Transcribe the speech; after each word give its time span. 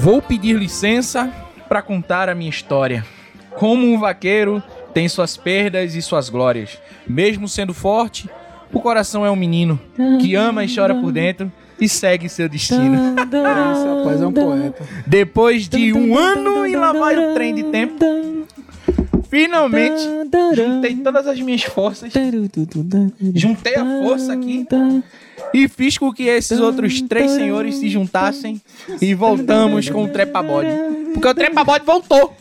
Vou 0.00 0.22
pedir 0.22 0.56
licença 0.56 1.30
para 1.68 1.82
contar 1.82 2.30
a 2.30 2.34
minha 2.34 2.48
história. 2.48 3.04
Como 3.58 3.86
um 3.86 3.98
vaqueiro 3.98 4.62
tem 4.94 5.06
suas 5.10 5.36
perdas 5.36 5.94
e 5.94 6.00
suas 6.00 6.30
glórias. 6.30 6.78
Mesmo 7.06 7.46
sendo 7.46 7.74
forte, 7.74 8.26
o 8.72 8.80
coração 8.80 9.26
é 9.26 9.30
um 9.30 9.36
menino 9.36 9.78
que 10.18 10.34
ama 10.34 10.64
e 10.64 10.74
chora 10.74 10.94
por 10.94 11.12
dentro 11.12 11.52
e 11.78 11.86
segue 11.86 12.30
seu 12.30 12.48
destino. 12.48 13.14
Esse 13.14 13.86
rapaz 13.86 14.22
é 14.22 14.26
um 14.26 14.32
poeta. 14.32 14.82
Depois 15.06 15.68
de 15.68 15.92
um 15.92 16.16
ano 16.16 16.66
e 16.66 16.74
lá 16.74 16.94
vai 16.94 17.18
o 17.18 17.34
trem 17.34 17.54
de 17.54 17.64
tempo, 17.64 18.02
finalmente 19.28 20.02
juntei 20.54 20.96
todas 20.96 21.26
as 21.26 21.38
minhas 21.42 21.64
forças, 21.64 22.10
juntei 23.34 23.74
a 23.76 23.84
força 24.02 24.32
aqui 24.32 24.66
e 25.52 25.68
fiz 25.68 25.98
com 25.98 26.12
que 26.12 26.24
esses 26.24 26.60
outros 26.60 27.00
três 27.02 27.32
senhores 27.32 27.76
se 27.76 27.88
juntassem 27.88 28.60
e 29.00 29.14
voltamos 29.14 29.88
com 29.88 30.04
o 30.04 30.08
trepa-bode. 30.08 30.70
Porque 31.12 31.28
o 31.28 31.34
trepa-bode 31.34 31.84
voltou. 31.84 32.34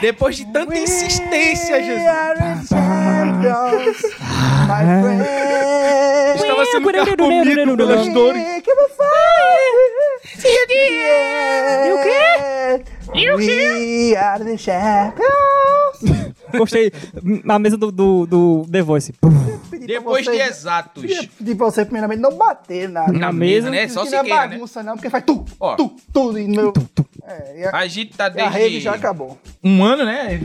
Depois 0.00 0.36
de 0.36 0.44
tanta 0.46 0.78
insistência, 0.78 1.82
Jesus. 1.82 2.02
Estava 6.36 6.64
sendo 6.66 6.92
carcomido 6.92 7.76
pelas 7.76 8.12
dores. 8.12 8.42
E 10.44 10.62
o 10.62 10.66
quê? 10.66 11.08
E 11.86 11.92
o 11.92 12.02
quê? 12.02 12.97
We 13.14 14.14
are 14.16 14.44
the 14.44 14.56
champions. 14.58 15.28
Gostei. 16.56 16.92
Na 17.44 17.58
mesa 17.58 17.76
do, 17.76 17.90
do, 17.90 18.26
do 18.26 18.66
The 18.70 18.82
Voice. 18.82 19.14
Depois 19.86 20.24
de 20.24 20.32
exatos. 20.32 21.02
Queria 21.02 21.28
pedir 21.38 21.54
pra 21.56 21.66
você, 21.66 21.84
primeiramente, 21.84 22.20
não 22.20 22.36
bater 22.36 22.88
na, 22.88 23.08
Na 23.08 23.32
mesa, 23.32 23.70
né? 23.70 23.88
Só 23.88 24.02
que 24.02 24.10
se 24.10 24.14
não 24.14 24.20
é 24.20 24.24
queira, 24.24 24.46
né? 24.46 24.48
bagunça, 24.56 24.82
não, 24.82 24.94
porque 24.94 25.08
faz 25.10 25.24
tu, 25.26 25.44
Ó. 25.58 25.76
tu, 25.76 25.96
tudo. 26.12 26.38
E 26.38 26.46
meu... 26.46 26.72
É, 27.24 27.60
e 27.60 27.64
a, 27.64 27.76
A 27.76 27.86
gente 27.86 28.16
tá 28.16 28.30
e 28.34 28.40
a 28.40 28.48
rede 28.48 28.64
desde 28.70 28.80
já 28.80 28.94
acabou. 28.94 29.38
um 29.64 29.82
ano, 29.84 30.04
né? 30.04 30.38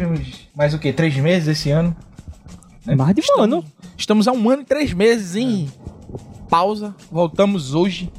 Mais 0.55 0.73
o 0.73 0.79
quê? 0.79 0.91
Três 0.93 1.15
meses 1.17 1.47
esse 1.49 1.69
ano? 1.69 1.95
Mais 2.85 3.13
de 3.15 3.21
um 3.21 3.23
Estamos- 3.23 3.43
ano. 3.43 3.65
Estamos 3.97 4.27
há 4.27 4.31
um 4.31 4.49
ano 4.49 4.61
e 4.61 4.65
três 4.65 4.93
meses 4.93 5.35
em 5.35 5.69
pausa. 6.49 6.95
Voltamos 7.11 7.73
hoje. 7.73 8.11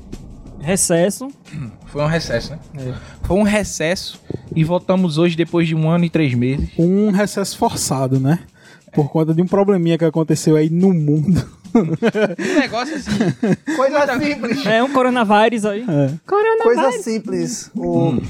Recesso. 0.65 1.29
Foi 1.87 2.03
um 2.03 2.07
recesso, 2.07 2.53
né? 2.53 2.59
É. 2.79 2.95
Foi 3.23 3.37
um 3.37 3.43
recesso 3.43 4.20
e 4.55 4.65
voltamos 4.65 5.19
hoje 5.19 5.37
depois 5.37 5.69
de 5.69 5.75
um 5.75 5.89
ano 5.89 6.05
e 6.05 6.11
três 6.11 6.34
meses. 6.34 6.69
Um 6.79 7.11
recesso 7.11 7.57
forçado, 7.57 8.19
né? 8.19 8.41
Por 8.92 9.11
conta 9.11 9.35
de 9.35 9.42
um 9.42 9.47
probleminha 9.47 9.98
que 9.98 10.05
aconteceu 10.05 10.57
aí 10.57 10.70
no 10.70 10.92
mundo. 10.92 11.47
Um 11.75 12.61
negócio 12.61 12.95
assim. 12.95 13.11
Coisa 13.77 14.19
simples. 14.19 14.65
É 14.67 14.83
um 14.83 14.92
coronavírus 14.92 15.65
aí. 15.65 15.85
Coisa 16.62 17.03
simples. 17.03 17.70
O... 17.75 18.11
Hum. 18.11 18.23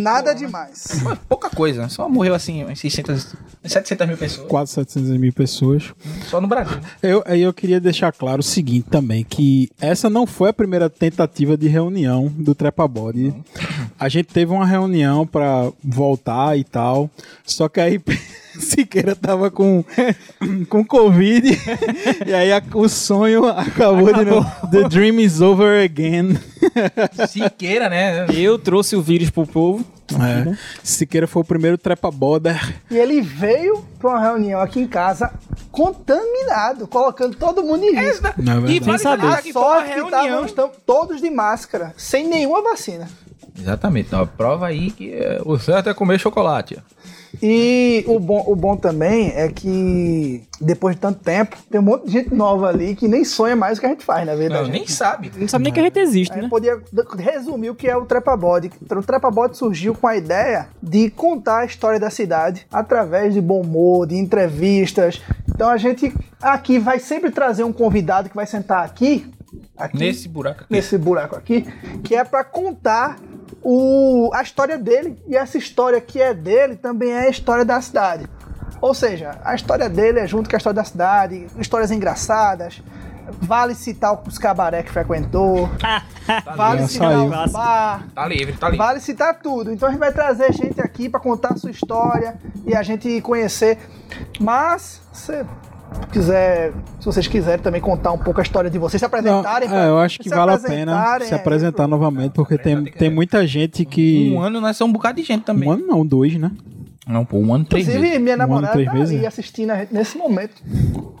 Nada 0.00 0.34
demais. 0.34 1.00
Pô, 1.02 1.16
pouca 1.28 1.50
coisa. 1.50 1.88
Só 1.88 2.08
morreu 2.08 2.34
assim, 2.34 2.64
umas 2.64 2.78
600, 2.78 3.34
700 3.64 4.06
mil 4.08 4.16
pessoas. 4.16 4.48
Quase 4.48 4.72
700 4.72 5.10
mil 5.18 5.32
pessoas. 5.32 5.92
Só 6.28 6.40
no 6.40 6.46
Brasil. 6.48 6.76
né? 6.76 6.82
Eu, 7.02 7.22
aí 7.26 7.42
eu 7.42 7.52
queria 7.52 7.80
deixar 7.80 8.12
claro 8.12 8.40
o 8.40 8.44
seguinte 8.44 8.88
também, 8.90 9.24
que 9.24 9.70
essa 9.80 10.08
não 10.10 10.26
foi 10.26 10.50
a 10.50 10.52
primeira 10.52 10.88
tentativa 10.90 11.56
de 11.56 11.68
reunião 11.68 12.26
do 12.36 12.54
Trepa 12.54 12.86
Body. 12.88 13.34
A 13.98 14.08
gente 14.08 14.26
teve 14.26 14.52
uma 14.52 14.66
reunião 14.66 15.26
pra 15.26 15.70
voltar 15.82 16.58
e 16.58 16.64
tal, 16.64 17.10
só 17.44 17.68
que 17.68 17.80
aí 17.80 18.00
Siqueira 18.60 19.14
tava 19.16 19.50
com, 19.50 19.84
com 20.68 20.84
Covid 20.84 21.58
e 22.26 22.32
aí 22.34 22.52
a- 22.52 22.62
o 22.74 22.88
sonho 22.88 23.46
acabou, 23.46 24.12
de 24.12 24.24
novo. 24.24 24.48
The 24.70 24.88
dream 24.88 25.20
is 25.20 25.40
over 25.40 25.82
again. 25.84 26.38
Siqueira, 27.28 27.88
né? 27.88 28.26
Eu 28.34 28.58
trouxe 28.58 28.96
o 28.96 29.02
vírus 29.02 29.30
pro 29.30 29.46
povo. 29.46 29.84
É. 30.12 30.54
Siqueira 30.82 31.26
foi 31.26 31.42
o 31.42 31.44
primeiro 31.44 31.78
Trepa 31.78 32.10
Boder. 32.10 32.74
E 32.90 32.96
ele 32.96 33.20
veio 33.22 33.84
pra 33.98 34.10
uma 34.10 34.20
reunião 34.20 34.60
aqui 34.60 34.78
em 34.80 34.86
casa 34.86 35.32
contaminado, 35.70 36.86
colocando 36.86 37.36
todo 37.36 37.62
mundo 37.64 37.84
em 37.84 37.94
risco. 37.94 38.28
Não 38.36 38.66
é 38.66 38.70
E 38.70 38.80
vale 38.80 38.98
saber. 38.98 39.42
que 39.42 39.52
sorte 39.52 39.88
que 39.88 39.94
reunião. 39.94 40.20
estavam 40.20 40.44
estão 40.46 40.70
todos 40.86 41.20
de 41.20 41.30
máscara, 41.30 41.92
sem 41.96 42.28
nenhuma 42.28 42.62
vacina. 42.62 43.08
Exatamente. 43.58 44.08
Então, 44.08 44.26
prova 44.26 44.66
aí 44.66 44.90
que 44.90 45.12
é, 45.12 45.40
o 45.44 45.58
certo 45.58 45.88
é 45.88 45.94
comer 45.94 46.18
chocolate. 46.20 46.76
E 47.42 48.04
o 48.06 48.18
bom, 48.18 48.44
o 48.46 48.56
bom 48.56 48.76
também 48.76 49.32
é 49.34 49.48
que 49.48 50.42
depois 50.60 50.94
de 50.94 51.00
tanto 51.00 51.20
tempo, 51.22 51.56
tem 51.70 51.80
um 51.80 51.84
monte 51.84 52.06
de 52.06 52.12
gente 52.12 52.34
nova 52.34 52.68
ali 52.68 52.94
que 52.94 53.08
nem 53.08 53.24
sonha 53.24 53.56
mais 53.56 53.78
o 53.78 53.80
que 53.80 53.86
a 53.86 53.90
gente 53.90 54.04
faz, 54.04 54.26
na 54.26 54.34
verdade. 54.34 54.64
Não, 54.64 54.70
nem 54.70 54.86
sabe. 54.86 55.30
Não 55.36 55.48
sabe 55.48 55.64
nem 55.64 55.72
que 55.72 55.80
a 55.80 55.82
gente 55.82 55.98
existe, 55.98 56.32
Aí 56.32 56.40
né? 56.40 56.46
eu 56.46 56.50
podia 56.50 56.80
resumir 57.18 57.70
o 57.70 57.74
que 57.74 57.88
é 57.88 57.96
o 57.96 58.04
Trepa 58.04 58.36
Body. 58.36 58.70
O 58.90 59.02
Trepa 59.02 59.30
Body 59.30 59.56
surgiu 59.56 59.94
com 59.94 60.06
a 60.06 60.16
ideia 60.16 60.68
de 60.82 61.10
contar 61.10 61.58
a 61.58 61.64
história 61.64 61.98
da 61.98 62.10
cidade 62.10 62.66
através 62.72 63.34
de 63.34 63.40
bom 63.40 63.60
humor, 63.60 64.06
de 64.06 64.16
entrevistas. 64.16 65.20
Então 65.48 65.68
a 65.68 65.76
gente 65.76 66.12
aqui 66.40 66.78
vai 66.78 66.98
sempre 66.98 67.30
trazer 67.30 67.64
um 67.64 67.72
convidado 67.72 68.28
que 68.28 68.36
vai 68.36 68.46
sentar 68.46 68.84
aqui, 68.84 69.26
aqui 69.76 69.98
Nesse 69.98 70.28
buraco 70.28 70.60
aqui. 70.64 70.72
nesse 70.72 70.98
buraco 70.98 71.36
aqui, 71.36 71.62
que 72.02 72.14
é 72.14 72.24
para 72.24 72.44
contar 72.44 73.18
o, 73.62 74.30
a 74.34 74.42
história 74.42 74.78
dele. 74.78 75.16
E 75.26 75.36
essa 75.36 75.56
história 75.58 76.00
que 76.00 76.20
é 76.20 76.34
dele 76.34 76.76
também 76.76 77.10
é 77.10 77.26
a 77.26 77.28
história 77.30 77.64
da 77.64 77.80
cidade. 77.80 78.26
Ou 78.80 78.92
seja, 78.92 79.38
a 79.44 79.54
história 79.54 79.88
dele 79.88 80.20
é 80.20 80.26
junto 80.26 80.50
com 80.50 80.56
a 80.56 80.58
história 80.58 80.74
da 80.74 80.84
cidade, 80.84 81.46
histórias 81.58 81.90
engraçadas. 81.90 82.82
Vale 83.40 83.74
citar 83.74 84.20
os 84.26 84.36
cabaré 84.36 84.82
que 84.82 84.92
frequentou. 84.92 85.70
vale 86.54 86.80
Já 86.82 86.88
citar 86.88 87.12
saiu. 87.12 87.24
o 87.26 87.30
bar. 87.50 88.06
Tá 88.14 88.28
livre, 88.28 88.52
tá 88.52 88.66
livre. 88.68 88.78
Vale 88.84 89.00
citar 89.00 89.40
tudo. 89.40 89.72
Então 89.72 89.88
a 89.88 89.90
gente 89.92 90.00
vai 90.00 90.12
trazer 90.12 90.52
gente 90.52 90.78
aqui 90.80 91.08
para 91.08 91.18
contar 91.18 91.54
a 91.54 91.56
sua 91.56 91.70
história 91.70 92.36
e 92.66 92.74
a 92.76 92.82
gente 92.82 93.20
conhecer. 93.22 93.78
Mas, 94.38 95.00
se 95.10 95.42
quiser, 96.12 96.72
se 97.00 97.06
vocês 97.06 97.26
quiserem 97.26 97.62
também 97.62 97.80
contar 97.80 98.12
um 98.12 98.18
pouco 98.18 98.40
a 98.40 98.42
história 98.42 98.70
de 98.70 98.78
vocês, 98.78 99.00
se 99.00 99.04
Não, 99.04 99.08
apresentarem. 99.18 99.68
pra- 99.68 99.84
é, 99.84 99.88
eu 99.88 99.98
acho 99.98 100.18
que 100.18 100.28
se 100.28 100.34
vale 100.34 100.52
a 100.52 100.58
pena 100.58 101.18
se 101.20 101.32
é, 101.32 101.36
apresentar 101.36 101.86
novamente, 101.88 102.32
porque 102.32 102.56
tem, 102.58 102.84
tem 102.84 103.10
muita 103.10 103.46
gente 103.46 103.84
que. 103.84 104.32
Um 104.34 104.40
ano 104.40 104.60
nós 104.60 104.76
somos 104.76 104.90
um 104.90 104.92
bocado 104.94 105.20
de 105.20 105.26
gente 105.26 105.44
também. 105.44 105.68
Um 105.68 105.72
ano 105.72 105.86
não, 105.86 106.06
dois, 106.06 106.34
né? 106.36 106.50
Não, 107.06 107.22
pô, 107.22 107.36
um 107.36 107.52
ano, 107.52 107.66
três 107.66 107.86
Inclusive, 107.86 108.08
meses. 108.18 108.22
minha 108.22 108.34
Um 108.36 108.40
ano, 108.40 108.48
namorada 108.48 108.72
três 108.72 108.88
tá 108.88 108.94
meses, 108.94 109.14
ali 109.14 109.24
é. 109.24 109.28
assistindo 109.28 109.70
a 109.72 109.76
gente 109.76 109.92
nesse 109.92 110.16
momento. 110.16 110.54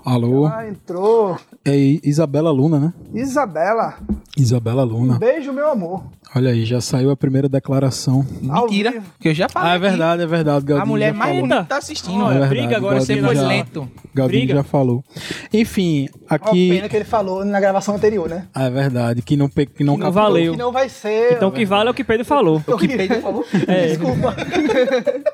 Alô? 0.02 0.46
Ah, 0.46 0.66
entrou. 0.66 1.36
É 1.62 1.76
Isabela 2.02 2.50
Luna, 2.50 2.78
né? 2.80 2.92
Isabela, 3.12 3.94
Isabela 4.36 4.84
um 4.84 4.88
Luna. 4.88 5.18
beijo, 5.18 5.52
meu 5.52 5.70
amor. 5.70 6.02
Olha 6.36 6.50
aí, 6.50 6.64
já 6.64 6.80
saiu 6.80 7.10
a 7.10 7.16
primeira 7.16 7.48
declaração. 7.48 8.26
Mentira, 8.40 9.00
que 9.20 9.28
eu 9.28 9.34
já 9.34 9.48
falei. 9.48 9.68
Ah, 9.70 9.72
é 9.74 9.76
aqui. 9.76 9.88
verdade, 9.88 10.22
é 10.22 10.26
verdade. 10.26 10.56
A 10.64 10.66
Galdinho 10.66 10.86
mulher 10.88 11.12
já 11.12 11.18
mais 11.18 11.30
falou. 11.32 11.48
bonita 11.48 11.64
tá 11.68 11.76
assistindo. 11.76 12.24
É 12.24 12.28
verdade, 12.30 12.48
briga 12.48 12.76
agora, 12.76 13.00
Você 13.00 13.20
foi 13.22 13.34
já- 13.36 13.46
lento. 13.46 13.88
Galdinho 14.14 14.40
Briga. 14.42 14.54
já 14.54 14.62
falou. 14.64 15.04
Enfim, 15.52 16.08
aqui. 16.28 16.70
pena 16.70 16.88
que 16.88 16.96
ele 16.96 17.04
falou 17.04 17.44
na 17.44 17.60
gravação 17.60 17.94
anterior, 17.96 18.28
né? 18.28 18.46
Ah, 18.54 18.64
é 18.64 18.70
verdade, 18.70 19.22
que 19.22 19.36
não, 19.36 19.48
pe- 19.48 19.66
que 19.66 19.84
não, 19.84 19.94
Que 19.94 20.00
não 20.00 20.06
captou. 20.06 20.22
valeu. 20.22 20.52
Que 20.52 20.58
não 20.58 20.72
vai 20.72 20.88
ser. 20.88 21.32
Então 21.34 21.48
o 21.48 21.52
que 21.52 21.64
vale 21.64 21.88
é 21.88 21.90
o 21.90 21.94
que 21.94 22.02
Pedro 22.04 22.24
falou. 22.24 22.62
O 22.66 22.76
que 22.78 22.88
Pedro 22.88 23.20
falou? 23.20 23.44
Desculpa. 23.88 24.34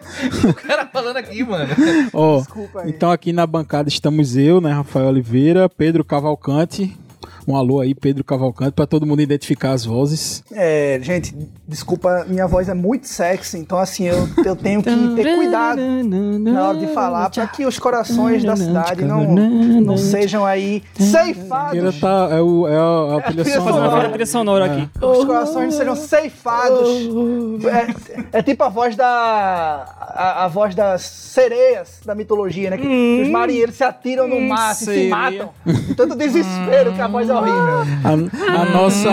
O 0.49 0.55
cara 0.55 0.87
falando 0.87 1.17
aqui, 1.17 1.43
mano. 1.45 1.69
Ó, 2.13 2.39
Desculpa 2.39 2.81
aí. 2.83 2.91
então 2.91 3.11
aqui 3.11 3.33
na 3.33 3.47
bancada 3.47 3.89
estamos 3.89 4.37
eu, 4.37 4.61
né, 4.61 4.73
Rafael 4.73 5.07
Oliveira, 5.09 5.69
Pedro 5.69 6.05
Cavalcante. 6.05 6.97
Um 7.51 7.57
alô 7.57 7.81
aí, 7.81 7.97
Pedro 7.97 8.23
Cavalcante, 8.23 8.73
pra 8.73 8.87
todo 8.87 9.05
mundo 9.05 9.21
identificar 9.21 9.73
as 9.73 9.85
vozes. 9.85 10.45
É, 10.53 11.01
gente, 11.03 11.35
desculpa, 11.67 12.25
minha 12.29 12.47
voz 12.47 12.69
é 12.69 12.75
muito 12.75 13.09
sexy, 13.09 13.59
então 13.59 13.77
assim, 13.77 14.05
eu, 14.07 14.29
eu 14.45 14.55
tenho 14.55 14.81
que 14.81 14.91
ter 15.17 15.35
cuidado 15.35 15.81
na 16.39 16.69
hora 16.69 16.79
de 16.79 16.87
falar 16.89 17.29
para 17.29 17.47
que 17.49 17.67
os 17.67 17.77
corações 17.77 18.45
da 18.45 18.55
cidade 18.55 19.05
não, 19.05 19.35
não 19.81 19.97
sejam 19.97 20.47
aí 20.47 20.83
ceifados. 20.95 21.99
tá, 22.01 22.29
é, 22.31 22.41
o, 22.41 22.69
é 22.69 22.77
a, 22.77 23.17
a 23.17 23.23
trilha 23.23 23.43
trilha 23.43 23.61
Fazer 23.61 23.79
uma 23.79 23.89
sonora. 23.89 24.09
trilha 24.11 24.27
sonora 24.27 24.65
aqui. 24.67 24.89
Os 25.05 25.25
corações 25.25 25.75
sejam 25.75 25.97
ceifados. 25.97 26.89
É, 28.33 28.39
é 28.39 28.43
tipo 28.43 28.63
a 28.63 28.69
voz 28.69 28.95
da. 28.95 29.87
A, 30.01 30.45
a 30.45 30.49
voz 30.49 30.75
das 30.75 31.03
sereias 31.03 32.01
da 32.05 32.15
mitologia, 32.15 32.71
né? 32.71 32.79
Que 32.79 33.23
os 33.23 33.29
marinheiros 33.29 33.75
se 33.75 33.83
atiram 33.85 34.29
no 34.29 34.41
mar, 34.41 34.75
se 34.75 35.09
matam. 35.09 35.51
Tanto 35.97 36.15
desespero 36.15 36.93
que 36.95 37.01
a 37.01 37.09
voz 37.09 37.29
é 37.29 37.40
horrível. 37.41 37.81
A, 38.05 38.61
a 38.61 38.65
nossa, 38.67 39.11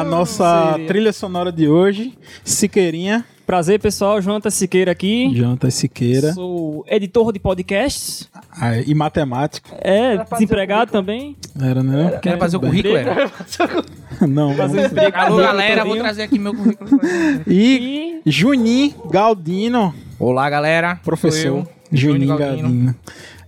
a 0.00 0.04
nossa 0.04 0.70
Seria. 0.72 0.86
trilha 0.86 1.12
sonora 1.12 1.52
de 1.52 1.68
hoje, 1.68 2.12
Siqueirinha, 2.44 3.24
Prazer, 3.46 3.80
pessoal. 3.80 4.20
Jonathan 4.20 4.50
Siqueira 4.50 4.92
aqui. 4.92 5.34
Janta 5.34 5.70
Siqueira, 5.70 6.34
Sou 6.34 6.84
editor 6.86 7.32
de 7.32 7.38
podcasts. 7.38 8.28
ah, 8.60 8.76
e 8.78 8.94
matemático. 8.94 9.70
É, 9.80 10.12
Era 10.12 10.24
desempregado 10.24 10.92
também. 10.92 11.34
Era, 11.58 11.82
né? 11.82 12.18
Quer 12.20 12.38
fazer 12.38 12.58
o 12.58 12.60
currículo, 12.60 12.94
era? 12.94 13.30
Não, 14.28 14.54
Fazer. 14.54 14.90
Alô, 15.14 15.38
galera, 15.38 15.82
vou 15.82 15.96
trazer 15.96 16.24
aqui 16.24 16.38
meu 16.38 16.52
currículo. 16.54 17.00
E 17.46 18.20
Juninho 18.26 18.92
Galdino, 19.10 19.94
Olá, 20.18 20.50
galera. 20.50 21.00
Professor 21.02 21.66
Juninho 21.90 22.36
Júnior 22.36 22.38
Galdino. 22.38 22.94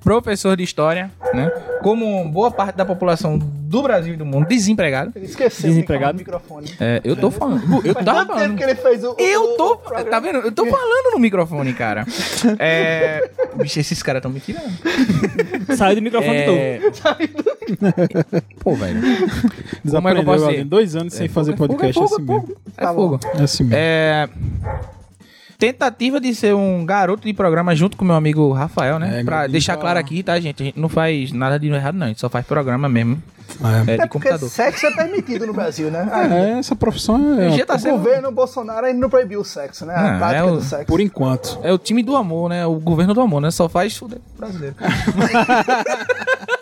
Professor 0.02 0.56
de 0.56 0.62
história, 0.62 1.11
né? 1.35 1.50
Como 1.82 2.29
boa 2.29 2.50
parte 2.50 2.76
da 2.76 2.85
população 2.85 3.38
do 3.38 3.82
Brasil 3.82 4.14
e 4.14 4.17
do 4.17 4.25
mundo, 4.26 4.47
desempregado. 4.49 5.12
Ele 5.14 5.26
esqueceu 5.26 5.70
Desempregado. 5.70 6.14
de 6.19 6.25
microfone. 6.25 6.75
É, 6.81 7.00
eu 7.05 7.14
tô 7.17 7.31
falando. 7.31 7.62
Eu 7.87 7.94
tava 7.94 8.26
falando. 8.26 8.56
que 8.56 8.62
ele 8.64 8.75
fez 8.75 9.05
o. 9.05 9.14
Eu 9.19 9.56
tô. 9.56 9.76
Tá 9.76 10.19
vendo? 10.19 10.38
Eu 10.38 10.50
tô 10.52 10.67
falando 10.67 11.12
no 11.12 11.19
microfone, 11.19 11.73
cara. 11.73 12.05
É. 12.58 13.31
Bicho, 13.56 13.79
esses 13.81 14.02
caras 14.02 14.23
tão 14.23 14.31
me 14.31 14.41
tirando. 14.41 14.70
Saiu 15.76 15.97
do 15.97 16.02
microfone 16.02 16.41
de 16.41 16.47
novo. 16.47 16.61
É... 17.81 18.41
Pô, 18.61 18.75
velho. 18.75 19.00
Desaprendeu, 19.85 20.25
posso 20.25 20.41
Galdino. 20.44 20.62
ser? 20.62 20.69
Dois 20.69 20.97
anos 20.97 21.14
sem 21.14 21.29
fazer 21.29 21.55
podcast 21.56 21.99
é 21.99 22.02
é 22.05 22.08
fogo, 22.08 22.14
assim 22.14 22.23
é 22.23 22.26
mesmo. 22.26 22.41
fogo. 22.47 22.61
É 22.76 22.81
Tá 22.85 22.93
bom. 22.93 22.94
fogo. 23.11 23.20
É 23.38 23.43
assim 23.43 23.62
mesmo. 23.64 23.76
É. 23.79 24.29
Tentativa 25.61 26.19
de 26.21 26.35
ser 26.35 26.55
um 26.55 26.85
garoto 26.87 27.27
de 27.27 27.33
programa 27.35 27.77
junto 27.77 27.97
com 27.97 28.05
meu 28.05 28.15
amigo 28.17 28.51
Rafael, 28.53 28.99
né? 28.99 29.21
É, 29.21 29.25
pra 29.25 29.47
deixar 29.47 29.75
tá- 29.77 29.81
claro 29.83 29.99
aqui, 29.99 30.23
tá, 30.23 30.41
gente? 30.41 30.62
A 30.62 30.67
gente 30.67 30.81
não 30.81 30.89
faz 30.89 31.31
nada 31.33 31.59
de 31.59 31.69
errado, 31.69 31.95
não. 31.97 32.07
A 32.07 32.09
gente 32.09 32.21
só 32.21 32.29
faz 32.31 32.45
programa 32.47 32.89
mesmo. 32.89 33.23
É. 33.62 33.91
É, 33.91 33.95
É 33.95 33.97
de 33.99 34.09
porque 34.09 34.09
computador. 34.09 34.49
sexo 34.49 34.87
é 34.87 34.91
permitido 34.95 35.47
no 35.47 35.53
Brasil, 35.53 35.91
né? 35.91 36.09
É, 36.55 36.59
essa 36.61 36.75
profissão 36.75 37.39
é, 37.39 37.51
Já 37.51 37.67
tá 37.67 37.75
O 37.75 37.79
sendo. 37.79 37.99
governo 37.99 38.31
Bolsonaro 38.33 38.87
ainda 38.87 38.99
não 39.01 39.11
proibiu 39.11 39.41
o 39.41 39.45
sexo, 39.45 39.85
né? 39.85 39.93
A 39.95 40.15
Ah, 40.15 40.19
prática 40.19 40.39
é 40.41 40.45
o- 40.45 40.57
do 40.57 40.62
sexo. 40.62 40.87
por 40.87 41.01
enquanto. 41.01 41.59
É 41.62 41.73
o 41.73 41.77
time 41.79 42.03
do 42.03 42.17
amor, 42.17 42.49
né? 42.49 42.65
O 42.65 42.77
governo 42.77 43.12
do 43.12 43.21
amor, 43.21 43.41
né? 43.43 43.51
Só 43.51 43.69
faz 43.69 43.95
fuder 43.97 44.19
brasileiro. 44.39 44.77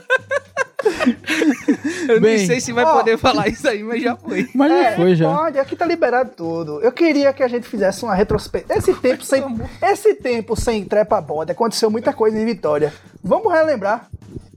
Eu 2.09 2.21
Bem, 2.21 2.37
nem 2.39 2.47
sei 2.47 2.61
se 2.61 2.73
vai 2.73 2.85
ó. 2.85 2.93
poder 2.97 3.19
falar 3.19 3.49
isso 3.49 3.69
aí, 3.69 3.83
mas 3.83 4.03
já 4.03 4.17
foi. 4.17 4.49
Mas 4.55 4.71
já 4.71 4.77
É, 4.79 4.97
foi 4.97 5.15
já. 5.15 5.35
Pode, 5.35 5.59
aqui 5.59 5.77
tá 5.77 5.85
liberado 5.87 6.31
tudo. 6.37 6.81
Eu 6.83 6.91
queria 6.93 7.33
que 7.33 7.43
a 7.43 7.49
gente 7.49 7.67
fizesse 7.69 8.03
uma 8.05 8.15
retrospectiva. 8.15 8.79
Esse 8.79 8.95
tempo 8.95 9.25
sem, 9.25 9.45
esse 9.83 10.15
tempo 10.15 10.57
sem 10.57 10.85
trepa 10.85 11.21
bode 11.21 11.53
aconteceu 11.53 11.91
muita 11.91 12.13
coisa 12.13 12.39
em 12.39 12.45
Vitória. 12.45 12.93
Vamos 13.23 13.53
relembrar. 13.53 14.07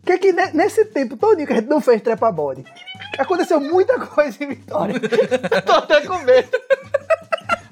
Que 0.06 0.18
que 0.18 0.32
ne- 0.34 0.52
nesse 0.54 0.84
tempo 0.86 1.16
todinho 1.16 1.46
que 1.46 1.54
a 1.54 1.58
gente 1.58 1.70
não 1.70 1.80
fez 1.80 2.02
trepa 2.02 2.32
bode, 2.32 2.66
aconteceu 3.20 3.60
muita 3.60 4.00
coisa 4.00 4.44
em 4.44 4.48
Vitória. 4.48 4.96
Eu 4.96 5.62
tô 5.62 5.74
até 5.74 6.02
com 6.02 6.18
medo. 6.20 6.50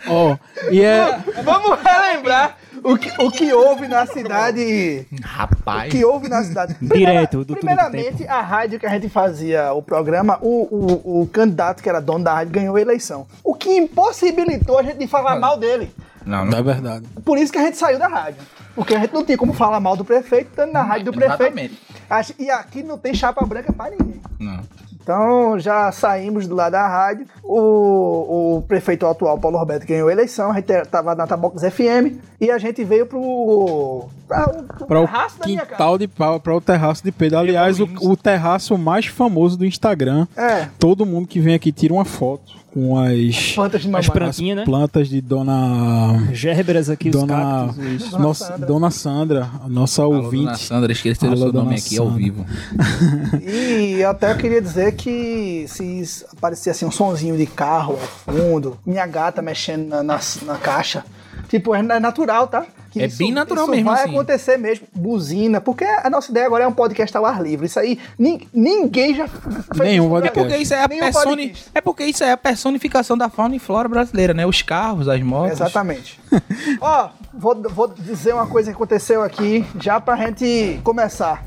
Ó, 0.07 0.38
e 0.71 0.81
é. 0.83 1.18
Vamos 1.44 1.80
relembrar 1.81 2.56
o 2.83 2.97
que, 2.97 3.21
o 3.21 3.31
que 3.31 3.53
houve 3.53 3.87
na 3.87 4.05
cidade. 4.05 5.07
O 5.11 5.21
Rapaz. 5.21 5.91
que 5.91 6.03
houve 6.03 6.27
na 6.27 6.41
cidade. 6.43 6.75
Direto, 6.81 7.39
do 7.39 7.45
Tudo 7.45 7.57
Primeiramente, 7.57 8.27
a 8.27 8.41
rádio 8.41 8.79
que 8.79 8.85
a 8.85 8.89
gente 8.89 9.09
fazia 9.09 9.73
o 9.73 9.81
programa, 9.81 10.37
o, 10.41 10.63
o, 10.71 11.21
o 11.21 11.27
candidato 11.27 11.81
que 11.83 11.89
era 11.89 11.99
dono 11.99 12.23
da 12.23 12.33
rádio 12.33 12.53
ganhou 12.53 12.75
a 12.75 12.81
eleição. 12.81 13.27
O 13.43 13.53
que 13.53 13.69
impossibilitou 13.77 14.77
a 14.77 14.83
gente 14.83 14.97
de 14.97 15.07
falar 15.07 15.39
mal 15.39 15.57
dele. 15.57 15.91
Não, 16.25 16.45
É 16.45 16.61
verdade. 16.61 17.05
Por 17.23 17.37
isso 17.37 17.51
que 17.51 17.57
a 17.57 17.63
gente 17.63 17.77
saiu 17.77 17.97
da 17.97 18.07
rádio. 18.07 18.41
Porque 18.75 18.93
a 18.95 18.99
gente 18.99 19.13
não 19.13 19.25
tinha 19.25 19.37
como 19.37 19.53
falar 19.53 19.79
mal 19.79 19.97
do 19.97 20.05
prefeito, 20.05 20.49
estando 20.49 20.71
na 20.71 20.83
rádio 20.83 21.05
do 21.05 21.13
prefeito. 21.13 21.57
Exatamente. 21.57 22.35
E 22.37 22.49
aqui 22.49 22.83
não 22.83 22.97
tem 22.97 23.13
chapa 23.13 23.45
branca 23.45 23.73
pra 23.73 23.89
ninguém. 23.89 24.21
Não. 24.39 24.61
Então 25.01 25.57
já 25.59 25.91
saímos 25.91 26.47
do 26.47 26.55
lado 26.55 26.73
da 26.73 26.87
rádio. 26.87 27.25
O, 27.43 28.57
o 28.57 28.61
prefeito 28.67 29.05
atual, 29.07 29.37
Paulo 29.39 29.57
Roberto, 29.57 29.85
ganhou 29.87 30.07
a 30.07 30.11
eleição. 30.11 30.51
A 30.51 30.55
gente 30.55 30.71
estava 30.71 31.15
na 31.15 31.25
Tabocas 31.25 31.61
FM. 31.61 32.19
E 32.39 32.51
a 32.51 32.57
gente 32.57 32.83
veio 32.83 33.05
pro. 33.05 34.07
Para 34.27 35.01
o 35.01 35.05
terraço 35.07 35.39
da 35.39 35.45
minha 35.47 35.59
casa. 35.61 35.71
quintal 35.71 35.97
de 35.97 36.07
pau, 36.07 36.39
para 36.39 36.55
o 36.55 36.61
terraço 36.61 37.03
de 37.03 37.11
Pedro. 37.11 37.39
Aliás, 37.39 37.79
o, 37.79 37.89
o 38.01 38.15
terraço 38.15 38.77
mais 38.77 39.07
famoso 39.07 39.57
do 39.57 39.65
Instagram. 39.65 40.27
É, 40.37 40.67
Todo 40.77 41.05
mundo 41.05 41.27
que 41.27 41.39
vem 41.39 41.55
aqui 41.55 41.71
tira 41.71 41.93
uma 41.93 42.05
foto 42.05 42.58
com 42.74 42.98
as, 43.00 43.54
plantas 43.56 43.81
de 43.81 43.88
As 43.88 43.92
mamãe. 43.92 44.10
plantinhas, 44.12 44.57
né? 44.57 44.66
plantas 44.66 45.07
de 45.10 45.21
Dona. 45.21 46.30
Gérberas 46.33 46.89
aqui, 46.89 47.10
os 47.10 47.16
Dona, 47.16 47.36
cactos. 47.36 47.77
os- 48.04 48.10
Dona 48.12 48.24
nossa, 48.24 48.45
Sandra. 48.45 48.68
Dona 48.68 48.92
Sandra, 48.92 49.50
a 49.66 49.69
nossa 49.69 50.01
Alô, 50.04 50.16
ouvinte. 50.18 50.45
dona 50.45 50.57
Sandra, 50.57 50.92
esqueci 50.92 51.25
o 51.25 51.38
seu 51.38 51.51
dona 51.51 51.63
nome 51.63 51.75
aqui 51.75 51.98
ao 51.98 52.06
Sandra. 52.07 52.19
vivo. 52.21 52.45
E 53.42 54.04
até 54.04 54.31
eu 54.31 54.38
queria 54.38 54.62
dizer 54.62 54.94
que 54.94 55.66
se 55.68 56.25
aparecer 56.31 56.69
assim 56.69 56.86
um 56.86 56.92
sonzinho 56.92 57.36
de 57.38 57.45
carro 57.45 57.94
ao 57.94 58.33
fundo, 58.36 58.77
minha 58.86 59.06
gata 59.06 59.42
mexendo 59.42 59.88
na, 59.89 60.04
na, 60.04 60.19
na 60.45 60.56
caixa, 60.56 61.04
tipo, 61.47 61.74
é 61.75 61.80
é 61.80 62.00
natural, 62.00 62.47
tá? 62.47 62.65
Que 62.91 63.03
É 63.03 63.07
bem 63.07 63.31
natural 63.31 63.65
isso 63.65 63.71
mesmo, 63.71 63.91
vai 63.91 64.03
assim. 64.03 64.13
acontecer 64.15 64.57
mesmo, 64.57 64.88
buzina, 64.94 65.62
porque 65.62 65.86
a 65.86 66.09
nossa 66.09 66.31
ideia 66.31 66.47
agora 66.47 66.63
é 66.63 66.68
um 66.68 66.74
podcast 66.74 67.15
ao 67.15 67.24
ar 67.25 67.41
livre. 67.41 67.68
Isso 67.68 67.80
aí, 67.80 68.00
nin- 68.18 68.47
ninguém 68.51 69.13
já 69.13 69.27
fez 69.27 69.68
Nenhum 69.77 70.18
isso 70.18 70.25
É 70.25 70.31
porque 70.31 70.57
isso 70.57 70.74
é 70.74 70.83
a 70.83 70.89
personi... 70.89 71.53
É 71.75 71.81
porque 71.81 72.03
isso 72.06 72.24
é 72.24 72.31
a 72.31 72.38
personificação 72.38 73.15
da 73.15 73.30
fauna 73.30 73.56
e 73.56 73.59
flora 73.59 73.88
brasileira, 73.88 74.33
né? 74.33 74.45
Os 74.45 74.62
carros, 74.63 75.07
as 75.07 75.21
motos. 75.21 75.51
Exatamente. 75.51 76.19
Ó, 76.81 77.09
vou, 77.31 77.62
vou 77.69 77.88
dizer 77.88 78.33
uma 78.33 78.47
coisa 78.47 78.71
que 78.71 78.75
aconteceu 78.75 79.21
aqui, 79.21 79.63
já 79.80 80.01
pra 80.01 80.15
gente 80.15 80.80
começar. 80.83 81.44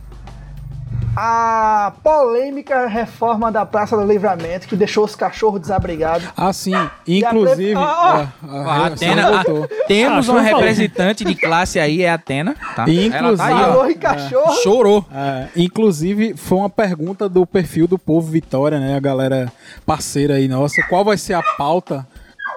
A 1.15 1.93
polêmica 2.03 2.87
reforma 2.87 3.53
da 3.53 3.67
Praça 3.67 3.95
do 3.97 4.05
Livramento, 4.11 4.67
que 4.67 4.75
deixou 4.75 5.05
os 5.05 5.15
cachorros 5.15 5.61
desabrigados. 5.61 6.27
Ah, 6.35 6.53
sim. 6.55 6.73
Inclusive. 7.07 7.75
A 7.75 7.81
Ah, 7.83 8.29
é, 8.43 8.49
A 8.49 8.61
a- 8.63 8.87
Atena, 8.87 9.45
temos 9.87 10.29
Ah, 10.29 10.33
uma 10.33 10.43
falou. 10.43 10.59
representante 10.61 11.23
de 11.23 11.35
classe 11.35 11.79
aí, 11.79 12.03
é 12.03 12.11
a 12.11 12.15
Atena, 12.15 12.57
tá? 12.75 12.89
E, 12.89 13.11
Ela 13.13 13.37
tá 13.37 13.45
aí, 13.45 13.53
inclusive- 13.55 13.95
cachorro. 13.97 14.53
Chorou. 14.63 15.05
É, 15.15 15.49
inclusive, 15.55 16.35
foi 16.35 16.57
uma 16.59 16.71
pergunta 16.71 17.29
do 17.29 17.45
perfil 17.47 17.87
do 17.87 17.99
Povo 17.99 18.31
Vitória, 18.31 18.81
né? 18.81 18.97
A 18.97 19.01
galera 19.01 19.53
parceira 19.85 20.35
aí 20.37 20.49
nossa. 20.49 20.83
Qual 20.89 21.05
vai 21.05 21.19
ser 21.19 21.35
a 21.35 21.43
pauta 21.43 22.07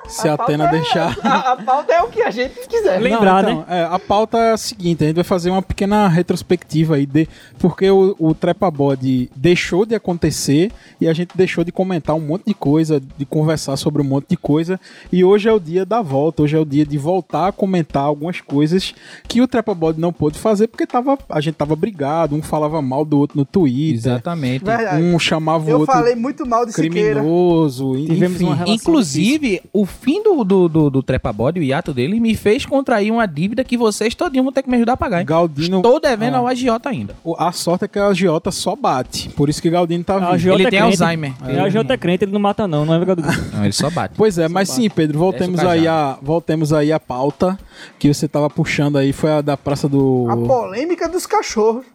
se 0.08 0.28
a, 0.28 0.34
Atena 0.34 0.64
pauta 0.66 0.76
é- 0.78 0.80
deixar? 0.80 1.18
A, 1.26 1.52
a 1.54 1.56
pauta 1.58 1.94
é 1.94 2.02
o 2.02 2.08
que 2.10 2.22
a 2.22 2.32
gente 2.32 2.68
quiser. 2.68 3.00
Lembra- 3.00 3.10
Lembrar, 3.20 3.44
Não, 3.44 3.52
então, 3.62 3.66
é, 3.76 3.84
a 3.84 4.00
pauta 4.00 4.38
é 4.38 4.54
a 4.54 4.58
seguinte: 4.58 5.04
a 5.04 5.08
gente 5.08 5.16
vai 5.16 5.24
fazer 5.24 5.50
uma 5.50 5.62
pequena 5.62 6.08
retrospectiva 6.08 6.96
aí, 6.96 7.06
de, 7.06 7.28
porque 7.60 7.90
o, 7.90 8.16
o 8.20 8.34
Trepa 8.34 8.70
Body 8.70 9.30
deixou 9.36 9.86
de 9.86 9.96
acontecer 9.96 10.72
e 11.00 11.08
a 11.08 11.14
gente 11.14 11.36
deixou 11.36 11.64
de 11.64 11.72
comentar 11.72 12.16
um 12.16 12.20
monte 12.20 12.46
de 12.48 12.54
coisa, 12.54 13.02
de 13.18 13.26
conversar 13.26 13.76
sobre 13.78 14.02
um 14.02 14.06
monte 14.06 14.30
de 14.30 14.38
coisa. 14.38 14.80
E 15.12 15.24
hoje 15.24 15.50
é 15.50 15.54
o 15.54 15.60
dia 15.60 15.86
da 15.86 16.02
volta, 16.02 16.44
hoje 16.44 16.56
é 16.56 16.60
o 16.60 16.66
dia 16.66 16.86
de 16.86 16.98
voltar 16.98 17.48
a 17.48 17.52
comentar 17.52 18.04
algumas 18.04 18.42
coisas 18.42 18.94
que 19.28 19.42
o 19.42 19.48
Trepa 19.48 19.74
Body 19.74 20.00
não 20.00 20.12
pôde 20.14 20.38
fazer 20.38 20.68
porque 20.68 20.86
tava, 20.86 21.18
a 21.30 21.42
gente 21.42 21.56
tava 21.56 21.76
brigado, 21.76 22.36
um 22.36 22.42
falava 22.42 22.82
mal 22.82 23.04
do 23.06 23.18
outro 23.20 23.38
no 23.38 23.46
Twitter, 23.46 23.96
Exatamente. 23.96 24.64
Verdade. 24.66 25.02
um 25.02 25.18
chamava 25.20 25.66
o 25.66 25.70
Eu 25.70 25.80
outro 25.80 25.94
falei 25.94 26.16
muito 26.16 26.46
mal 26.46 26.66
de 26.66 26.74
Siqueira. 26.74 27.16
criminoso, 27.22 27.96
Tivemos 27.96 28.36
enfim. 28.36 28.46
uma 28.46 28.56
relação 28.56 28.76
Inclusive, 28.76 29.62
o 29.74 29.86
fim 29.96 30.22
do, 30.22 30.44
do, 30.44 30.70
do, 30.70 30.90
do 30.90 31.04
Trepa 31.04 31.32
Body, 31.34 31.60
o 31.60 31.64
hiato 31.64 31.94
dele, 31.94 32.20
me 32.20 32.36
fez 32.36 32.66
contrair 32.66 33.12
uma 33.12 33.26
dívida 33.26 33.64
que 33.64 33.78
vocês 33.78 34.14
todinho 34.14 34.44
vão 34.44 34.52
ter 34.54 34.62
que 34.64 34.70
me 34.70 34.76
ajudar 34.76 34.94
a 34.94 34.98
pagar. 34.98 35.20
hein? 35.22 35.26
Galdino- 35.26 35.78
Estou 35.78 36.00
devendo 36.00 36.36
Ah. 36.36 36.40
ao 36.40 36.48
agiota 36.48 36.90
ainda. 36.90 37.16
O- 37.24 37.36
A 37.38 37.52
sorte 37.52 37.86
é 37.86 37.88
que 37.88 37.98
a 37.98 38.08
agiota 38.08 38.52
só 38.52 38.76
bate, 38.76 39.30
por 39.30 39.50
isso 39.50 39.62
que 39.62 39.70
Galdino 39.70 40.04
tá 40.04 40.20
vivo. 40.20 40.32
agiota 40.32 40.60
Ele 40.60 40.68
é 40.68 40.70
tem 40.72 40.80
crente. 40.82 41.02
Alzheimer. 41.04 41.34
É, 41.48 41.60
A 41.60 41.64
agiota 41.64 41.94
é 41.94 41.98
crente, 41.98 42.24
ele 42.26 42.32
não 42.32 42.40
mata 42.40 42.68
não, 42.68 42.86
não 42.86 42.94
é 42.94 43.00
verdade? 43.00 43.16
Não, 43.56 43.64
ele 43.64 43.74
só 43.74 43.90
bate. 43.90 44.14
Pois 44.18 44.38
é, 44.38 44.48
mas 44.50 44.70
sim, 44.70 44.90
Pedro, 44.90 45.18
voltemos 45.20 45.56
Desce 45.56 45.66
o 45.66 45.70
aí, 45.70 45.88
a, 45.88 46.18
voltemos 46.22 46.74
aí 46.74 46.92
a 46.92 47.00
pauta 47.00 47.58
que 47.98 48.14
você 48.14 48.28
tava 48.28 48.50
puxando 48.50 48.98
aí, 48.98 49.14
foi 49.14 49.32
a 49.32 49.42
da 49.42 49.56
Praça 49.56 49.88
do... 49.88 50.28
A 50.30 50.36
polêmica 50.38 51.08
dos 51.08 51.26
cachorros. 51.26 51.86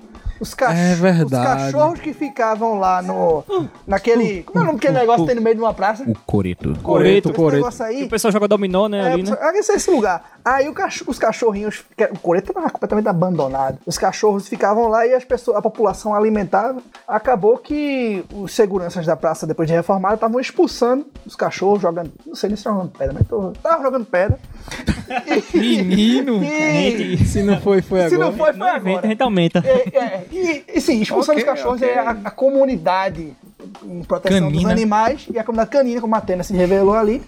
Os, 0.40 0.54
cach... 0.54 0.74
É 0.74 0.94
verdade. 0.94 1.58
os 1.58 1.64
cachorros 1.72 2.00
que 2.00 2.14
ficavam 2.14 2.78
lá 2.78 3.02
no. 3.02 3.44
Naquele. 3.86 4.42
Como 4.44 4.58
é 4.58 4.62
o 4.62 4.66
nome 4.68 4.78
daquele 4.78 4.98
negócio 4.98 5.20
que 5.22 5.26
tem 5.26 5.36
no 5.36 5.42
meio 5.42 5.54
de 5.54 5.60
uma 5.60 5.74
praça? 5.74 6.02
O 6.08 6.14
coreto. 6.24 6.74
Coreto, 6.82 7.28
Esse 7.28 7.36
coreto. 7.36 7.62
Aí. 7.90 8.04
o 8.04 8.08
pessoal 8.08 8.32
joga 8.32 8.48
dominó, 8.48 8.88
né, 8.88 8.98
É, 9.10 9.12
ali, 9.12 9.22
né? 9.22 9.36
esse- 9.54 9.72
esse 9.72 9.90
lugar. 9.90 10.38
Aí 10.44 10.68
o 10.68 10.72
cach- 10.74 11.02
os 11.06 11.18
cachorrinhos. 11.18 11.84
O 12.12 12.18
coreto 12.18 12.50
estava 12.50 12.70
completamente 12.70 13.08
abandonado. 13.08 13.78
Os 13.86 13.98
cachorros 13.98 14.48
ficavam 14.48 14.88
lá 14.88 15.06
e 15.06 15.12
as 15.14 15.24
pessoas, 15.24 15.56
a 15.58 15.62
população 15.62 16.14
alimentava. 16.14 16.80
Acabou 17.06 17.58
que 17.58 18.24
os 18.34 18.52
seguranças 18.54 19.04
da 19.04 19.16
praça, 19.16 19.46
depois 19.46 19.68
de 19.68 19.74
reformada, 19.74 20.14
estavam 20.14 20.40
expulsando 20.40 21.06
os 21.26 21.36
cachorros, 21.36 21.82
jogando. 21.82 22.10
Não 22.26 22.34
sei 22.34 22.48
nem 22.48 22.56
se 22.56 22.64
jogando 22.64 22.90
pedra, 22.96 23.14
mas 23.18 23.26
tô, 23.28 23.52
tava 23.62 23.82
jogando 23.82 24.04
pedra. 24.06 24.38
Menino! 25.52 26.42
E, 26.42 27.18
Se 27.26 27.42
não 27.42 27.60
foi, 27.60 27.82
foi 27.82 28.00
se 28.08 28.14
agora. 28.14 28.30
não 28.30 28.36
foi, 28.36 28.52
foi 28.52 28.58
No 28.58 28.66
evento 28.68 28.86
a 28.86 28.90
agora. 28.90 29.08
gente 29.08 29.22
aumenta. 29.22 29.62
É, 29.66 29.96
é, 29.98 30.24
e, 30.30 30.64
e 30.74 30.80
sim, 30.80 31.00
expulsando 31.00 31.38
Ok, 31.38 31.44
os 31.52 31.56
cachorros 31.58 31.82
é 31.82 31.98
a, 31.98 32.10
a 32.10 32.30
comunidade 32.30 33.36
em 33.84 34.02
proteção 34.04 34.48
dos 34.50 34.52
Canina. 34.62 34.72
animais 34.72 35.26
e 35.32 35.38
a 35.38 35.44
comunidade 35.44 35.70
canina, 35.70 36.00
como 36.00 36.14
a 36.14 36.18
Atena 36.18 36.42
se 36.42 36.52
revelou 36.54 36.94
ali, 36.94 37.22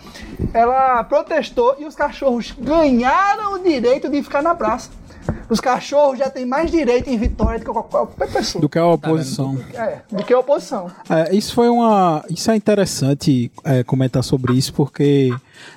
ela 0.52 1.02
protestou 1.04 1.76
e 1.78 1.84
os 1.84 1.94
cachorros 1.94 2.52
ganharam 2.58 3.54
o 3.54 3.58
direito 3.62 4.08
de 4.08 4.22
ficar 4.22 4.42
na 4.42 4.54
praça. 4.54 4.90
Os 5.48 5.60
cachorros 5.60 6.18
já 6.18 6.28
têm 6.28 6.44
mais 6.44 6.68
direito 6.70 7.08
em 7.08 7.16
Vitória 7.16 7.60
do 7.60 7.64
que 7.64 7.70
qualquer 7.72 8.28
pessoa. 8.32 8.60
Do 8.60 8.68
que 8.68 8.76
a 8.78 8.84
oposição. 8.86 9.56
É, 9.72 9.98
do 10.10 10.24
que 10.24 10.32
a 10.34 10.38
oposição. 10.40 10.90
É, 11.08 11.32
isso 11.34 11.54
foi 11.54 11.68
uma. 11.68 12.24
Isso 12.28 12.50
é 12.50 12.56
interessante 12.56 13.52
é, 13.62 13.84
comentar 13.84 14.24
sobre 14.24 14.52
isso, 14.54 14.72
porque 14.74 15.32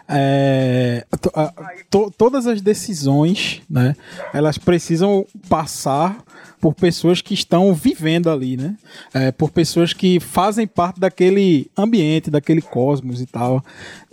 é, 0.07 1.05
to- 1.21 1.31
a- 1.35 1.53
to- 1.91 2.11
todas 2.17 2.47
as 2.47 2.59
decisões, 2.61 3.61
né, 3.69 3.95
elas 4.33 4.57
precisam 4.57 5.25
passar 5.47 6.17
por 6.59 6.73
pessoas 6.73 7.21
que 7.21 7.33
estão 7.33 7.73
vivendo 7.73 8.29
ali, 8.29 8.57
né? 8.57 8.75
É, 9.13 9.31
por 9.31 9.51
pessoas 9.51 9.93
que 9.93 10.19
fazem 10.19 10.67
parte 10.67 10.99
daquele 10.99 11.69
ambiente, 11.77 12.29
daquele 12.29 12.61
cosmos 12.61 13.21
e 13.21 13.25
tal. 13.25 13.63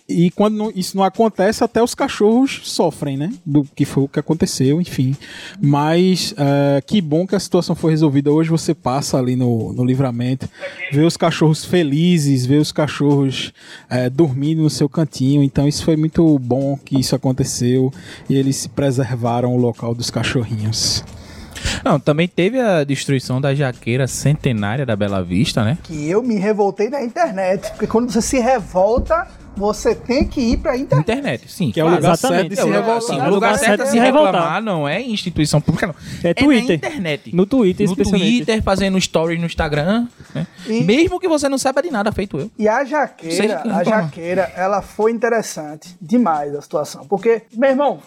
e 0.08 0.30
quando 0.32 0.70
isso 0.76 0.96
não 0.96 1.04
acontece, 1.04 1.64
até 1.64 1.82
os 1.82 1.94
cachorros 1.94 2.61
sofrem, 2.64 3.16
né? 3.16 3.32
Do 3.46 3.64
que 3.64 3.84
foi 3.84 4.02
o 4.04 4.08
que 4.08 4.18
aconteceu, 4.18 4.80
enfim. 4.80 5.16
Mas 5.61 6.34
é, 6.37 6.82
que 6.82 7.00
bom 7.00 7.26
que 7.26 7.34
a 7.34 7.40
situação 7.40 7.75
foi 7.75 7.92
resolvida. 7.92 8.30
Hoje 8.30 8.50
você 8.50 8.75
passa 8.75 9.16
ali 9.18 9.37
no, 9.37 9.72
no 9.72 9.84
livramento, 9.84 10.49
vê 10.92 11.02
os 11.02 11.16
cachorros 11.16 11.64
felizes, 11.64 12.44
vê 12.44 12.56
os 12.56 12.72
cachorros 12.72 13.52
é, 13.88 14.11
dormindo 14.11 14.62
no 14.62 14.70
seu 14.70 14.88
cantinho. 14.88 15.42
Então 15.42 15.66
isso 15.66 15.84
foi 15.84 15.96
muito 15.96 16.38
bom 16.38 16.76
que 16.76 16.99
isso 16.99 17.14
aconteceu 17.14 17.92
e 18.28 18.34
eles 18.34 18.56
se 18.56 18.68
preservaram 18.68 19.54
o 19.54 19.58
local 19.58 19.94
dos 19.94 20.11
cachorrinhos. 20.11 21.02
Não, 21.84 21.98
também 21.98 22.28
teve 22.28 22.60
a 22.60 22.84
destruição 22.84 23.40
da 23.40 23.54
jaqueira 23.54 24.06
centenária 24.06 24.84
da 24.86 24.96
Bela 24.96 25.22
Vista, 25.22 25.64
né? 25.64 25.78
Que 25.82 26.08
eu 26.08 26.22
me 26.22 26.36
revoltei 26.36 26.88
na 26.88 27.02
internet. 27.02 27.70
Porque 27.70 27.86
quando 27.86 28.10
você 28.10 28.22
se 28.22 28.38
revolta, 28.38 29.26
você 29.56 29.94
tem 29.94 30.26
que 30.26 30.40
ir 30.40 30.56
pra 30.59 30.76
internet. 30.76 31.02
Internet, 31.02 31.52
sim. 31.52 31.71
Que 31.71 31.80
é 31.80 31.85
o 31.85 31.88
lugar 31.88 32.12
Exatamente. 32.14 32.38
certo 32.40 32.49
de 32.49 32.54
É, 32.54 32.56
se 32.56 32.62
o 32.62 32.66
lugar, 32.66 32.80
revoltar. 32.82 33.02
sim, 33.02 33.12
É 33.12 33.14
o 33.16 33.26
o 33.26 33.35
lugar 33.35 33.52
lugar 33.52 33.59
certo 33.59 33.82
de 33.85 33.90
se 33.90 33.99
revoltar. 33.99 34.32
reclamar 34.35 34.62
não 34.62 34.88
é 34.88 35.00
instituição 35.02 35.61
pública, 35.61 35.87
não. 35.87 35.94
É 36.25 36.35
Twitter. 36.35 36.68
na 36.68 36.75
internet. 36.88 37.35
No 37.37 37.47
Twitter, 37.47 37.88
no. 37.88 37.97
Twitter, 37.97 38.62
fazendo 38.62 39.00
stories 39.00 39.38
no 39.40 39.47
Instagram. 39.47 40.06
né? 40.35 40.47
E- 40.66 40.85
Mesmo 40.85 41.18
que 41.21 41.28
você 41.28 41.49
não 41.49 41.59
saiba 41.59 41.82
de 41.82 41.90
nada, 41.90 42.11
feito 42.12 42.38
eu. 42.38 42.50
E 42.59 42.68
a 42.68 42.85
jaqueira, 42.85 43.59
que 43.62 43.68
a 43.68 43.85
jaqueira, 43.85 44.52
ela 44.56 44.80
foi 44.82 45.11
interessante 45.12 45.97
demais 46.00 46.54
a 46.54 46.61
situação. 46.62 47.06
Porque, 47.06 47.42
meu 47.54 47.71
irmão, 47.71 47.99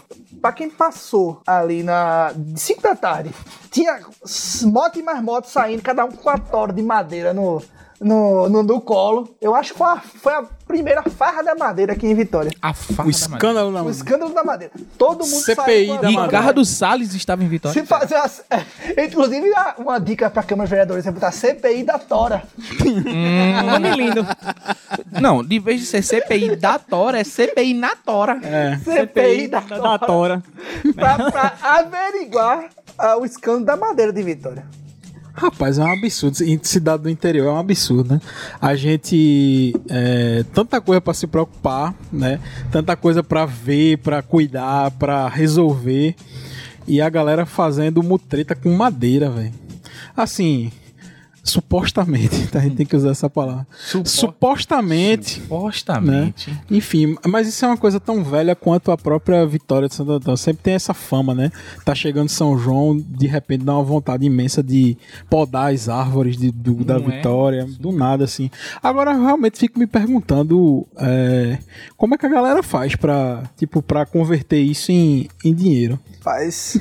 pra 0.42 0.52
quem 0.52 0.70
passou 0.70 1.42
ali 1.46 1.84
na 1.84 2.34
5 2.56 2.82
da 2.82 2.96
tarde, 2.96 3.30
tinha 3.72 4.00
moto 4.64 5.00
e 5.00 5.04
mais 5.04 5.22
moto 5.22 5.46
saindo, 5.46 5.82
cada 5.82 6.04
um 6.06 6.12
com 6.12 6.30
a 6.30 6.38
tora 6.38 6.74
de 6.74 6.82
madeira 6.82 7.34
no, 7.34 7.62
no, 8.00 8.50
no, 8.50 8.64
no 8.64 8.82
colo. 8.82 9.36
Eu 9.42 9.56
acho 9.56 9.74
que 9.74 9.78
foi 9.78 9.88
a, 9.88 9.98
foi 10.00 10.34
a 10.34 10.44
primeira 10.68 11.04
farra 11.04 11.42
da 11.44 11.56
madeira 11.56 11.94
aqui 11.94 12.08
em 12.08 12.14
Vitória. 12.16 12.52
A 12.62 12.74
farra 12.74 13.08
O 13.08 13.12
escândalo 13.12 13.72
na 13.72 13.84
O 13.84 13.90
escândalo 13.90 14.34
da 14.34 14.44
madeira. 14.44 14.74
Todo 14.98 15.20
mundo 15.26 15.44
CPI 15.44 15.56
saiu 15.56 15.94
a 15.94 15.98
da 15.98 16.12
madeira. 16.12 16.28
Garra 16.32 16.52
do 16.54 16.66
Salles 16.66 17.14
estava 17.14 17.44
em 17.44 17.48
Vitória. 17.48 17.80
Se 17.80 17.86
fazer 17.88 18.16
as- 18.16 18.44
é, 18.50 19.06
Inclusive, 19.06 19.54
a- 19.56 19.76
uma 19.78 20.00
dica 20.00 20.30
pra 20.30 20.44
Câmara 20.44 20.68
de 20.68 20.72
Vereadores 20.72 21.06
é 21.06 21.12
botar 21.12 21.32
CPI 21.32 21.84
da 21.84 21.98
Tora. 22.00 22.44
Nome 23.66 23.90
lindo. 23.96 24.26
Não, 25.22 25.44
de 25.44 25.60
vez 25.60 25.80
de 25.82 25.86
ser 25.88 26.02
CPI 26.04 26.56
da 26.56 26.78
Tora, 26.80 27.20
é 27.20 27.24
CPI 27.24 27.74
na 27.74 27.96
Tora. 27.96 28.40
É. 28.44 28.78
CPI 28.84 29.48
da 29.48 29.60
Da, 29.60 29.78
da 29.78 29.98
Tora. 30.00 30.06
Tora. 30.06 30.44
pra, 30.96 31.32
pra 31.32 31.54
averiguar 31.62 32.66
ah, 32.98 33.18
o 33.18 33.26
escândalo 33.26 33.66
da 33.66 33.76
madeira 33.78 34.12
de 34.14 34.22
Vitória. 34.24 34.66
Rapaz, 35.36 35.78
é 35.78 35.84
um 35.84 35.92
absurdo. 35.92 36.38
Cidade 36.64 37.04
do 37.04 37.10
interior 37.10 37.48
é 37.48 37.52
um 37.52 37.60
absurdo, 37.60 38.14
né? 38.14 38.22
A 38.62 38.74
gente. 38.76 39.76
É, 39.90 40.46
tanta 40.54 40.80
coisa 40.80 41.02
pra 41.02 41.14
se 41.14 41.28
preocupar, 41.28 41.94
né? 42.12 42.40
Tanta 42.72 42.96
coisa 42.96 43.22
pra 43.22 43.46
ver, 43.46 43.98
pra 43.98 44.22
cuidar, 44.22 44.92
pra 44.92 45.28
resolver. 45.28 46.16
E 46.88 47.02
a 47.02 47.10
galera 47.10 47.46
fazendo 47.46 48.02
mutreta 48.02 48.56
com 48.56 48.72
madeira, 48.74 49.30
velho. 49.30 49.54
Assim. 50.16 50.72
Supostamente, 51.46 52.48
tá? 52.48 52.60
a 52.60 52.62
gente 52.64 52.76
tem 52.76 52.86
que 52.86 52.96
usar 52.96 53.12
essa 53.12 53.30
palavra. 53.30 53.68
Supo- 53.78 54.10
Supostamente. 54.10 55.42
Supostamente. 55.42 56.50
Né? 56.50 56.62
Enfim, 56.72 57.16
mas 57.28 57.48
isso 57.48 57.64
é 57.64 57.68
uma 57.68 57.78
coisa 57.78 58.00
tão 58.00 58.24
velha 58.24 58.56
quanto 58.56 58.92
a 58.92 58.98
própria 58.98 59.46
vitória 59.46 59.88
de 59.88 59.94
Santo 59.94 60.12
Antônio. 60.12 60.38
Sempre 60.38 60.64
tem 60.64 60.74
essa 60.74 60.94
fama, 60.94 61.34
né? 61.36 61.52
Tá 61.86 61.94
chegando 61.94 62.30
São 62.30 62.58
João, 62.58 62.98
de 62.98 63.28
repente 63.28 63.64
dá 63.64 63.74
uma 63.74 63.84
vontade 63.84 64.26
imensa 64.26 64.64
de 64.64 64.98
podar 65.30 65.72
as 65.72 65.88
árvores 65.88 66.36
de- 66.36 66.52
do- 66.52 66.84
da 66.84 66.96
é? 66.96 67.00
vitória, 67.00 67.68
do 67.80 67.92
nada, 67.92 68.24
assim. 68.24 68.50
Agora, 68.82 69.12
eu 69.14 69.22
realmente 69.24 69.58
fico 69.60 69.78
me 69.80 69.88
perguntando 69.88 70.86
é, 70.98 71.60
como 71.96 72.16
é 72.16 72.18
que 72.18 72.26
a 72.26 72.30
galera 72.30 72.64
faz 72.64 72.96
pra, 72.96 73.44
tipo, 73.56 73.82
pra 73.82 74.06
converter 74.06 74.60
isso 74.60 74.92
em, 74.92 75.28
em 75.44 75.54
dinheiro. 75.54 76.00
Faz. 76.26 76.76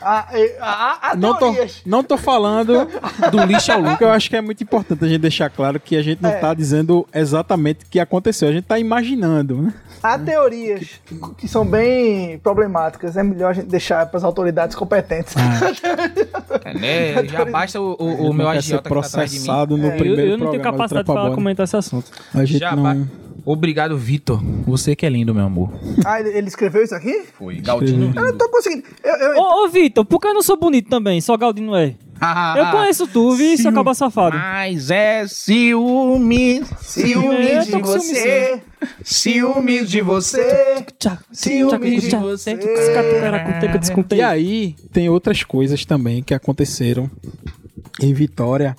A, 0.00 0.26
a, 0.60 1.10
a, 1.10 1.16
Não 1.16 1.38
tô, 1.38 1.54
não 1.84 2.02
tô 2.02 2.16
falando 2.16 2.88
do 3.30 3.44
lixo 3.44 3.70
ao 3.70 3.78
lucro. 3.80 4.06
Eu 4.06 4.10
acho 4.10 4.30
que 4.30 4.36
é 4.36 4.40
muito 4.40 4.62
importante 4.64 5.04
a 5.04 5.08
gente 5.08 5.20
deixar 5.20 5.50
claro 5.50 5.78
que 5.78 5.94
a 5.96 6.02
gente 6.02 6.22
não 6.22 6.30
É. 6.30 6.36
tá 6.38 6.54
dizendo 6.54 7.06
exatamente 7.14 7.84
o 7.84 7.88
que 7.90 8.00
aconteceu. 8.00 8.48
A 8.48 8.52
gente 8.52 8.64
tá 8.64 8.78
imaginando, 8.78 9.60
né? 9.60 9.74
Há 10.02 10.18
teorias 10.18 10.88
que 11.36 11.46
são 11.46 11.66
bem 11.66 12.38
problemáticas. 12.38 13.18
É 13.18 13.22
melhor 13.22 13.50
a 13.50 13.52
gente 13.52 13.66
deixar 13.66 14.06
para 14.06 14.16
as 14.16 14.24
autoridades 14.24 14.74
competentes. 14.74 15.34
É, 16.64 16.74
né? 16.74 17.24
Já 17.28 17.44
basta 17.44 17.78
o, 17.80 17.96
o, 17.98 18.30
o 18.30 18.32
meu 18.32 18.46
ser 18.52 18.56
agiota 18.58 18.88
que 18.88 18.94
tá 18.94 19.00
atrás 19.06 19.30
de 19.30 19.38
mim. 19.40 19.44
processado 19.46 19.76
no 19.76 19.88
É, 19.88 19.94
Eu, 19.94 19.98
primeiro 19.98 20.22
eu 20.32 20.38
não 20.38 20.50
tenho 20.50 20.62
programa 20.62 20.72
do 20.72 20.78
capacidade 20.78 21.06
para 21.06 21.34
comentar 21.34 21.64
esse 21.64 21.76
assunto. 21.76 22.10
A 22.34 22.44
gente 22.46 22.60
Já 22.60 22.74
não... 22.74 22.82
ba- 22.82 22.96
Obrigado, 23.46 23.96
Vitor. 23.96 24.42
Você 24.66 24.96
que 24.96 25.06
é 25.06 25.08
lindo, 25.08 25.32
meu 25.32 25.44
amor. 25.44 25.70
ah, 26.04 26.18
ele, 26.18 26.30
ele 26.30 26.48
escreveu 26.48 26.82
isso 26.82 26.94
aqui? 26.96 27.22
Foi. 27.38 27.60
Galdino 27.60 28.12
Eu 28.16 28.24
não 28.24 28.36
tô 28.36 28.48
conseguindo. 28.50 28.82
Eu, 29.04 29.14
eu- 29.14 29.36
Ô, 29.40 29.64
ô 29.64 29.68
Vitor, 29.68 30.04
por 30.04 30.20
que 30.20 30.26
eu 30.26 30.34
não 30.34 30.42
sou 30.42 30.56
bonito 30.58 30.88
também? 30.90 31.20
Só 31.20 31.36
Galdino 31.36 31.76
é. 31.76 31.94
Eu 32.58 32.66
conheço 32.72 33.06
tu, 33.06 33.32
vi, 33.36 33.56
seu 33.56 33.70
acaba 33.70 33.94
safado. 33.94 34.36
Mas 34.36 34.90
é 34.90 35.26
ciúme, 35.28 36.64
ciúme 36.80 37.52
Eu 37.52 37.62
de 37.62 37.70
você, 37.82 38.60
ciúme 39.04 39.84
de 39.84 40.00
você. 40.00 40.84
Tchá, 40.98 41.18
Ciúme 41.30 42.00
de 42.00 42.16
você. 42.16 42.58
E 44.16 44.22
aí, 44.22 44.74
tem 44.92 45.08
outras 45.10 45.42
coisas 45.44 45.84
também 45.84 46.22
que 46.22 46.32
aconteceram 46.34 47.10
em 48.00 48.12
Vitória. 48.14 48.74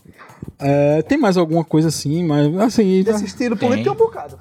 É, 0.59 1.01
tem 1.03 1.17
mais 1.17 1.37
alguma 1.37 1.63
coisa 1.63 1.89
assim, 1.89 2.23
mas 2.25 2.55
assim. 2.59 3.03
desse 3.03 3.25
estilo 3.25 3.55
político 3.55 3.83
tem 3.83 3.93
um 3.93 3.95
bocado. 3.95 4.37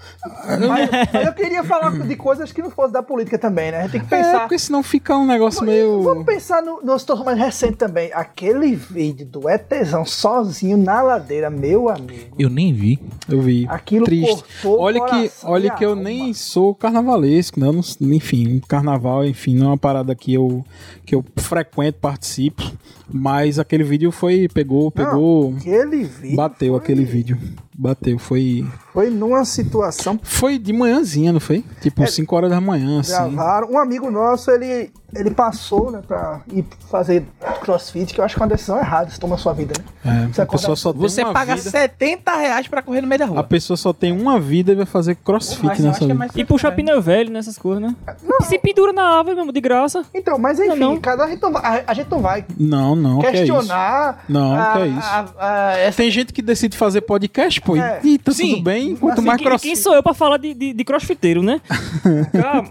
Mas, 0.46 0.88
mas 1.12 1.26
eu 1.26 1.32
queria 1.34 1.62
falar 1.64 1.90
de 1.90 2.16
coisas 2.16 2.52
que 2.52 2.62
não 2.62 2.70
fossem 2.70 2.92
da 2.92 3.02
política 3.02 3.38
também, 3.38 3.70
né? 3.70 3.78
A 3.78 3.82
gente 3.82 3.92
tem 3.92 4.00
que 4.00 4.14
É, 4.14 4.22
pensar. 4.22 4.40
porque 4.40 4.58
senão 4.58 4.82
fica 4.82 5.16
um 5.16 5.26
negócio 5.26 5.64
meio. 5.64 6.02
Vamos 6.02 6.24
pensar 6.24 6.62
no, 6.62 6.80
no 6.82 6.98
situação 6.98 7.24
mais 7.24 7.38
recente 7.38 7.76
também. 7.76 8.10
Aquele 8.14 8.74
vídeo 8.74 9.26
do 9.26 9.48
ETzão 9.48 10.04
sozinho 10.04 10.76
na 10.76 11.02
ladeira, 11.02 11.50
meu 11.50 11.88
amigo. 11.88 12.34
Eu 12.38 12.48
nem 12.48 12.72
vi. 12.72 12.98
Eu 13.28 13.40
vi. 13.40 13.66
Aquilo 13.68 14.04
Triste. 14.06 14.44
Olha 14.64 15.04
que, 15.04 15.30
olha 15.44 15.70
que 15.70 15.84
eu 15.84 15.90
alma. 15.90 16.02
nem 16.02 16.32
sou 16.32 16.74
carnavalesco, 16.74 17.58
né? 17.60 17.66
Não- 17.70 18.12
enfim, 18.14 18.60
carnaval, 18.66 19.24
enfim, 19.24 19.54
não 19.54 19.66
é 19.66 19.68
uma 19.70 19.78
parada 19.78 20.14
que 20.14 20.32
eu, 20.32 20.64
que 21.04 21.14
eu 21.14 21.24
frequento, 21.36 21.98
participo. 22.00 22.62
Mas 23.08 23.58
aquele 23.58 23.84
vídeo 23.84 24.10
foi. 24.10 24.48
Pegou, 24.52 24.90
pegou. 24.90 25.54
Aquele 25.58 25.95
vídeo 26.04 26.36
bateu 26.36 26.76
aquele 26.76 27.04
vídeo. 27.04 27.38
Bateu. 27.78 28.18
Foi. 28.18 28.64
foi 28.92 29.10
numa 29.10 29.44
situação 29.44 30.18
Foi 30.22 30.58
de 30.58 30.72
manhãzinha, 30.72 31.32
não 31.32 31.40
foi? 31.40 31.62
Tipo, 31.82 32.06
5 32.06 32.34
horas 32.36 32.50
da 32.50 32.60
manhã, 32.60 33.00
assim. 33.00 33.12
gravaram. 33.12 33.70
Um 33.72 33.78
amigo 33.78 34.10
nosso, 34.10 34.50
ele, 34.50 34.90
ele 35.14 35.30
passou, 35.30 35.90
né, 35.90 36.00
pra 36.06 36.40
ir 36.52 36.64
fazer 36.90 37.24
crossfit, 37.60 38.14
que 38.14 38.20
eu 38.20 38.24
acho 38.24 38.34
que 38.34 38.40
é 38.40 38.44
uma 38.44 38.48
decisão 38.48 38.78
errada, 38.78 39.10
se 39.10 39.20
toma 39.20 39.34
a 39.34 39.38
sua 39.38 39.52
vida, 39.52 39.74
né? 39.78 40.24
É, 40.24 40.26
Você 40.32 40.40
a 40.42 40.46
pessoa 40.46 40.76
só 40.76 40.92
tem 40.92 41.02
Você 41.02 41.22
uma 41.22 41.32
paga 41.32 41.54
vida. 41.56 41.68
70 41.70 42.34
reais 42.36 42.66
pra 42.68 42.80
correr 42.82 43.00
no 43.02 43.08
meio 43.08 43.18
da 43.18 43.24
A 43.24 43.28
rua. 43.28 43.44
pessoa 43.44 43.76
só 43.76 43.92
tem 43.92 44.12
uma 44.12 44.40
vida 44.40 44.72
e 44.72 44.74
vai 44.74 44.86
fazer 44.86 45.14
crossfit 45.16 45.82
nessa 45.82 45.98
é 46.04 46.06
vida. 46.06 46.14
mais 46.14 46.32
E 46.34 46.44
puxar 46.44 46.72
pneu 46.72 47.02
velho 47.02 47.30
nessas 47.30 47.58
coisas, 47.58 47.82
né? 47.82 47.94
E 48.40 48.44
se 48.44 48.58
pendura 48.58 48.92
na 48.92 49.02
árvore 49.18 49.36
mesmo, 49.36 49.52
de 49.52 49.60
graça. 49.60 50.04
Então, 50.14 50.38
mas 50.38 50.58
enfim, 50.58 50.68
Não, 50.78 50.94
não. 50.94 51.00
cada 51.00 51.24
a 51.24 51.28
gente 51.28 51.42
não 51.42 51.52
vai, 51.52 51.62
a, 51.80 51.84
a 51.90 51.94
gente 51.94 52.10
não 52.10 52.20
vai 52.20 52.44
Não, 52.58 52.96
não, 52.96 53.18
que 53.20 53.26
é 53.26 53.44
isso. 53.44 53.52
questionar. 53.52 54.24
Não, 54.28 54.54
a- 54.54 54.72
que 54.72 54.78
é 54.78 54.86
isso. 54.86 54.98
a- 55.08 55.26
a- 55.38 55.78
essa- 55.78 55.96
Tem 55.96 56.10
gente 56.10 56.32
que 56.32 56.40
decide 56.40 56.76
fazer 56.76 57.00
podcast, 57.02 57.60
pô, 57.66 57.76
É. 57.76 58.00
e 58.02 58.16
tá 58.18 58.32
Sim. 58.32 58.50
tudo 58.50 58.62
bem, 58.62 58.96
quanto 58.96 59.18
Assim, 59.18 59.26
mais 59.26 59.38
quem, 59.38 59.46
crossfit. 59.46 59.68
quem 59.74 59.76
sou 59.76 59.94
eu 59.94 60.02
pra 60.02 60.14
falar 60.14 60.36
de, 60.38 60.54
de, 60.54 60.72
de 60.72 60.84
crossfiteiro, 60.84 61.42
né? 61.42 61.60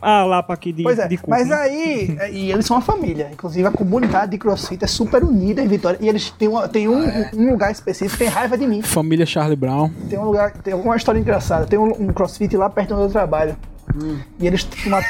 ah, 0.01 0.23
lá 0.25 0.41
pra 0.41 0.55
aqui 0.55 0.71
de, 0.71 0.83
Pois 0.83 0.97
é, 0.97 1.07
de 1.07 1.19
mas 1.27 1.47
né? 1.47 1.55
aí, 1.55 2.17
é, 2.19 2.31
e 2.31 2.51
eles 2.51 2.65
são 2.65 2.77
uma 2.77 2.81
família. 2.83 3.29
Inclusive, 3.31 3.67
a 3.67 3.71
comunidade 3.71 4.31
de 4.31 4.37
CrossFit 4.37 4.83
é 4.83 4.87
super 4.87 5.23
unida 5.23 5.61
em 5.61 5.67
Vitória. 5.67 5.97
E 6.01 6.07
eles 6.07 6.29
têm, 6.31 6.47
uma, 6.47 6.67
têm 6.67 6.87
um, 6.87 7.03
um 7.35 7.51
lugar 7.51 7.71
específico, 7.71 8.17
tem 8.17 8.27
raiva 8.27 8.57
de 8.57 8.65
mim. 8.67 8.81
Família 8.81 9.25
Charlie 9.25 9.55
Brown. 9.55 9.89
Tem 10.09 10.17
um 10.17 10.23
lugar, 10.25 10.51
tem 10.51 10.73
uma 10.73 10.95
história 10.95 11.19
engraçada. 11.19 11.65
Tem 11.65 11.77
um, 11.77 11.91
um 12.01 12.07
CrossFit 12.13 12.55
lá 12.57 12.69
perto 12.69 12.93
onde 12.93 13.03
eu 13.03 13.09
trabalho. 13.09 13.55
E 14.39 14.45
eles 14.47 14.67
uma- 14.85 15.01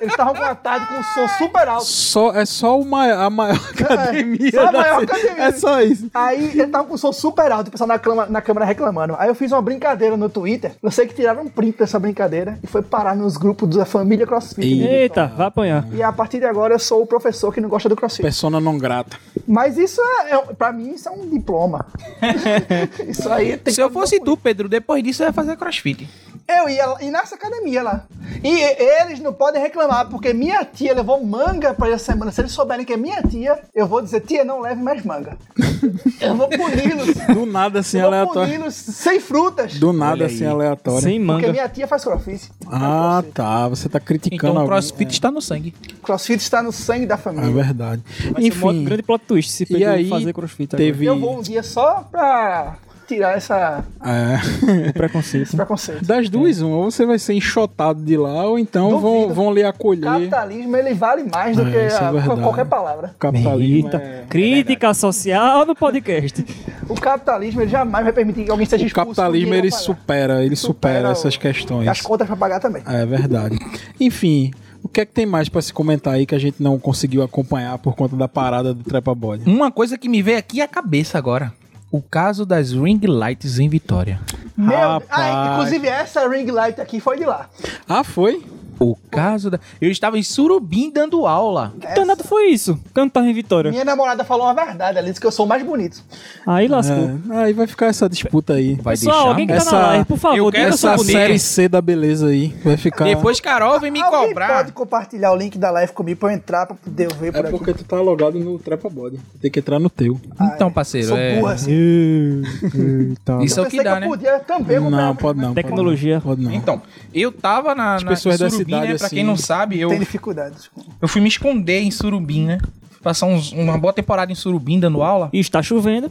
eles 0.00 0.12
estavam 0.12 0.34
com 0.34 0.40
uma 0.42 0.54
tarde 0.54 0.86
com 0.86 0.94
um 0.94 1.02
som 1.02 1.28
super 1.38 1.68
alto. 1.68 1.84
Só, 1.84 2.32
é 2.34 2.44
só 2.44 2.78
uma, 2.78 3.12
a 3.24 3.30
maior 3.30 3.56
academia. 3.70 4.50
só 4.50 4.66
a 4.68 4.72
maior 4.72 5.02
academia. 5.02 5.42
É 5.44 5.52
só 5.52 5.80
isso. 5.82 6.10
Aí 6.14 6.50
ele 6.50 6.66
tava 6.68 6.84
com 6.84 6.94
um 6.94 6.98
som 6.98 7.12
super 7.12 7.50
alto, 7.52 7.68
o 7.68 7.70
pessoal 7.70 7.88
na, 7.88 7.98
clama- 7.98 8.26
na 8.26 8.40
câmera 8.40 8.64
reclamando. 8.66 9.14
Aí 9.18 9.28
eu 9.28 9.34
fiz 9.34 9.52
uma 9.52 9.62
brincadeira 9.62 10.16
no 10.16 10.28
Twitter. 10.28 10.72
Eu 10.82 10.90
sei 10.90 11.06
que 11.06 11.14
tiraram 11.14 11.42
um 11.42 11.48
print 11.48 11.78
dessa 11.78 11.98
brincadeira 11.98 12.58
e 12.62 12.66
foi 12.66 12.82
parar 12.82 13.14
nos 13.16 13.36
grupos 13.36 13.76
da 13.76 13.84
família 13.84 14.26
CrossFit. 14.26 14.82
Eita, 14.82 15.26
vai 15.36 15.46
apanhar. 15.46 15.86
E 15.92 16.02
a 16.02 16.12
partir 16.12 16.38
de 16.38 16.44
agora 16.46 16.74
eu 16.74 16.78
sou 16.78 17.02
o 17.02 17.06
professor 17.06 17.52
que 17.52 17.60
não 17.60 17.68
gosta 17.68 17.88
do 17.88 17.96
CrossFit. 17.96 18.22
Persona 18.22 18.60
não 18.60 18.76
grata. 18.78 19.16
Mas 19.46 19.76
isso 19.76 20.00
é, 20.24 20.34
é 20.34 20.38
pra 20.54 20.72
mim, 20.72 20.90
isso 20.94 21.08
é 21.08 21.12
um 21.12 21.28
diploma. 21.28 21.86
isso 23.08 23.28
aí 23.30 23.56
tem 23.56 23.72
Se 23.72 23.80
eu 23.80 23.90
fosse 23.90 24.20
tu, 24.20 24.36
Pedro, 24.36 24.68
depois 24.68 25.02
disso 25.02 25.22
eu 25.22 25.26
ia 25.28 25.32
fazer 25.32 25.56
crossfit. 25.56 26.08
Eu 26.48 26.68
ia 26.68 26.86
lá- 26.86 27.02
ir 27.02 27.10
nessa 27.10 27.34
academia 27.34 27.82
lá. 27.82 28.04
E 28.42 28.48
e- 28.48 29.02
eles 29.02 29.18
não 29.20 29.32
podem 29.32 29.60
reclamar, 29.60 30.08
porque 30.08 30.32
minha 30.32 30.64
tia 30.64 30.94
levou 30.94 31.24
manga 31.24 31.74
pra 31.74 31.88
essa 31.88 32.04
semana. 32.12 32.30
Se 32.30 32.40
eles 32.40 32.52
souberem 32.52 32.84
que 32.84 32.92
é 32.92 32.96
minha 32.96 33.20
tia, 33.22 33.58
eu 33.74 33.86
vou 33.86 34.00
dizer, 34.00 34.20
tia, 34.20 34.44
não 34.44 34.60
leve 34.60 34.80
mais 34.82 35.04
manga. 35.04 35.36
Eu 36.20 36.34
vou 36.34 36.48
puni-los. 36.48 37.14
Do 37.34 37.46
nada 37.46 37.80
assim, 37.80 37.98
Eu 37.98 38.04
vou 38.04 38.12
aleatório. 38.14 38.52
puni-los 38.52 38.74
sem 38.74 39.20
frutas. 39.20 39.74
Do 39.78 39.92
nada 39.92 40.12
Olha 40.14 40.26
assim, 40.26 40.44
aí. 40.44 40.50
aleatório. 40.50 41.00
Sem 41.02 41.18
Porque 41.18 41.32
manga. 41.46 41.52
minha 41.52 41.68
tia 41.68 41.86
faz 41.86 42.02
crossfit. 42.04 42.50
Ah, 42.70 43.22
tá. 43.34 43.68
Você 43.68 43.88
tá 43.88 44.00
criticando 44.00 44.36
Então 44.36 44.54
o 44.54 44.58
alguém. 44.58 44.68
crossfit 44.68 45.12
está 45.12 45.30
no 45.30 45.40
sangue. 45.42 45.74
Crossfit 46.02 46.42
está 46.42 46.62
no 46.62 46.72
sangue 46.72 47.06
da 47.06 47.14
É 47.14 47.18
família. 47.18 47.50
verdade. 47.52 48.02
Vai 48.32 48.42
ser 48.42 48.64
um 48.64 48.70
Enfim, 48.70 48.84
grande 48.84 49.02
plot 49.02 49.24
twist 49.26 49.52
se 49.52 49.66
e 49.70 49.84
aí 49.84 50.08
fazer 50.08 50.32
crossfit 50.32 50.74
teve... 50.76 51.04
Eu 51.04 51.18
vou 51.18 51.38
um 51.38 51.42
dia 51.42 51.62
só 51.62 52.06
pra 52.10 52.76
tirar 53.06 53.36
essa, 53.36 53.84
É. 54.04 54.90
O 54.90 54.92
preconceito. 54.94 55.42
esse 55.44 55.56
preconceito. 55.56 56.04
Das 56.04 56.28
duas, 56.28 56.60
uma, 56.60 56.76
ou 56.76 56.90
você 56.90 57.06
vai 57.06 57.18
ser 57.18 57.34
enxotado 57.34 58.02
de 58.02 58.16
lá, 58.16 58.44
ou 58.46 58.58
então 58.58 58.98
vão, 59.00 59.14
Duvido. 59.22 59.34
vão 59.34 59.54
lhe 59.54 59.62
O 59.62 59.68
acolher. 59.68 60.02
capitalismo, 60.04 60.76
ele 60.76 60.94
vale 60.94 61.24
mais 61.24 61.56
do 61.56 61.62
É, 61.66 61.70
que 61.70 61.76
é 61.76 61.86
a- 61.96 62.36
qualquer 62.42 62.66
palavra. 62.66 63.14
Capitalismo 63.18 63.90
é- 63.94 64.24
crítica 64.28 64.92
social 64.94 65.64
no 65.66 65.74
podcast. 65.74 66.44
O 66.88 66.94
capitalismo, 66.94 67.62
ele 67.62 67.70
jamais 67.70 68.04
vai 68.04 68.12
permitir 68.12 68.44
que 68.44 68.50
alguém 68.50 68.66
seja 68.66 68.84
O 68.84 68.86
expulso. 68.86 69.06
capitalismo 69.08 69.48
por 69.48 69.56
ele 69.56 69.70
supera, 69.70 70.44
ele 70.44 70.56
supera, 70.56 70.96
Supera 70.96 71.10
essas 71.10 71.34
o- 71.34 71.40
questões. 71.40 71.88
As 71.88 72.00
contas 72.00 72.26
pra 72.26 72.36
pagar 72.36 72.60
também. 72.60 72.82
É 72.86 73.04
verdade. 73.06 73.58
Enfim, 74.00 74.50
o 74.82 74.88
que 74.88 75.00
é 75.00 75.06
que 75.06 75.12
tem 75.12 75.26
mais 75.26 75.48
pra 75.48 75.60
se 75.62 75.72
comentar 75.72 76.14
aí 76.14 76.26
que 76.26 76.34
a 76.34 76.38
gente 76.38 76.62
não 76.62 76.78
conseguiu 76.78 77.22
acompanhar 77.22 77.76
por 77.78 77.94
conta 77.94 78.14
da 78.16 78.28
parada 78.28 78.72
do 78.72 78.84
Trepa 78.84 79.14
Body? 79.14 79.42
Uma 79.50 79.70
coisa 79.72 79.98
que 79.98 80.08
me 80.08 80.22
veio 80.22 80.38
aqui 80.38 80.60
à 80.60 80.68
cabeça 80.68 81.18
agora. 81.18 81.52
O 81.90 82.02
caso 82.02 82.44
das 82.44 82.72
ring 82.72 83.00
lights 83.06 83.58
em 83.58 83.68
Vitória. 83.68 84.20
Meu, 84.56 84.76
Rapaz. 84.76 85.08
ah, 85.10 85.50
inclusive 85.52 85.86
essa 85.86 86.28
ring 86.28 86.46
light 86.50 86.80
aqui 86.80 86.98
foi 87.00 87.16
de 87.18 87.24
lá. 87.24 87.48
Ah, 87.88 88.02
foi? 88.02 88.44
O 88.78 88.96
caso 89.10 89.50
da... 89.50 89.58
Eu 89.80 89.90
estava 89.90 90.18
em 90.18 90.22
Surubim 90.22 90.90
dando 90.90 91.26
aula. 91.26 91.72
Que 91.80 91.94
danado 91.94 92.22
foi 92.24 92.48
isso? 92.48 92.78
Cantar 92.92 93.24
em 93.24 93.32
Vitória. 93.32 93.70
Minha 93.70 93.84
namorada 93.84 94.22
falou 94.24 94.46
uma 94.46 94.54
verdade, 94.54 94.98
ela 94.98 95.06
disse 95.06 95.20
que 95.20 95.26
eu 95.26 95.32
sou 95.32 95.46
o 95.46 95.48
mais 95.48 95.62
bonito. 95.64 96.02
Aí 96.46 96.68
lascou. 96.68 97.18
É, 97.30 97.44
aí 97.44 97.52
vai 97.52 97.66
ficar 97.66 97.86
essa 97.86 98.08
disputa 98.08 98.54
aí. 98.54 98.74
Vai 98.74 98.94
Pessoal, 98.94 99.14
deixar? 99.16 99.28
alguém 99.30 99.46
que 99.46 99.52
tá 99.52 99.58
Essa- 99.58 99.72
na 99.80 99.86
live, 99.88 100.04
por 100.04 100.18
favor, 100.18 100.36
Eu 100.38 100.50
quero 100.52 100.68
Essa 100.74 100.96
bonita. 100.96 101.12
série 101.18 101.38
C 101.38 101.68
da 101.68 101.80
beleza 101.80 102.26
aí 102.28 102.54
vai 102.64 102.76
ficar. 102.76 103.04
Depois 103.04 103.40
Carol 103.40 103.80
vem 103.80 103.90
me 103.90 104.02
Alguém 104.02 104.28
cobrar. 104.28 104.56
pode 104.58 104.72
compartilhar 104.72 105.32
o 105.32 105.36
link 105.36 105.56
da 105.58 105.70
live 105.70 105.92
comigo 105.92 106.20
pra 106.20 106.30
eu 106.30 106.34
entrar, 106.36 106.66
pra 106.66 106.76
poder 106.76 107.12
ver 107.14 107.32
por 107.32 107.38
É 107.44 107.48
aqui. 107.48 107.50
porque 107.58 107.72
tu 107.74 107.84
tá 107.84 108.00
logado 108.00 108.38
no 108.38 108.58
Trepa 108.58 108.88
Body. 108.90 109.18
Tem 109.40 109.50
que 109.50 109.58
entrar 109.60 109.78
no 109.78 109.88
teu. 109.90 110.20
Então, 110.54 110.70
parceiro, 110.70 111.08
Sou 111.08 111.16
é... 111.16 111.38
burra 111.40 111.52
assim. 111.54 112.42
Eita. 112.74 113.38
Isso 113.42 113.60
é 113.60 113.62
Eu 113.62 113.66
o 113.66 113.70
que 113.70 113.82
dá, 113.82 113.94
eu 113.96 114.00
né? 114.00 114.06
podia 114.06 114.38
também 114.40 114.80
Não, 114.80 115.16
pode 115.16 115.40
não. 115.40 115.54
Tecnologia. 115.54 116.20
Pode 116.22 116.42
não. 116.42 116.52
Então, 116.52 116.82
eu 117.14 117.32
tava 117.32 117.74
na, 117.74 117.98
na 118.00 118.08
pessoas 118.08 118.38
da 118.38 118.48
Surubim, 118.66 118.72
cidade, 118.74 118.92
né? 118.92 118.98
Pra 118.98 119.06
assim, 119.06 119.16
quem 119.16 119.24
não 119.24 119.36
sabe, 119.36 119.80
eu, 119.80 119.88
Tem 119.88 119.98
dificuldades. 119.98 120.70
eu 121.00 121.08
fui 121.08 121.20
me 121.20 121.28
esconder 121.28 121.80
em 121.80 121.90
Surubim, 121.90 122.44
né? 122.46 122.58
Passar 123.02 123.26
uns- 123.26 123.52
uma 123.52 123.78
boa 123.78 123.92
temporada 123.92 124.32
em 124.32 124.34
Surubim 124.34 124.80
dando 124.80 125.02
aula. 125.02 125.28
E 125.32 125.38
está 125.38 125.62
chovendo. 125.62 126.10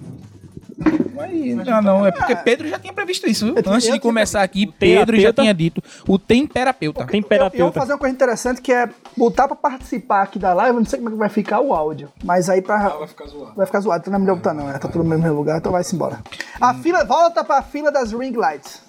Aí, 1.19 1.55
não, 1.55 1.81
não, 1.81 2.05
é 2.05 2.11
porque 2.11 2.35
Pedro 2.35 2.67
já 2.67 2.77
tinha 2.77 2.91
previsto 2.93 3.27
isso. 3.29 3.45
viu? 3.45 3.55
Antes 3.65 3.87
eu 3.87 3.93
de 3.93 3.99
começar 3.99 4.43
aqui, 4.43 4.67
Pedro 4.67 5.19
já 5.19 5.31
tinha 5.31 5.53
dito. 5.53 5.81
O 6.07 6.19
temperapeuta. 6.19 6.99
Eu, 6.99 7.03
eu 7.03 7.07
vou 7.07 7.21
Temperapeuta. 7.21 7.79
fazer 7.79 7.93
uma 7.93 7.97
coisa 7.97 8.13
interessante 8.13 8.61
que 8.61 8.71
é 8.73 8.89
botar 9.15 9.47
pra 9.47 9.55
participar 9.55 10.23
aqui 10.23 10.37
da 10.37 10.53
live. 10.53 10.75
Eu 10.75 10.79
não 10.81 10.85
sei 10.85 10.99
como 10.99 11.09
é 11.09 11.11
que 11.13 11.17
vai 11.17 11.29
ficar 11.29 11.61
o 11.61 11.73
áudio. 11.73 12.09
Mas 12.23 12.49
aí 12.49 12.61
pra. 12.61 12.89
vai 12.89 13.07
ficar 13.07 13.25
zoado. 13.27 13.53
Vai 13.55 13.65
ficar 13.65 13.79
zoado. 13.79 14.01
Então 14.01 14.11
não 14.11 14.17
é 14.17 14.21
melhor 14.21 14.35
botar, 14.35 14.53
não. 14.53 14.69
É, 14.69 14.77
tá 14.77 14.87
tudo 14.89 15.03
no 15.05 15.09
mesmo 15.17 15.33
lugar, 15.33 15.57
então 15.59 15.71
vai-se 15.71 15.95
embora. 15.95 16.19
A 16.59 16.73
fila, 16.73 17.05
volta 17.05 17.43
pra 17.43 17.61
fila 17.61 17.89
das 17.91 18.11
ring 18.11 18.31
lights. 18.35 18.81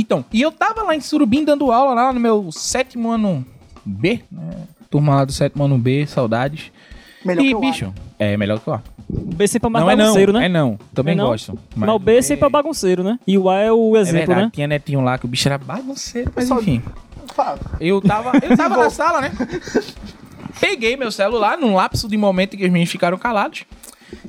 Então, 0.00 0.24
e 0.32 0.42
eu 0.42 0.50
tava 0.52 0.82
lá 0.82 0.94
em 0.94 1.00
Surubim 1.00 1.44
dando 1.44 1.70
aula 1.72 1.94
lá 1.94 2.12
no 2.12 2.20
meu 2.20 2.50
sétimo 2.52 3.10
ano 3.10 3.44
B, 3.84 4.22
né? 4.30 4.50
Turma 4.90 5.14
lá 5.16 5.24
do 5.24 5.32
sétimo 5.32 5.64
ano 5.64 5.78
B, 5.78 6.06
saudades. 6.06 6.70
Melhor 7.24 7.42
e, 7.44 7.48
que 7.48 7.54
o 7.54 7.58
A. 7.58 7.60
bicho, 7.60 7.94
é 8.18 8.36
melhor 8.36 8.60
que 8.60 8.68
o 8.70 8.72
A. 8.74 8.82
O 9.08 9.34
B 9.34 9.46
sempre 9.48 9.68
é 9.68 9.70
mais 9.70 9.84
Não 9.84 9.90
é 9.90 9.96
não, 9.96 10.04
bagunceiro, 10.04 10.32
né? 10.32 10.46
é 10.46 10.48
não. 10.48 10.78
Também 10.94 11.12
É 11.14 11.16
não? 11.16 11.26
gosto. 11.26 11.58
Mas 11.74 11.88
o 11.90 11.98
B 11.98 12.22
sempre 12.22 12.46
é 12.46 12.48
bagunceiro, 12.48 13.02
né? 13.04 13.18
E 13.26 13.38
o 13.38 13.48
A 13.48 13.56
é 13.60 13.72
o 13.72 13.96
É 13.96 14.00
exemplo, 14.00 14.18
verdade, 14.26 14.42
né? 14.42 14.50
tinha 14.52 14.66
netinho 14.66 15.00
lá 15.00 15.16
que 15.18 15.24
o 15.24 15.28
bicho 15.28 15.48
era 15.48 15.58
bagunceiro, 15.58 16.30
mas 16.34 16.46
Só- 16.48 16.58
enfim. 16.60 16.82
Fala. 17.34 17.58
Eu 17.80 18.00
tava, 18.00 18.32
eu 18.42 18.56
tava 18.56 18.76
na 18.76 18.90
sala, 18.90 19.20
né? 19.20 19.32
Peguei 20.60 20.96
meu 20.96 21.10
celular 21.12 21.58
num 21.58 21.74
lapso 21.74 22.08
de 22.08 22.16
momento 22.16 22.54
em 22.54 22.58
que 22.58 22.64
os 22.64 22.70
meninos 22.70 22.90
ficaram 22.90 23.18
calados 23.18 23.64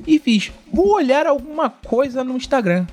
e 0.06 0.18
fiz, 0.18 0.52
vou 0.72 0.94
olhar 0.94 1.26
alguma 1.26 1.70
coisa 1.70 2.22
no 2.22 2.36
Instagram. 2.36 2.86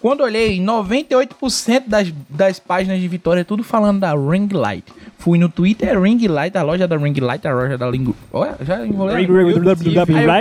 Quando 0.00 0.22
olhei, 0.22 0.58
98% 0.58 1.82
das, 1.86 2.12
das 2.28 2.58
páginas 2.58 3.00
de 3.00 3.06
Vitória, 3.06 3.44
tudo 3.44 3.62
falando 3.62 4.00
da 4.00 4.14
Ring 4.14 4.48
Light. 4.50 4.84
Fui 5.18 5.38
no 5.38 5.50
Twitter, 5.50 6.00
Ring 6.00 6.26
Light, 6.26 6.56
a 6.56 6.62
loja 6.62 6.88
da 6.88 6.96
Ring 6.96 7.12
Light, 7.20 7.46
a 7.46 7.52
loja 7.52 7.76
da 7.76 7.86
Lingo. 7.90 8.16
Olha, 8.32 8.56
já 8.62 8.78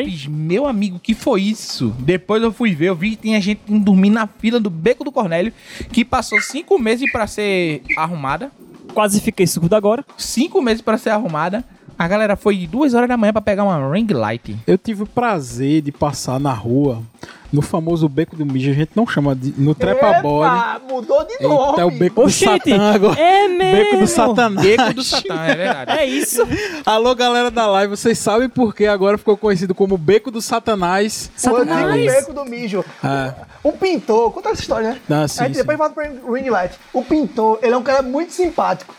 fiz, 0.05 0.27
meu 0.27 0.65
amigo, 0.65 0.97
que 0.97 1.13
foi 1.13 1.41
isso? 1.41 1.93
Depois 1.99 2.41
eu 2.41 2.53
fui 2.53 2.73
ver, 2.73 2.85
eu 2.85 2.95
vi 2.95 3.11
que 3.11 3.23
tinha 3.23 3.41
gente 3.41 3.59
indo 3.67 3.83
dormir 3.83 4.09
na 4.09 4.27
fila 4.27 4.61
do 4.61 4.69
Beco 4.69 5.03
do 5.03 5.11
Cornélio, 5.11 5.51
que 5.91 6.05
passou 6.05 6.39
cinco 6.39 6.79
meses 6.79 7.11
pra 7.11 7.27
ser 7.27 7.81
arrumada. 7.97 8.49
Quase 8.93 9.19
fiquei 9.19 9.45
surdo 9.45 9.75
agora. 9.75 10.05
Cinco 10.17 10.61
meses 10.61 10.81
pra 10.81 10.97
ser 10.97 11.09
arrumada. 11.09 11.65
A 11.99 12.07
galera 12.07 12.37
foi 12.37 12.55
de 12.55 12.65
duas 12.65 12.93
horas 12.93 13.09
da 13.09 13.17
manhã 13.17 13.33
pra 13.33 13.41
pegar 13.41 13.65
uma 13.65 13.93
ring 13.93 14.07
light. 14.13 14.57
Eu 14.65 14.77
tive 14.77 15.03
o 15.03 15.05
prazer 15.05 15.81
de 15.81 15.91
passar 15.91 16.39
na 16.39 16.53
rua, 16.53 17.03
no 17.51 17.61
famoso 17.61 18.07
Beco 18.07 18.37
do 18.37 18.45
Mijo, 18.45 18.71
a 18.71 18.73
gente 18.73 18.91
não 18.95 19.05
chama 19.05 19.35
de. 19.35 19.53
No 19.59 19.75
Trepa 19.75 20.21
Body. 20.21 20.81
Mudou 20.89 21.25
de 21.25 21.43
nome. 21.43 21.71
Eita, 21.71 21.81
é 21.81 21.83
o 21.83 21.91
Beco 21.91 22.23
do 22.23 22.29
Satã 22.29 22.93
agora. 22.95 23.19
é 23.19 23.49
mesmo. 23.49 23.83
Beco 23.83 23.97
do 23.97 24.07
Satanás. 24.07 24.65
Beco 24.65 24.93
do 24.93 25.03
Satã, 25.03 25.43
é 25.43 25.55
verdade. 25.55 25.91
É 25.91 26.05
isso. 26.05 26.41
Alô, 26.85 27.13
galera 27.13 27.51
da 27.51 27.67
live, 27.67 27.97
vocês 27.97 28.17
sabem 28.17 28.47
por 28.47 28.73
que 28.73 28.85
agora 28.85 29.17
ficou 29.17 29.35
conhecido 29.35 29.75
como 29.75 29.97
Beco 29.97 30.31
do 30.31 30.41
Satanás? 30.41 31.29
O 31.35 31.41
Satanás. 31.41 32.05
beco 32.05 32.31
do 32.33 32.45
mijo. 32.45 32.85
É. 33.03 33.33
O 33.61 33.73
pintor, 33.73 34.31
conta 34.31 34.51
essa 34.51 34.61
história, 34.61 34.91
né? 34.91 35.01
Ah, 35.09 35.27
sim, 35.27 35.43
Aí 35.43 35.51
depois 35.51 35.77
volta 35.77 35.95
pro 35.95 36.33
ring 36.33 36.49
light. 36.49 36.73
O 36.93 37.03
pintor, 37.03 37.59
ele 37.61 37.73
é 37.73 37.77
um 37.77 37.83
cara 37.83 38.01
muito 38.01 38.31
simpático. 38.31 38.95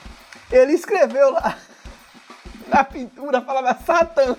Ele 0.52 0.72
escreveu 0.72 1.32
lá 1.32 1.56
na 2.70 2.84
pintura, 2.84 3.40
falava 3.42 3.76
Satã. 3.84 4.36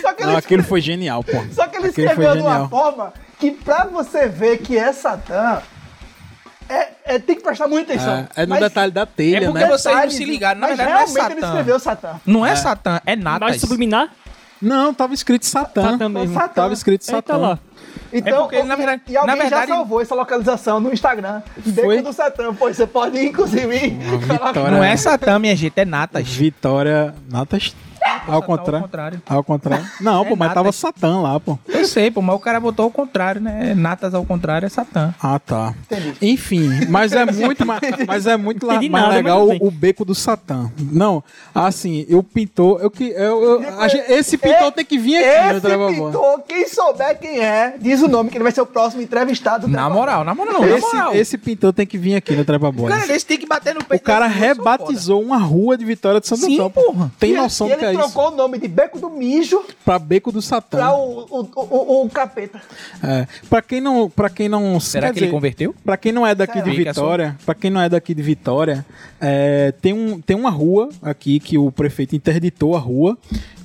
Só 0.00 0.12
que 0.14 0.22
ele, 0.22 0.30
Não, 0.32 0.36
aquilo 0.38 0.62
foi 0.62 0.80
genial, 0.80 1.22
pô. 1.22 1.32
só 1.52 1.66
que 1.66 1.76
ele 1.76 1.88
Aquele 1.88 1.92
foi 1.92 2.04
escreveu 2.04 2.36
de 2.36 2.40
uma 2.42 2.68
forma 2.68 3.12
que 3.38 3.50
pra 3.50 3.84
você 3.84 4.26
ver 4.28 4.58
que 4.58 4.76
é 4.78 4.92
Satã, 4.92 5.60
é, 6.68 6.88
é- 7.04 7.18
tem 7.18 7.36
que 7.36 7.42
prestar 7.42 7.68
muita 7.68 7.92
atenção. 7.92 8.14
É, 8.34 8.42
é 8.42 8.46
no 8.46 8.50
Mas 8.50 8.60
detalhe 8.60 8.90
da 8.92 9.04
telha, 9.06 9.36
É 9.44 9.50
porque 9.50 9.58
né? 9.64 9.66
você- 9.68 9.88
vocês 9.90 10.02
não 10.04 10.10
se 10.10 10.24
ligaram, 10.24 10.60
na 10.60 10.68
mas 10.68 10.76
verdade 10.76 10.90
não 10.90 11.00
é 11.00 11.04
realmente 11.04 11.32
ele 11.32 11.40
Satã. 11.40 11.46
escreveu 11.52 11.80
Satã. 11.80 12.20
Não 12.26 12.46
é, 12.46 12.56
Satã, 12.56 13.00
é 13.06 13.14
Natas. 13.16 13.48
Mais 13.50 13.60
subliminar? 13.60 14.08
Não, 14.60 14.94
tava 14.94 15.12
escrito 15.12 15.44
Satã. 15.46 15.92
Satã 15.92 16.08
mesmo. 16.08 16.34
Satã. 16.34 16.54
Tava 16.54 16.72
escrito 16.72 17.02
Eita 17.02 17.12
Satã. 17.16 17.36
lá. 17.36 17.58
Então, 18.12 18.42
porque, 18.42 18.62
na 18.62 18.76
verdade- 18.76 19.02
e 19.08 19.16
alguém 19.16 19.34
na 19.34 19.40
verdade- 19.42 19.68
já 19.68 19.74
salvou 19.76 20.00
essa 20.00 20.14
localização 20.14 20.80
no 20.80 20.92
Instagram. 20.92 21.42
Foi? 21.74 22.00
do 22.02 22.12
Satã, 22.12 22.54
pois 22.54 22.76
você 22.76 22.86
pode 22.86 23.18
inclusive 23.24 23.78
vitória. 23.90 24.70
Não 24.70 24.82
é 24.84 24.96
Satã, 24.96 25.38
minha 25.38 25.54
gente, 25.56 25.78
é 25.78 25.84
Natas. 25.84 26.28
Vitória. 26.28 27.14
Natas. 27.30 27.74
Ao 28.26 28.42
contrário. 28.42 28.76
ao 28.76 28.82
contrário. 28.82 29.22
Ao 29.28 29.44
contrário. 29.44 29.86
Não, 30.00 30.22
É 30.24 30.28
pô, 30.28 30.30
mas 30.36 30.48
Natas. 30.48 30.54
tava 30.54 30.72
Satã 30.72 31.20
lá, 31.20 31.38
pô. 31.40 31.58
Eu 31.68 31.84
sei, 31.86 32.10
pô, 32.10 32.20
mas 32.22 32.36
o 32.36 32.38
cara 32.38 32.58
botou 32.60 32.84
ao 32.84 32.90
contrário, 32.90 33.40
né? 33.40 33.74
Natas 33.74 34.14
ao 34.14 34.24
contrário 34.24 34.66
é 34.66 34.68
Satã. 34.68 35.14
Ah, 35.22 35.38
tá. 35.38 35.74
Entendi. 35.90 36.14
Enfim, 36.22 36.68
mas 36.88 37.12
é 37.12 37.24
muito, 37.24 37.64
ma- 37.66 37.80
mas 38.06 38.26
é 38.26 38.36
muito 38.36 38.66
la- 38.66 38.80
mais 38.82 39.14
legal 39.14 39.46
o, 39.48 39.68
o 39.68 39.70
beco 39.70 40.04
do 40.04 40.14
Satã. 40.14 40.70
Não, 40.78 41.22
assim, 41.54 42.04
eu 42.08 42.22
pintor, 42.22 42.80
eu 42.82 42.90
que 42.90 43.04
eu, 43.10 43.42
eu- 43.62 43.80
a 43.80 43.88
gente- 43.88 44.10
esse 44.12 44.36
pintor 44.38 44.72
tem 44.72 44.84
que 44.84 44.98
vir 44.98 45.16
aqui 45.18 45.44
no 45.46 45.50
Esse 45.52 45.60
Treva 45.60 45.92
Boa. 45.92 46.10
pintor, 46.10 46.40
quem 46.48 46.68
souber 46.68 47.18
quem 47.18 47.40
é, 47.40 47.74
diz 47.80 48.02
o 48.02 48.08
nome, 48.08 48.30
que 48.30 48.36
ele 48.36 48.42
vai 48.44 48.52
ser 48.52 48.60
o 48.60 48.66
próximo 48.66 49.02
entrevistado. 49.02 49.68
Na 49.68 49.88
moral, 49.88 50.24
na 50.24 50.34
moral, 50.34 50.54
não, 50.54 50.68
na 50.68 50.78
moral. 50.78 51.10
Esse, 51.12 51.18
esse 51.20 51.38
pintor 51.38 51.72
tem 51.72 51.86
que 51.86 51.98
vir 51.98 52.16
aqui 52.16 52.34
no 52.34 52.44
Treva 52.44 52.68
O 52.68 52.72
Boa. 52.72 52.88
cara 52.90 53.06
desse 53.06 53.24
tem 53.26 53.38
que 53.38 53.46
bater 53.46 53.74
no 53.74 53.80
O 53.80 53.84
peito. 53.84 54.02
cara 54.02 54.26
eu 54.26 54.30
sou 54.30 54.38
foda. 54.38 54.46
rebatizou 54.46 55.22
uma 55.22 55.38
rua 55.38 55.76
de 55.76 55.84
Vitória 55.84 56.20
de 56.20 56.26
Santo 56.26 56.46
porra. 56.70 57.10
Tem 57.18 57.32
E 57.32 57.36
noção 57.36 57.68
do 57.68 57.76
que 57.76 57.84
é? 57.84 57.92
Trocou 57.98 58.28
o 58.28 58.36
nome 58.36 58.58
de 58.58 58.68
Beco 58.68 58.98
do 58.98 59.10
Mijo 59.10 59.62
Pra 59.84 59.98
Beco 59.98 60.30
do 60.32 60.42
Satã. 60.42 60.78
pra 60.78 60.94
o, 60.94 61.26
o, 61.30 61.48
o, 61.54 62.04
o 62.04 62.10
capeta. 62.10 62.60
É, 63.02 63.26
pra 63.48 63.62
quem 63.62 63.80
não, 63.80 64.08
para 64.10 64.28
quem 64.30 64.48
não, 64.48 64.78
Será 64.80 65.08
que 65.08 65.18
ele 65.18 65.26
dizer, 65.26 65.32
converteu? 65.32 65.74
Pra 65.84 65.96
quem 65.96 66.12
não 66.12 66.26
é 66.26 66.34
daqui 66.34 66.60
de 66.62 66.70
Fica 66.70 66.90
Vitória, 66.92 67.36
pra 67.44 67.54
quem 67.54 67.70
não 67.70 67.80
é 67.80 67.88
daqui 67.88 68.14
de 68.14 68.22
Vitória, 68.22 68.84
é, 69.20 69.72
tem, 69.80 69.92
um, 69.92 70.20
tem 70.20 70.36
uma 70.36 70.50
rua 70.50 70.88
aqui 71.02 71.40
que 71.40 71.56
o 71.58 71.70
prefeito 71.72 72.14
interditou 72.14 72.76
a 72.76 72.78
rua 72.78 73.16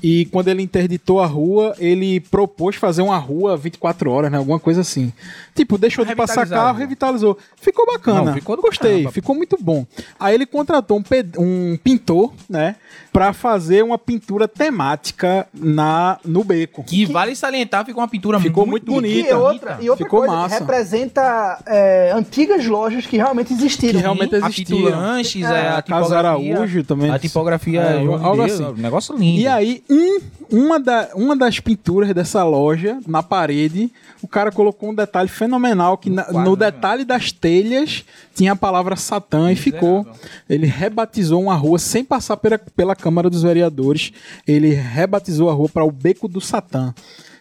E 0.03 0.25
quando 0.25 0.47
ele 0.47 0.63
interditou 0.63 1.19
a 1.19 1.27
rua, 1.27 1.75
ele 1.77 2.19
propôs 2.19 2.75
fazer 2.75 3.01
uma 3.03 3.17
rua 3.17 3.55
24 3.55 4.09
horas, 4.09 4.31
né? 4.31 4.37
Alguma 4.37 4.59
coisa 4.59 4.81
assim. 4.81 5.13
Tipo, 5.53 5.77
deixou 5.77 6.03
de 6.03 6.15
passar 6.15 6.47
carro, 6.47 6.77
revitalizou. 6.77 7.37
Ficou 7.55 7.85
bacana. 7.85 8.23
Não, 8.23 8.33
ficou 8.33 8.57
Gostei, 8.57 8.91
caramba. 8.91 9.11
ficou 9.11 9.35
muito 9.35 9.57
bom. 9.61 9.85
Aí 10.19 10.33
ele 10.33 10.45
contratou 10.45 10.97
um, 10.97 11.03
um 11.37 11.77
pintor, 11.77 12.33
né? 12.49 12.75
Pra 13.13 13.33
fazer 13.33 13.83
uma 13.83 13.97
pintura 13.97 14.47
temática 14.47 15.45
na, 15.53 16.17
no 16.23 16.43
beco. 16.45 16.81
Que, 16.83 17.05
vale 17.05 17.35
salientar, 17.35 17.85
ficou 17.85 18.01
uma 18.01 18.07
pintura 18.07 18.39
Ficou 18.39 18.65
muito, 18.65 18.89
muito 18.89 19.05
E 19.05 19.11
bonita. 19.15 19.37
outra, 19.37 19.77
e 19.81 19.89
outra 19.89 20.05
Ficou 20.05 20.19
coisa, 20.21 20.33
massa. 20.35 20.59
representa 20.59 21.61
é, 21.65 22.11
antigas 22.15 22.65
lojas 22.65 23.05
que 23.05 23.17
realmente 23.17 23.51
existiram. 23.53 23.93
Que 23.95 23.99
realmente 24.01 24.35
A 24.35 24.37
existiram. 24.39 24.77
Pitulanches, 24.77 25.43
é, 25.43 25.67
a 25.67 25.77
A 25.77 25.81
Casa. 25.81 26.17
Araújo 26.17 26.83
também. 26.85 27.11
A 27.11 27.19
tipografia, 27.19 27.81
É, 27.81 28.03
João 28.03 28.17
de 28.17 28.23
algo 28.25 28.45
Deus, 28.45 28.61
assim. 28.61 28.71
um 28.71 28.77
negócio 28.77 29.17
lindo. 29.17 29.41
E 29.41 29.47
aí, 29.47 29.83
um, 29.89 30.19
uma, 30.49 30.79
da, 30.79 31.09
uma 31.13 31.35
das 31.35 31.59
pinturas 31.59 32.13
dessa 32.13 32.43
loja, 32.45 32.97
na 33.05 33.21
parede, 33.21 33.91
o 34.21 34.27
cara 34.27 34.51
colocou 34.51 34.89
um 34.89 34.95
detalhe 34.95 35.27
fenomenal, 35.29 35.97
que 35.97 36.09
na- 36.09 36.23
quadro, 36.23 36.41
no 36.51 36.55
né? 36.55 36.71
detalhe 36.71 37.03
das 37.03 37.31
telhas 37.31 38.05
tinha 38.35 38.53
a 38.53 38.55
palavra 38.55 38.95
Satã 38.95 39.51
e 39.51 39.55
ficou. 39.55 40.07
Ele 40.49 40.65
rebatizou 40.65 41.41
uma 41.41 41.55
rua 41.55 41.77
sem 41.79 42.03
passar 42.05 42.37
pela, 42.37 42.57
pela 42.57 42.95
Câmara 43.01 43.29
dos 43.29 43.41
Vereadores. 43.43 44.11
Ele 44.47 44.69
rebatizou 44.73 45.49
a 45.49 45.53
rua 45.53 45.67
para 45.69 45.83
o 45.83 45.91
Beco 45.91 46.27
do 46.27 46.39
Satã. 46.39 46.93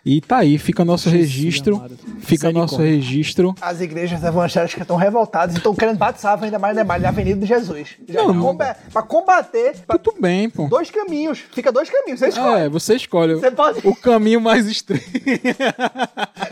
E 0.03 0.18
tá 0.23 0.38
aí, 0.38 0.57
fica 0.57 0.83
nosso 0.83 1.11
registro. 1.11 1.77
amado. 1.77 1.99
Fica 2.20 2.51
nosso 2.51 2.79
registro. 2.79 3.55
As 3.61 3.83
igrejas 3.83 4.25
evangélicas 4.25 4.81
estão 4.81 4.96
revoltadas 4.96 5.55
e 5.55 5.59
estão 5.59 5.75
querendo 5.75 5.99
batizar 5.99 6.42
ainda 6.42 6.59
mais, 6.59 6.75
ainda 6.75 6.88
mais 6.88 7.03
na 7.03 7.11
Avenida 7.11 7.38
de 7.38 7.44
Jesus. 7.46 7.96
Já 8.09 8.23
Não, 8.23 8.33
não. 8.33 8.42
comba- 8.42 8.75
pra 8.90 9.03
combater 9.03 9.77
pra 9.87 9.99
Tudo 9.99 10.18
bem, 10.18 10.49
pô. 10.49 10.68
dois 10.68 10.90
caminhos. 10.90 11.40
Fica 11.53 11.70
dois 11.70 11.90
caminhos. 11.90 12.18
Você 12.18 12.29
escolhe. 12.29 12.61
É, 12.62 12.68
você 12.70 12.94
escolhe 12.96 13.35
Você 13.35 13.51
pode- 13.51 13.87
o 13.87 13.94
caminho 13.94 14.40
mais 14.40 14.66
estreito. 14.66 15.05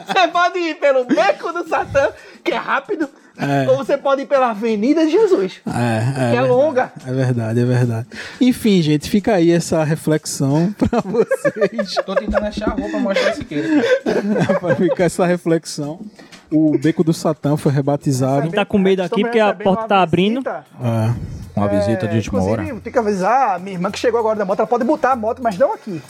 Você 0.07 0.29
pode 0.29 0.59
ir 0.59 0.75
pelo 0.77 1.05
beco 1.05 1.53
do 1.53 1.67
Satã, 1.69 2.11
que 2.45 2.53
é 2.53 2.57
rápido, 2.57 3.09
É. 3.41 3.69
ou 3.71 3.77
você 3.77 3.97
pode 3.97 4.23
ir 4.23 4.27
pela 4.27 4.51
Avenida 4.51 5.05
de 5.05 5.13
Jesus, 5.13 5.61
É, 5.67 5.71
que 5.71 6.21
é, 6.21 6.23
é 6.25 6.31
verdade. 6.31 6.49
longa. 6.49 6.93
É 7.07 7.13
verdade, 7.13 7.61
é 7.61 7.65
verdade. 7.65 8.07
Enfim, 8.41 8.83
gente, 8.83 9.09
fica 9.09 9.35
aí 9.35 9.51
essa 9.53 9.85
reflexão 9.85 10.75
pra 10.79 11.01
vocês. 11.01 11.95
Tô 12.05 12.15
tentando 12.17 12.45
achar 12.47 12.71
a 12.71 12.75
roupa 12.75 12.91
pra 12.91 12.99
mostrar 13.01 13.31
esse 13.31 13.45
queira. 13.45 13.69
pra 14.61 14.75
ficar 14.77 15.05
essa 15.05 15.25
reflexão. 15.25 16.01
O 16.51 16.77
Beco 16.79 17.05
do 17.05 17.13
Satã 17.13 17.57
foi 17.57 17.71
rebatizado. 17.73 18.43
Quem 18.43 18.51
tá 18.53 18.65
com 18.65 18.79
medo 18.79 19.03
aqui 19.03 19.23
porque 19.23 19.39
a 19.39 19.53
porta 19.55 19.87
tá 19.87 20.03
abrindo. 20.03 20.41
visita. 20.41 20.65
É. 20.83 21.39
Uma 21.59 21.69
visita 21.69 22.07
É, 22.07 22.09
de 22.09 22.17
última 22.17 22.43
hora. 22.43 22.63
tem 22.83 22.93
que 22.93 22.99
avisar 22.99 23.57
a 23.57 23.59
minha 23.59 23.75
irmã 23.75 23.91
que 23.91 23.99
chegou 23.99 24.19
agora 24.21 24.37
da 24.39 24.45
moto. 24.45 24.61
Ela 24.61 24.69
pode 24.69 24.85
botar 24.85 25.13
a 25.13 25.17
moto, 25.17 25.43
mas 25.43 25.59
não 25.59 25.75
aqui. 25.75 26.01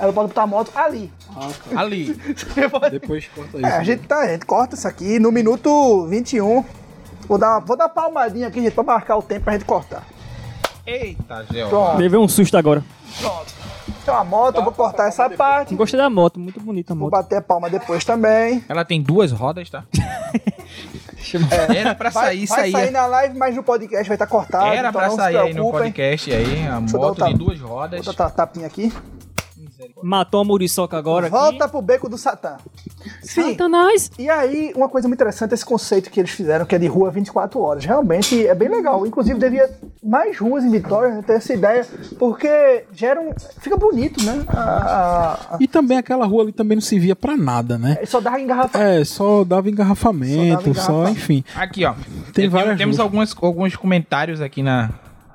Ela 0.00 0.12
pode 0.12 0.28
botar 0.28 0.42
a 0.42 0.46
moto 0.46 0.70
ali. 0.74 1.12
Ali. 1.76 2.12
Você 2.34 2.68
pode- 2.68 2.98
Depois 2.98 3.28
corta 3.34 3.56
isso. 3.58 3.66
É, 3.66 3.76
a 3.76 3.82
gente, 3.84 4.06
tá, 4.06 4.20
a 4.20 4.28
gente 4.28 4.46
corta 4.46 4.74
isso 4.74 4.88
aqui 4.88 5.18
no 5.18 5.30
minuto 5.30 6.06
21. 6.06 6.64
Vou 7.28 7.38
dar, 7.38 7.60
vou 7.60 7.76
dar 7.76 7.84
uma 7.84 7.90
palmadinha 7.90 8.48
aqui, 8.48 8.60
gente, 8.62 8.72
pra 8.72 8.82
marcar 8.82 9.16
o 9.16 9.22
tempo 9.22 9.44
pra 9.44 9.52
gente 9.52 9.64
cortar. 9.64 10.02
Eita, 10.86 11.44
Gel. 11.52 11.68
Pronto, 11.68 11.98
Levei 11.98 12.18
um 12.18 12.26
susto 12.26 12.56
agora. 12.56 12.82
pronto. 13.20 13.60
Tem 14.04 14.14
uma 14.14 14.24
moto, 14.24 14.56
eu 14.56 14.64
vou 14.64 14.72
cortar 14.72 15.08
essa 15.08 15.28
parte. 15.28 15.74
Gostei 15.74 15.98
da 16.00 16.08
moto, 16.08 16.40
muito 16.40 16.58
bonita 16.58 16.92
a 16.92 16.96
Vou 16.96 17.04
moto. 17.04 17.10
bater 17.12 17.36
a 17.36 17.42
palma 17.42 17.68
depois 17.68 18.02
também. 18.04 18.64
Ela 18.68 18.84
tem 18.84 19.02
duas 19.02 19.30
rodas, 19.30 19.68
tá? 19.68 19.84
Era 21.76 21.94
pra 21.94 22.10
Vai, 22.10 22.24
sair, 22.24 22.46
vai 22.46 22.58
sair. 22.60 22.72
sair 22.72 22.90
na 22.90 23.06
live, 23.06 23.36
mas 23.38 23.54
no 23.54 23.62
podcast 23.62 24.08
vai 24.08 24.14
estar 24.14 24.26
cortado. 24.26 24.66
Era 24.66 24.88
então 24.88 24.92
pra 24.92 25.02
não 25.02 25.10
se 25.10 25.16
sair 25.16 25.36
aí 25.36 25.54
no 25.54 25.70
podcast 25.70 26.32
aí, 26.32 26.66
a 26.66 26.80
moto 26.80 27.12
de 27.14 27.18
tapa. 27.20 27.34
duas 27.34 27.60
rodas. 27.60 28.04
Vou 28.04 28.12
botar 28.14 28.26
a 28.26 28.30
tapinha 28.30 28.66
aqui. 28.66 28.92
Matou 30.02 30.40
a 30.40 30.44
muriçoca 30.44 30.96
agora 30.96 31.28
Volta 31.28 31.64
aqui. 31.64 31.70
pro 31.72 31.82
beco 31.82 32.08
do 32.08 32.16
Satã. 32.18 32.56
Sim. 33.22 33.50
Satanás. 33.52 34.10
E 34.18 34.28
aí, 34.28 34.72
uma 34.76 34.88
coisa 34.88 35.06
muito 35.08 35.18
interessante, 35.18 35.54
esse 35.54 35.64
conceito 35.64 36.10
que 36.10 36.20
eles 36.20 36.30
fizeram, 36.30 36.64
que 36.66 36.74
é 36.74 36.78
de 36.78 36.86
rua 36.86 37.10
24 37.10 37.60
horas. 37.60 37.84
Realmente 37.84 38.46
é 38.46 38.54
bem 38.54 38.68
legal. 38.68 39.06
Inclusive, 39.06 39.38
devia 39.38 39.70
mais 40.02 40.38
ruas 40.38 40.64
em 40.64 40.70
Vitória 40.70 41.14
né, 41.14 41.22
ter 41.26 41.34
essa 41.34 41.52
ideia, 41.52 41.86
porque 42.18 42.84
gera 42.92 43.20
um. 43.20 43.32
Fica 43.60 43.76
bonito, 43.76 44.22
né? 44.24 44.44
A- 44.48 44.60
a- 44.60 45.32
a- 45.54 45.58
E 45.60 45.66
também 45.68 45.98
aquela 45.98 46.26
rua 46.26 46.42
ali 46.42 46.52
também 46.52 46.76
não 46.76 46.82
servia 46.82 47.14
pra 47.16 47.36
nada, 47.36 47.76
né? 47.78 47.98
só 48.06 48.20
dá 48.20 48.40
engarrafamento. 48.40 48.90
É, 49.00 49.04
só 49.04 49.44
dava 49.44 49.68
engarrafamento, 49.70 50.74
Só 50.74 50.80
só, 50.82 50.92
dava 50.92 51.10
engarrafamento. 51.10 51.10
enfim. 51.18 51.44
Aqui, 51.54 51.84
ó. 51.84 51.94
Tem 52.32 52.46
Eu- 52.46 52.50
várias 52.50 52.76
Temos 52.78 52.96
ruas. 52.96 53.04
algumas, 53.04 53.36
alguns 53.42 53.76
comentários 53.76 54.40
aqui 54.40 54.62
na, 54.62 54.90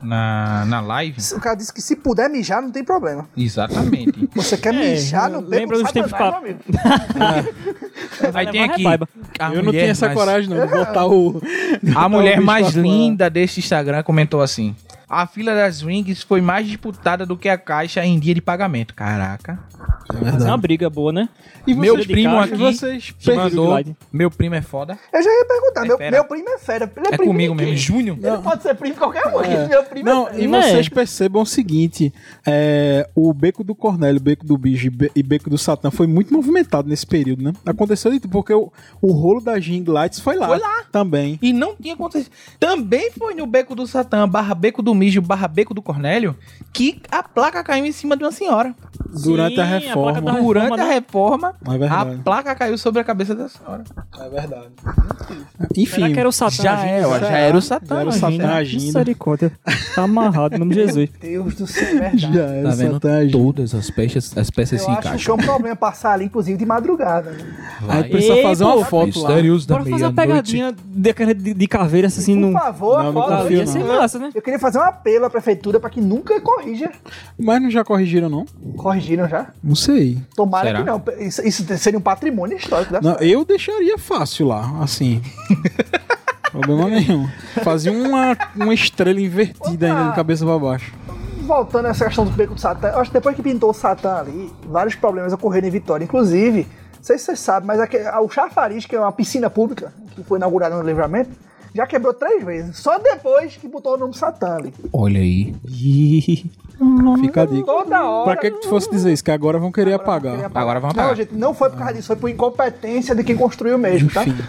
na, 0.06 0.64
na 0.66 0.82
live. 0.82 1.18
O 1.34 1.40
cara 1.40 1.56
disse 1.56 1.74
que 1.74 1.82
se 1.82 1.96
puder 1.96 2.30
mijar, 2.30 2.62
não 2.62 2.72
tem 2.72 2.84
problema. 2.84 3.28
Exatamente. 3.36 4.30
Você 4.36 4.58
quer 4.58 4.74
É, 4.74 4.78
mijar 4.92 5.30
no 5.30 5.42
beco 5.42 5.52
lembra 5.52 5.78
do 5.78 5.84
dos 5.84 5.92
tempos 5.92 6.14
amigo? 6.14 6.60
Aí 8.34 8.48
tem 8.52 8.64
aqui. 8.64 8.84
Eu 9.54 9.64
não 9.64 9.72
tinha 9.72 9.86
essa 9.86 10.08
mais- 10.08 10.18
coragem 10.18 10.50
não, 10.50 10.66
de 10.66 10.72
botar 10.72 11.06
o... 11.08 11.42
A 11.96 12.08
mulher 12.10 12.40
mais 12.42 12.68
24 12.68 12.80
horas. 12.80 13.00
linda 13.00 13.30
deste 13.30 13.60
Instagram 13.60 14.04
comentou 14.04 14.42
assim: 14.42 14.76
A 15.10 15.28
fila 15.28 15.54
das 15.54 15.82
rings 15.82 16.24
foi 16.24 16.42
mais 16.42 16.68
disputada 16.68 17.26
do 17.26 17.38
que 17.38 17.48
a 17.50 17.58
caixa 17.58 18.04
em 18.06 18.20
dia 18.20 18.34
de 18.34 18.42
pagamento. 18.42 18.94
Caraca. 18.94 19.60
É 20.14 20.44
é 20.44 20.48
uma 20.48 20.58
briga 20.58 20.90
boa, 20.90 21.12
né? 21.12 21.30
E 21.66 21.74
Meu 21.74 21.98
primo 22.04 22.38
aqui 22.40 22.56
vocês 22.56 23.14
mandou. 23.36 23.76
Meu 24.14 24.30
primo 24.30 24.56
é 24.56 24.62
foda. 24.62 24.98
Eu 25.12 25.24
já 25.24 25.30
ia 25.30 25.46
perguntar. 25.46 25.84
É 25.84 25.88
meu, 25.88 26.12
meu 26.12 26.26
primo 26.26 26.50
é 26.50 26.58
fera. 26.60 26.92
Ele 26.96 27.08
é, 27.08 27.14
É 27.14 27.18
primo 27.18 27.32
comigo 27.32 27.56
mesmo, 27.56 27.76
Júnior. 27.78 28.18
Ele 28.22 28.38
pode 28.38 28.62
ser 28.64 28.76
primo 28.76 28.94
de 28.94 29.00
qualquer 29.00 29.26
um. 29.28 29.68
Meu 29.68 29.84
primo 29.84 30.06
Não, 30.06 30.28
é 30.28 30.32
e 30.32 30.36
fera. 30.36 30.48
Né? 30.50 30.62
vocês 30.62 30.90
percebam 30.90 31.42
o 31.42 31.46
seguinte: 31.46 32.14
é, 32.46 33.10
o 33.16 33.34
beco 33.34 33.64
do 33.64 33.74
Cornélio, 33.76 34.20
o 34.20 34.24
beco 34.24 34.46
do 34.46 34.58
Bicho 34.58 34.88
e 34.88 34.90
be- 34.90 35.12
e 35.16 35.24
beco 35.24 35.50
do 35.50 35.58
Satã 35.58 35.90
foi 35.92 36.08
muito 36.08 36.32
movimentado 36.34 36.88
nesse 36.88 37.06
período, 37.06 37.44
né? 37.44 37.54
Aconteceu 37.66 38.12
de 38.12 38.20
tudo, 38.20 38.32
porque 38.32 38.54
o, 38.54 38.72
o 39.02 39.12
rolo 39.12 39.42
da 39.42 39.60
Jing 39.60 39.84
Lights 39.88 40.20
foi 40.20 40.36
lá. 40.36 40.48
Foi 40.48 40.60
lá. 40.60 40.84
Também. 40.92 41.40
E 41.42 41.52
não 41.52 41.76
tinha 41.76 41.94
acontecido. 41.96 42.32
Também 42.60 43.12
foi 43.12 43.34
no 43.34 43.46
Beco 43.46 43.76
do 43.76 43.86
Satã, 43.88 44.28
barra 44.28 44.54
Beco 44.56 44.82
do 44.82 44.95
Mijo, 44.96 45.22
barra 45.22 45.48
Beco 45.48 45.74
do 45.74 45.82
Cornélio, 45.82 46.36
que 46.74 47.02
a 47.12 47.22
placa 47.22 47.64
caiu 47.64 47.86
em 47.86 47.92
cima 47.92 48.16
de 48.18 48.24
uma 48.24 48.32
senhora. 48.32 48.74
Durante 49.24 49.56
Sim, 49.56 49.62
a 49.62 49.64
a 49.64 49.68
reforma. 49.68 50.22
da 50.22 50.32
Durante 50.32 50.64
reforma, 50.72 50.76
a 50.76 50.78
né? 50.88 50.94
reforma, 50.94 51.56
É 51.66 51.88
a 51.88 52.06
placa 52.24 52.56
caiu 52.56 52.78
sobre 52.78 53.02
a 53.02 53.04
cabeça 53.04 53.36
da 53.36 53.48
senhora. 53.48 53.84
É 54.20 54.30
verdade. 54.30 54.68
Enfim. 55.78 55.86
Será 55.96 56.10
que 56.10 56.20
era 56.20 56.30
o 56.30 56.32
Satã? 56.32 56.64
Já 56.64 56.74
agindo? 56.74 56.90
é, 56.90 57.08
ó, 57.08 57.20
já 57.20 57.38
era 57.38 57.58
o 57.58 57.62
Já 57.62 57.68
Satã. 57.68 58.00
era 58.00 58.10
o. 58.10 58.12
Satã 58.12 58.50
agindo. 58.54 58.82
Misericórdia. 58.84 59.52
Tá 59.94 60.04
amarrado, 60.04 60.58
nome 60.58 60.74
de 60.76 60.82
Jesus. 60.86 61.10
Deus 61.20 61.56
do 61.56 61.68
céu, 61.68 61.88
é 61.88 61.92
verdade. 62.10 62.34
Já 62.34 62.42
era 62.44 62.70
Tá 62.70 62.76
vendo? 62.76 62.94
Satã 62.94 63.18
agindo. 63.18 63.32
Todas 63.38 63.76
as 63.76 63.90
peças, 63.90 64.38
as 64.38 64.50
peças 64.50 64.80
Eu 64.80 64.86
se 64.86 64.92
acho 64.92 65.02
que 65.02 65.08
é 65.08 65.10
encaixam. 65.12 65.36
um 65.36 65.38
problema 65.38 65.76
passar 65.76 66.14
ali, 66.14 66.26
inclusive, 66.26 66.58
de 66.58 66.66
madrugada. 66.66 67.32
Né? 67.32 67.38
Aí 67.88 68.04
precisa 68.10 68.34
Ei, 68.36 68.44
fazer 68.44 68.64
pô, 68.64 68.76
uma 68.76 68.86
foto 68.86 69.20
lá. 69.22 69.30
Da 69.30 69.42
Bora 69.76 69.90
fazer 69.90 70.04
uma 70.06 70.14
pegadinha 70.14 70.74
de, 70.74 71.54
de 71.54 71.68
caveira 71.68 72.08
assim 72.08 72.36
Por 72.40 72.48
no. 72.48 72.54
favor, 72.54 72.94
Não, 72.94 73.00
a 73.02 73.04
não 73.06 73.14
foto. 73.14 73.80
não. 73.80 73.88
massa, 73.88 74.20
né? 74.20 74.32
Eu 74.34 74.42
queria 74.42 74.60
fazer 74.60 74.80
um 74.80 74.84
apelo 74.88 75.26
à 75.26 75.30
prefeitura 75.30 75.80
para 75.80 75.90
que 75.90 76.02
nunca 76.02 76.40
corrija. 76.42 76.92
Mas 77.38 77.62
não 77.62 77.70
já 77.70 77.84
corrigiram, 77.84 78.30
não? 78.30 78.46
Corrigiram 78.78 79.28
já? 79.28 79.48
Não 79.64 79.76
sei. 79.76 80.18
Tomara 80.36 80.68
Será? 80.68 80.80
que 80.80 80.86
não. 80.86 81.04
Isso, 81.26 81.48
isso 81.48 81.78
seria 81.78 82.00
um 82.00 82.02
patrimônio 82.02 82.58
histórico 82.58 82.94
da 82.94 83.02
Não, 83.02 83.16
eu 83.16 83.44
deixaria 83.46 83.98
fácil 83.98 84.48
lá, 84.48 84.82
assim. 84.82 85.22
Problema 86.52 86.90
nenhum. 86.90 87.28
Fazia 87.64 87.92
uma, 87.92 88.38
uma 88.56 88.74
estrela 88.74 89.20
invertida 89.20 89.88
ainda 89.88 90.10
de 90.10 90.16
cabeça 90.16 90.46
pra 90.46 90.58
baixo. 90.58 90.94
Voltando 91.42 91.88
a 91.88 91.90
essa 91.90 92.06
questão 92.06 92.24
do 92.26 92.32
beco 92.32 92.56
do 92.56 92.62
Satã, 92.62 92.88
eu 92.88 93.00
acho 93.00 93.12
que 93.12 93.14
depois 93.14 93.36
que 93.36 93.44
pintou 93.44 93.70
o 93.70 93.74
Satã 93.74 94.16
ali, 94.16 94.52
vários 94.64 94.96
problemas 94.96 95.34
ocorreram 95.34 95.68
em 95.68 95.72
Vitória. 95.72 96.06
Inclusive, 96.06 96.68
não 96.96 97.04
sei 97.04 97.18
se 97.18 97.26
vocês 97.26 97.40
sabem, 97.40 97.68
mas 97.68 97.80
aqui, 97.80 97.98
o 97.98 98.30
Chafariz, 98.30 98.86
que 98.86 98.96
é 98.96 99.00
uma 99.00 99.12
piscina 99.12 99.50
pública, 99.50 99.94
que 100.16 100.24
foi 100.24 100.40
inaugurada 100.40 100.76
no 100.76 100.84
livramento, 100.84 101.30
já 101.76 101.86
quebrou 101.86 102.14
três 102.14 102.44
vezes. 102.44 102.78
Só 102.78 102.98
depois 102.98 103.56
que 103.58 103.68
botou 103.68 103.96
o 103.96 103.98
nome 103.98 104.14
Satã 104.16 104.56
ali. 104.56 104.74
Olha 104.94 105.20
aí. 105.20 105.54
Fica 107.22 107.44
a 107.44 107.46
dica. 107.46 107.66
Toda 107.66 108.04
hora. 108.04 108.24
Pra 108.26 108.38
que 108.42 108.52
que 108.52 108.62
tu 108.62 108.70
fosse 108.70 108.90
dizer 108.90 109.12
isso? 109.14 109.24
Que 109.24 109.32
agora 109.32 109.58
vão 109.60 109.72
querer 109.72 109.94
apagar. 109.94 110.50
Agora 110.54 110.80
Não, 110.80 110.90
apagar. 110.90 111.16
gente, 111.16 111.34
não 111.34 111.54
foi 111.54 111.70
por 111.70 111.78
causa 111.78 111.94
disso, 111.94 112.08
foi 112.08 112.16
por 112.16 112.30
incompetência 112.30 113.14
de 113.16 113.24
quem 113.24 113.36
construiu 113.36 113.78
mesmo, 113.78 114.10
tá? 114.10 114.24
Enfim. 114.24 114.44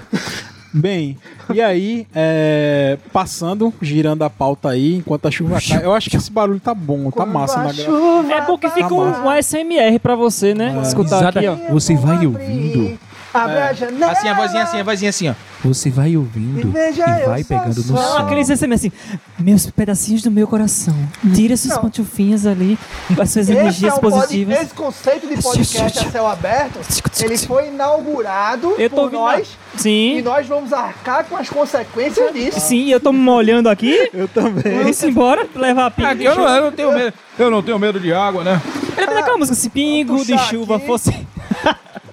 Bem, 0.75 1.17
e 1.55 1.63
aí, 1.63 2.07
é, 2.15 2.99
passando, 3.11 3.73
girando 3.81 4.23
a 4.25 4.29
pauta 4.29 4.69
aí, 4.69 4.97
enquanto 4.97 5.27
a 5.27 5.31
chuva 5.31 5.59
cai. 5.67 5.83
Eu 5.83 5.95
acho 5.95 6.11
que 6.11 6.17
esse 6.19 6.31
barulho 6.31 6.61
tá 6.61 6.75
bom, 6.75 7.11
tá 7.11 7.25
massa 7.25 7.57
na 7.63 7.73
gravação. 7.73 8.31
É 8.31 8.41
bom 8.45 8.59
que 8.59 8.69
fica 8.69 8.93
um, 8.93 8.99
um 9.25 9.31
ASMR 9.31 9.99
pra 10.03 10.15
você, 10.15 10.53
né? 10.55 10.79
Escutar 10.83 11.17
Exata- 11.19 11.39
aqui, 11.39 11.49
ó. 11.49 11.57
Você 11.73 11.95
vai 11.97 12.27
ouvindo. 12.27 12.99
Abre 13.37 13.59
a 13.59 13.73
janela. 13.73 14.13
Assim, 14.13 14.29
a 14.29 14.35
vozinha 14.35 14.63
assim, 14.63 14.81
a 14.81 14.83
vozinha 14.83 15.11
assim, 15.11 15.29
ó. 15.31 15.35
Você 15.65 15.91
vai 15.91 16.17
ouvindo 16.17 16.61
E 16.61 16.71
veja, 16.71 17.05
e 17.23 17.27
vai 17.27 17.43
pegando 17.45 17.77
no 17.77 17.83
som. 17.83 18.19
aqueles 18.19 18.49
SMS 18.49 18.75
assim, 18.87 18.93
meus 19.39 19.67
pedacinhos 19.71 20.23
do 20.23 20.31
meu 20.31 20.47
coração. 20.47 20.95
Tira 21.35 21.55
essas 21.55 21.73
Não. 21.73 21.83
pantufinhas 21.83 22.47
ali, 22.47 22.79
as 23.21 23.31
suas 23.31 23.49
Esse, 23.49 23.57
é 23.57 23.61
energias 23.61 23.95
um 23.95 23.99
pod- 23.99 24.15
positivas. 24.15 24.61
esse 24.63 24.75
conceito 24.75 25.27
de 25.27 25.43
podcast 25.43 25.99
a 25.99 26.11
céu 26.11 26.27
aberto, 26.27 26.79
ele 27.23 27.39
foi 27.39 27.69
inaugurado 27.69 28.75
Eu 28.79 28.89
tô 28.91 28.97
por 29.09 29.13
nós 29.13 29.49
e 29.75 29.79
Sim. 29.81 30.23
nós 30.23 30.47
vamos 30.47 30.73
arcar 30.73 31.25
com 31.25 31.37
as 31.37 31.49
consequências 31.49 32.33
disso. 32.33 32.61
Sim, 32.61 32.89
eu 32.91 33.01
tô 33.01 33.13
me 33.13 33.19
molhando 33.19 33.69
aqui. 33.69 34.09
Eu 34.15 34.29
também. 34.29 34.79
Vamos 34.79 35.03
embora, 35.03 35.47
levar 35.55 35.87
a 35.87 35.91
pica. 35.91 36.11
Aqui 36.11 36.25
eu 36.25 36.35
não, 36.37 36.49
eu 36.49 36.63
não 36.65 36.73
tenho 36.73 36.93
medo. 36.93 37.15
Eu 37.39 37.51
não 37.51 37.63
tenho 37.63 37.79
medo 37.79 37.99
de 38.01 38.13
água, 38.13 38.45
né? 38.45 38.61
Lembra 38.97 39.15
daquela 39.17 39.37
música? 39.37 39.55
Se 39.57 39.69
pingo 39.69 40.25
de 40.25 40.37
chuva 40.39 40.77
aqui. 40.77 40.87
fosse. 40.87 41.27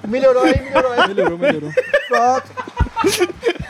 Melhorou 0.07 0.43
aí, 0.43 0.61
melhorou 0.61 0.91
aí. 0.93 1.07
Melhorou, 1.07 1.37
melhorou. 1.37 1.71
Pronto. 2.07 2.43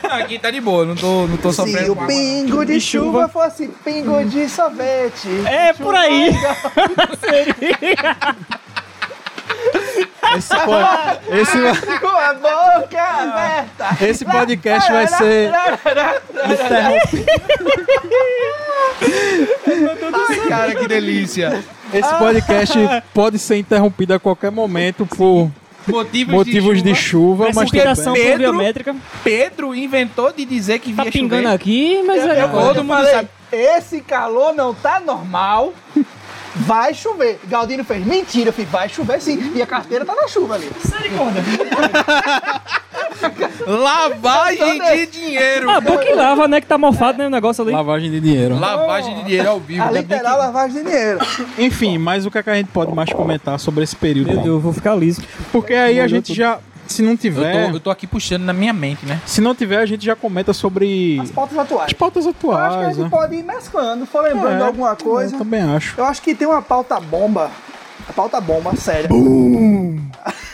Aqui 0.03 0.37
tá 0.39 0.51
de 0.51 0.61
boa, 0.61 0.85
não 0.85 0.95
tô, 0.95 1.27
não 1.27 1.37
tô 1.37 1.49
Se 1.51 1.55
sofrendo. 1.57 1.91
o 1.93 1.95
com 1.95 2.03
água, 2.03 2.13
pingo 2.15 2.65
de 2.65 2.79
chuva 2.79 3.27
fosse 3.27 3.67
pingo 3.83 4.23
de 4.25 4.47
sorvete. 4.49 5.27
É, 5.47 5.73
por 5.73 5.95
aí. 5.95 6.29
Esse, 10.35 10.49
po- 10.55 11.33
esse, 11.35 11.57
Com 12.01 12.07
a 12.07 12.33
boca 12.33 13.03
aberta. 13.03 14.03
esse 14.05 14.25
podcast 14.25 14.91
vai 14.91 15.07
ser 15.07 15.51
interrompido. 16.49 17.25
Ai, 20.13 20.49
cara, 20.49 20.75
que 20.75 20.87
delícia. 20.87 21.63
Esse 21.93 22.13
podcast 22.15 22.77
pode 23.13 23.37
ser 23.37 23.57
interrompido 23.57 24.13
a 24.15 24.19
qualquer 24.19 24.49
momento 24.51 25.05
por 25.05 25.51
Motivos, 25.87 26.33
motivos 26.33 26.81
de 26.83 26.95
chuva, 26.95 27.45
mas 27.45 27.55
tudo 27.55 27.69
Precipitação 27.69 28.13
bem. 28.13 28.23
Pedro- 28.23 28.43
pluviométrica. 28.43 28.95
Pedro 29.23 29.75
inventou 29.75 30.31
de 30.31 30.45
dizer 30.45 30.79
que 30.79 30.93
Tá 30.93 31.03
via 31.03 31.11
pingando 31.11 31.43
chover. 31.43 31.55
aqui, 31.55 32.03
mas 32.05 32.23
Eu, 32.23 32.31
é. 32.31 32.43
eu, 32.43 32.49
Todo 32.49 32.77
eu 32.77 32.83
mundo 32.83 32.95
falei, 32.97 33.11
sabe. 33.13 33.29
esse 33.51 34.01
calor 34.01 34.53
não 34.53 34.73
tá 34.73 34.99
normal. 34.99 35.73
Vai 36.55 36.93
chover. 36.93 37.39
Galdino 37.47 37.83
fez 37.83 38.05
mentira, 38.05 38.49
eu 38.49 38.53
fiz, 38.53 38.69
vai 38.69 38.87
chover 38.87 39.19
sim. 39.19 39.53
E 39.55 39.61
a 39.61 39.65
carteira 39.65 40.05
tá 40.05 40.13
na 40.15 40.27
chuva 40.27 40.53
ali. 40.55 40.69
Lavagem 43.67 44.79
de 44.81 45.05
dinheiro. 45.07 45.69
Ah, 45.69 45.79
bom 45.81 45.97
que 45.97 46.13
lava, 46.13 46.47
né? 46.47 46.59
Que 46.61 46.67
tá 46.67 46.77
mofado, 46.77 47.17
né? 47.17 47.27
O 47.27 47.29
negócio 47.29 47.63
ali. 47.63 47.71
Lavagem 47.71 48.11
de 48.11 48.19
dinheiro. 48.19 48.59
Lavagem 48.59 49.15
de 49.15 49.23
dinheiro 49.23 49.49
ao 49.49 49.59
vivo. 49.59 49.83
A 49.83 49.91
literal 49.91 50.37
lavagem 50.37 50.83
de 50.83 50.89
dinheiro. 50.89 51.19
Enfim, 51.57 51.97
mas 51.97 52.25
o 52.25 52.31
que, 52.31 52.37
é 52.37 52.43
que 52.43 52.49
a 52.49 52.55
gente 52.55 52.67
pode 52.71 52.93
mais 52.93 53.11
comentar 53.11 53.59
sobre 53.59 53.83
esse 53.83 53.95
período? 53.95 54.27
Meu? 54.33 54.35
Deus, 54.41 54.47
eu 54.55 54.59
vou 54.59 54.73
ficar 54.73 54.95
liso. 54.95 55.21
Porque 55.51 55.73
aí 55.73 55.99
a 55.99 56.07
gente 56.07 56.33
já, 56.33 56.59
se 56.87 57.01
não 57.01 57.11
Eu 57.11 57.17
tiver, 57.17 57.69
tô, 57.69 57.75
eu 57.77 57.79
tô 57.79 57.89
aqui 57.89 58.05
puxando 58.05 58.43
na 58.43 58.53
minha 58.53 58.73
mente, 58.73 59.05
né? 59.05 59.21
se 59.25 59.39
não 59.41 59.55
tiver, 59.55 59.77
a 59.77 59.85
gente 59.85 60.05
já 60.05 60.15
comenta 60.15 60.53
sobre 60.53 61.19
As 61.21 61.31
pautas 61.31 61.57
atuais. 61.57 61.85
as 61.87 61.93
pautas 61.93 62.25
Eu 62.25 62.31
acho 62.31 62.39
que 62.41 62.47
a 62.53 62.65
atuais, 62.67 62.95
gente 62.95 63.03
né? 63.05 63.09
pode 63.09 63.35
ir 63.35 63.43
mesclando, 63.43 64.05
for 64.05 64.23
lembrando 64.23 64.53
É, 64.53 64.57
de 64.57 64.63
alguma 64.63 64.95
coisa. 64.95 65.35
Eu 65.35 65.39
também 65.39 65.61
acho. 65.61 65.95
Eu 65.99 66.05
acho 66.05 66.21
que 66.21 66.35
tem 66.35 66.47
uma 66.47 66.61
pauta 66.61 66.99
bomba. 66.99 67.49
A 68.09 68.13
pauta 68.13 68.41
bomba, 68.41 68.75
séria. 68.75 69.07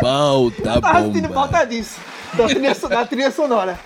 Pauta 0.00 0.80
Tá 0.80 0.90
assistindo 0.98 1.28
pauta 1.30 1.64
disso. 1.66 1.98
Da 2.34 2.46
trilha, 2.46 2.74
da 2.74 3.06
trilha 3.06 3.30
sonora. 3.30 3.78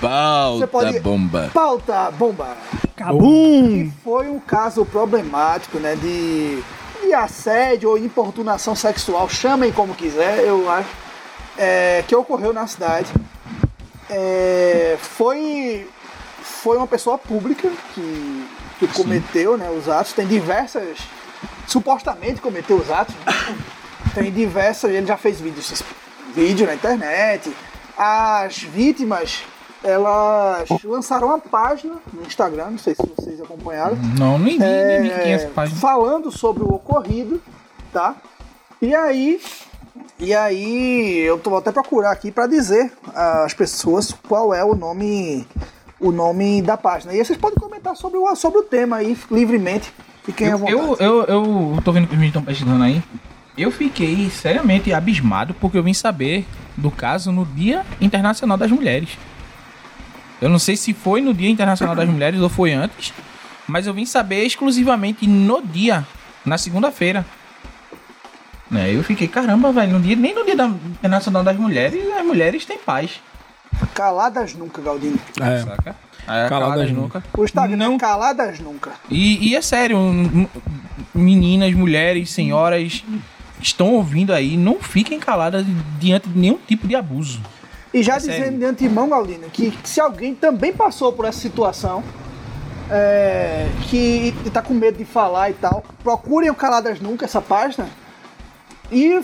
Pauta 0.00 0.66
pode- 0.66 1.00
bomba. 1.00 1.50
Pauta 1.54 2.10
bomba. 2.10 2.56
Cabum! 2.96 3.90
Foi 4.02 4.28
um 4.28 4.38
caso 4.38 4.84
problemático, 4.84 5.78
né? 5.78 5.96
De, 5.96 6.62
de 7.02 7.12
assédio 7.14 7.90
ou 7.90 7.98
importunação 7.98 8.74
sexual, 8.74 9.28
chamem 9.28 9.72
como 9.72 9.94
quiser, 9.94 10.40
eu 10.44 10.70
acho. 10.70 10.88
é, 11.56 12.04
que 12.06 12.14
ocorreu 12.14 12.52
na 12.52 12.66
cidade. 12.66 13.12
É, 14.10 14.96
foi, 15.00 15.88
foi 16.42 16.76
uma 16.76 16.86
pessoa 16.86 17.16
pública 17.16 17.70
que, 17.94 18.46
que 18.80 18.88
cometeu 18.88 19.56
né, 19.56 19.70
os 19.70 19.88
atos. 19.88 20.12
Tem 20.12 20.26
diversas. 20.26 20.98
Supostamente 21.66 22.40
cometeu 22.40 22.76
os 22.76 22.90
atos. 22.90 23.14
Tem 24.14 24.30
diversas. 24.30 24.90
Ele 24.90 25.06
já 25.06 25.16
fez 25.16 25.40
vídeos, 25.40 25.82
vídeo 26.34 26.66
na 26.66 26.74
internet. 26.74 27.52
As 27.96 28.58
vítimas. 28.58 29.42
Elas 29.82 30.66
lançaram 30.82 31.26
uma 31.28 31.38
página 31.38 31.96
no 32.10 32.22
Instagram, 32.22 32.70
não 32.70 32.78
sei 32.78 32.94
se 32.94 33.02
vocês 33.06 33.38
acompanharam, 33.38 33.94
Não, 34.18 34.38
nem 34.38 34.54
vi, 34.58 34.64
nem 34.64 35.02
vi 35.02 35.08
tinha 35.10 35.34
essa 35.34 35.44
é, 35.44 35.50
página. 35.50 35.78
falando 35.78 36.32
sobre 36.32 36.62
o 36.62 36.68
ocorrido, 36.72 37.38
tá? 37.92 38.16
E 38.80 38.94
aí, 38.94 39.38
e 40.18 40.34
aí 40.34 41.18
eu 41.18 41.38
tô 41.38 41.50
vou 41.50 41.58
até 41.58 41.70
procurar 41.70 42.12
aqui 42.12 42.30
para 42.30 42.46
dizer 42.46 42.90
às 43.14 43.52
pessoas 43.52 44.10
qual 44.26 44.54
é 44.54 44.64
o 44.64 44.74
nome, 44.74 45.46
o 46.00 46.10
nome 46.10 46.62
da 46.62 46.78
página. 46.78 47.12
E 47.12 47.22
vocês 47.22 47.38
podem 47.38 47.58
comentar 47.58 47.94
sobre 47.94 48.16
o 48.16 48.34
sobre 48.36 48.60
o 48.60 48.62
tema 48.62 48.96
aí 48.96 49.18
livremente. 49.30 49.92
Fiquem 50.22 50.46
à 50.48 50.52
Eu, 50.52 50.58
vontade. 50.58 51.04
eu, 51.04 51.24
eu, 51.24 51.74
eu 51.76 51.82
tô 51.84 51.92
vendo 51.92 52.06
que 52.06 52.14
os 52.14 52.18
meninos 52.18 52.28
estão 52.28 52.42
pesquisando 52.42 52.82
aí. 52.82 53.02
Eu 53.56 53.70
fiquei 53.70 54.28
seriamente 54.30 54.92
abismado 54.92 55.54
porque 55.54 55.78
eu 55.78 55.82
vim 55.82 55.94
saber 55.94 56.44
do 56.76 56.90
caso 56.90 57.30
no 57.30 57.44
Dia 57.44 57.84
Internacional 58.00 58.56
das 58.56 58.70
Mulheres. 58.70 59.10
Eu 60.42 60.48
não 60.48 60.58
sei 60.58 60.76
se 60.76 60.92
foi 60.92 61.20
no 61.20 61.32
Dia 61.32 61.48
Internacional 61.48 61.94
das 61.94 62.08
Mulheres 62.08 62.40
ou 62.40 62.48
foi 62.48 62.72
antes, 62.72 63.12
mas 63.66 63.86
eu 63.86 63.94
vim 63.94 64.04
saber 64.04 64.44
exclusivamente 64.44 65.26
no 65.26 65.62
dia, 65.62 66.04
na 66.44 66.58
segunda-feira. 66.58 67.24
Né, 68.68 68.92
eu 68.92 69.04
fiquei, 69.04 69.28
caramba, 69.28 69.70
velho, 69.72 69.92
no 69.92 70.00
dia, 70.00 70.16
nem 70.16 70.34
no 70.34 70.44
Dia 70.44 70.56
da 70.56 70.66
Internacional 70.66 71.44
das 71.44 71.56
Mulheres 71.56 72.04
as 72.12 72.24
mulheres 72.26 72.64
têm 72.64 72.78
paz. 72.78 73.20
Caladas 73.94 74.54
nunca, 74.54 74.82
Galdino. 74.82 75.18
É. 75.40 75.60
Saca? 75.60 75.96
Aí, 76.26 76.48
Caladas 76.48 76.90
nunca. 76.90 77.22
O 77.36 77.44
Instagram 77.44 77.76
Não. 77.76 77.94
é 77.94 77.98
Caladas 77.98 78.58
nunca. 78.58 78.92
E, 79.08 79.50
e 79.50 79.54
é 79.54 79.60
sério, 79.60 79.98
meninas, 81.14 81.72
mulheres, 81.74 82.30
senhoras 82.30 83.04
estão 83.64 83.94
ouvindo 83.94 84.32
aí, 84.32 84.56
não 84.56 84.78
fiquem 84.80 85.18
caladas 85.18 85.64
diante 85.98 86.28
de 86.28 86.38
nenhum 86.38 86.58
tipo 86.58 86.86
de 86.86 86.94
abuso. 86.94 87.40
E 87.92 88.02
já 88.02 88.14
É 88.14 88.18
dizendo 88.18 88.36
sério. 88.36 88.58
de 88.58 88.64
antemão, 88.64 89.08
Galdino, 89.08 89.48
que 89.50 89.72
se 89.84 90.00
alguém 90.00 90.34
também 90.34 90.72
passou 90.72 91.12
por 91.12 91.24
essa 91.24 91.38
situação, 91.38 92.02
é, 92.90 93.66
que 93.88 94.34
está 94.44 94.60
com 94.60 94.74
medo 94.74 94.98
de 94.98 95.04
falar 95.04 95.50
e 95.50 95.54
tal, 95.54 95.82
procurem 96.02 96.50
o 96.50 96.54
Caladas 96.54 97.00
Nunca, 97.00 97.24
essa 97.24 97.40
página, 97.40 97.88
e 98.90 99.22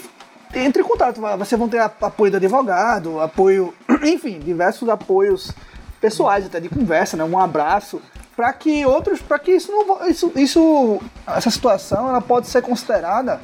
entre 0.54 0.82
em 0.82 0.84
contato. 0.86 1.20
Vocês 1.20 1.58
vão 1.58 1.68
ter 1.68 1.78
apoio 1.78 2.30
do 2.30 2.36
advogado, 2.38 3.20
apoio, 3.20 3.74
enfim, 4.02 4.38
diversos 4.38 4.88
apoios 4.88 5.52
pessoais, 6.00 6.46
até 6.46 6.60
de 6.60 6.68
conversa, 6.68 7.16
né? 7.16 7.24
Um 7.24 7.38
abraço, 7.38 8.00
para 8.34 8.52
que 8.54 8.86
outros, 8.86 9.20
para 9.20 9.38
que 9.38 9.50
isso 9.52 9.70
não, 9.70 10.08
isso, 10.08 10.32
isso, 10.34 11.00
essa 11.26 11.50
situação, 11.50 12.08
ela 12.08 12.22
pode 12.22 12.46
ser 12.46 12.62
considerada 12.62 13.40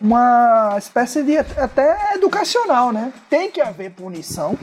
uma 0.00 0.74
espécie 0.78 1.22
de 1.22 1.36
até 1.36 2.14
educacional, 2.14 2.92
né? 2.92 3.12
Tem 3.28 3.50
que 3.50 3.60
haver 3.60 3.90
punição. 3.90 4.56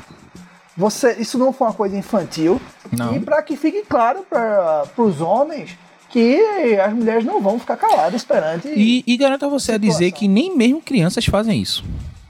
Você, 0.75 1.13
isso 1.19 1.37
não 1.37 1.51
foi 1.51 1.67
uma 1.67 1.73
coisa 1.73 1.97
infantil. 1.97 2.61
Não. 2.91 3.15
E 3.15 3.19
para 3.19 3.41
que 3.41 3.55
fique 3.55 3.83
claro 3.83 4.25
para 4.29 4.85
os 4.97 5.21
homens 5.21 5.77
que 6.09 6.39
as 6.79 6.93
mulheres 6.93 7.25
não 7.25 7.41
vão 7.41 7.59
ficar 7.59 7.77
caladas 7.77 8.23
perante. 8.23 8.67
E, 8.69 9.03
e 9.05 9.17
garanto 9.17 9.45
a 9.45 9.49
você 9.49 9.73
a 9.73 9.77
dizer 9.77 10.11
que 10.11 10.27
nem 10.27 10.55
mesmo 10.55 10.81
crianças 10.81 11.25
fazem 11.25 11.61
isso. 11.61 11.83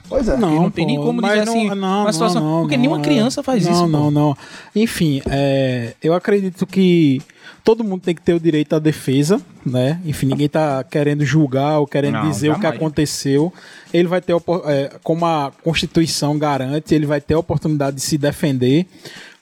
Pois 0.08 0.26
é. 0.26 0.36
Não, 0.38 0.50
não 0.50 0.70
tem 0.70 0.86
nem 0.86 0.96
pô, 0.96 1.04
como 1.04 1.20
mas 1.20 1.32
dizer 1.32 1.44
não- 1.44 1.52
assim, 1.52 1.68
não, 1.74 2.00
uma 2.02 2.12
situação- 2.12 2.42
não, 2.42 2.60
porque 2.62 2.76
não, 2.76 2.82
nenhuma 2.82 2.98
é. 3.00 3.04
criança 3.04 3.42
faz 3.42 3.64
não, 3.66 3.72
isso, 3.72 3.80
pô. 3.82 3.88
Não, 3.88 4.10
não, 4.10 4.36
Enfim, 4.74 5.20
é, 5.30 5.94
eu 6.02 6.14
acredito 6.14 6.66
que 6.66 7.20
todo 7.68 7.84
mundo 7.84 8.00
tem 8.00 8.14
que 8.14 8.22
ter 8.22 8.32
o 8.32 8.40
direito 8.40 8.74
à 8.74 8.78
defesa, 8.78 9.38
né? 9.62 10.00
Enfim, 10.06 10.24
ninguém 10.24 10.48
tá 10.48 10.82
querendo 10.82 11.22
julgar 11.22 11.78
ou 11.78 11.86
querendo 11.86 12.14
Não, 12.14 12.30
dizer 12.30 12.48
o 12.48 12.54
que 12.54 12.62
jamais. 12.62 12.80
aconteceu. 12.80 13.52
Ele 13.92 14.08
vai 14.08 14.22
ter, 14.22 14.34
é, 14.64 14.92
como 15.02 15.26
a 15.26 15.52
Constituição 15.62 16.38
garante, 16.38 16.94
ele 16.94 17.04
vai 17.04 17.20
ter 17.20 17.34
a 17.34 17.38
oportunidade 17.38 17.96
de 17.96 18.02
se 18.02 18.16
defender. 18.16 18.86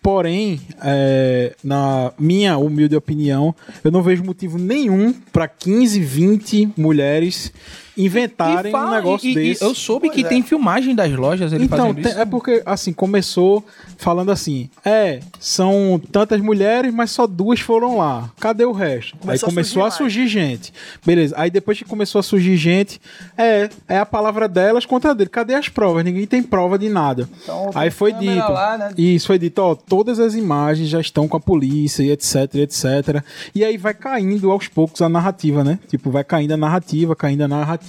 Porém, 0.03 0.61
é, 0.83 1.55
na 1.63 2.13
minha 2.19 2.59
humilde 2.59 2.97
opinião, 2.97 3.55
eu 3.85 3.93
não 3.93 4.03
vejo 4.03 4.25
motivo 4.25 4.59
nenhum 4.59 5.13
para 5.33 5.47
15, 5.47 6.01
20 6.01 6.71
mulheres 6.77 7.53
inventarem 7.97 8.71
um 8.71 8.73
fala- 8.73 8.97
negócio 8.97 9.27
e- 9.29 9.33
e 9.33 9.35
desse. 9.35 9.63
eu 9.65 9.75
soube 9.75 10.07
Pois 10.09 10.21
que 10.21 10.25
é. 10.27 10.29
tem 10.29 10.43
filmagem 10.43 10.95
das 10.95 11.13
lojas 11.13 11.53
ele 11.53 11.65
Então, 11.65 11.79
fazendo 11.79 12.03
tem- 12.03 12.11
isso. 12.13 12.21
é 12.21 12.25
porque, 12.25 12.63
assim, 12.67 12.93
começou 12.93 13.65
falando 13.97 14.31
assim: 14.31 14.69
é, 14.85 15.21
são 15.41 16.01
tantas 16.13 16.41
mulheres, 16.41 16.93
mas 16.93 17.11
só 17.11 17.27
duas 17.27 17.61
foram 17.61 17.99
lá. 17.99 18.31
Cadê 18.41 18.65
o 18.65 18.73
resto? 18.73 19.17
Começou 19.19 19.47
aí 19.47 19.51
a 19.51 19.55
começou 19.55 19.85
a 19.85 19.91
surgir 19.91 20.07
surgir, 20.07 20.29
gente. 20.29 20.73
Beleza. 21.05 21.35
Aí 21.39 21.51
depois 21.51 21.79
que 21.79 21.85
começou 21.85 22.19
a 22.19 22.23
surgir 22.23 22.57
gente, 22.57 23.01
é, 23.37 23.69
é 23.89 23.99
a 23.99 24.07
palavra 24.07 24.49
delas 24.49 24.85
contra 24.87 25.11
a 25.11 25.15
dele. 25.15 25.31
Cadê 25.31 25.55
as 25.55 25.69
provas? 25.69 26.05
Ninguém 26.05 26.27
tem 26.27 26.43
prova 26.43 26.79
de 26.79 26.89
nada. 26.89 27.29
Então, 27.43 27.71
aí 27.75 27.91
foi 27.91 28.13
dito. 28.13 28.37
lá, 28.53 28.79
né? 28.79 28.91
Isso 28.97 29.27
foi 29.27 29.39
dito, 29.39 29.59
ó, 29.61 29.75
todas 29.75 30.21
as 30.21 30.35
imagens 30.35 30.89
já 30.89 31.01
estão 31.01 31.27
com 31.27 31.37
a 31.37 31.41
polícia 31.41 32.03
e 32.03 32.11
etc, 32.11 32.55
etc. 32.57 33.23
E 33.55 33.65
aí 33.65 33.77
vai 33.77 33.95
caindo 33.95 34.51
aos 34.51 34.69
poucos 34.69 35.01
a 35.03 35.09
narrativa, 35.09 35.65
né? 35.65 35.79
Tipo, 35.89 36.11
vai 36.11 36.23
caindo 36.25 36.53
a 36.53 36.57
narrativa, 36.57 37.17
caindo 37.17 37.43
a 37.43 37.49
narrativa. 37.49 37.86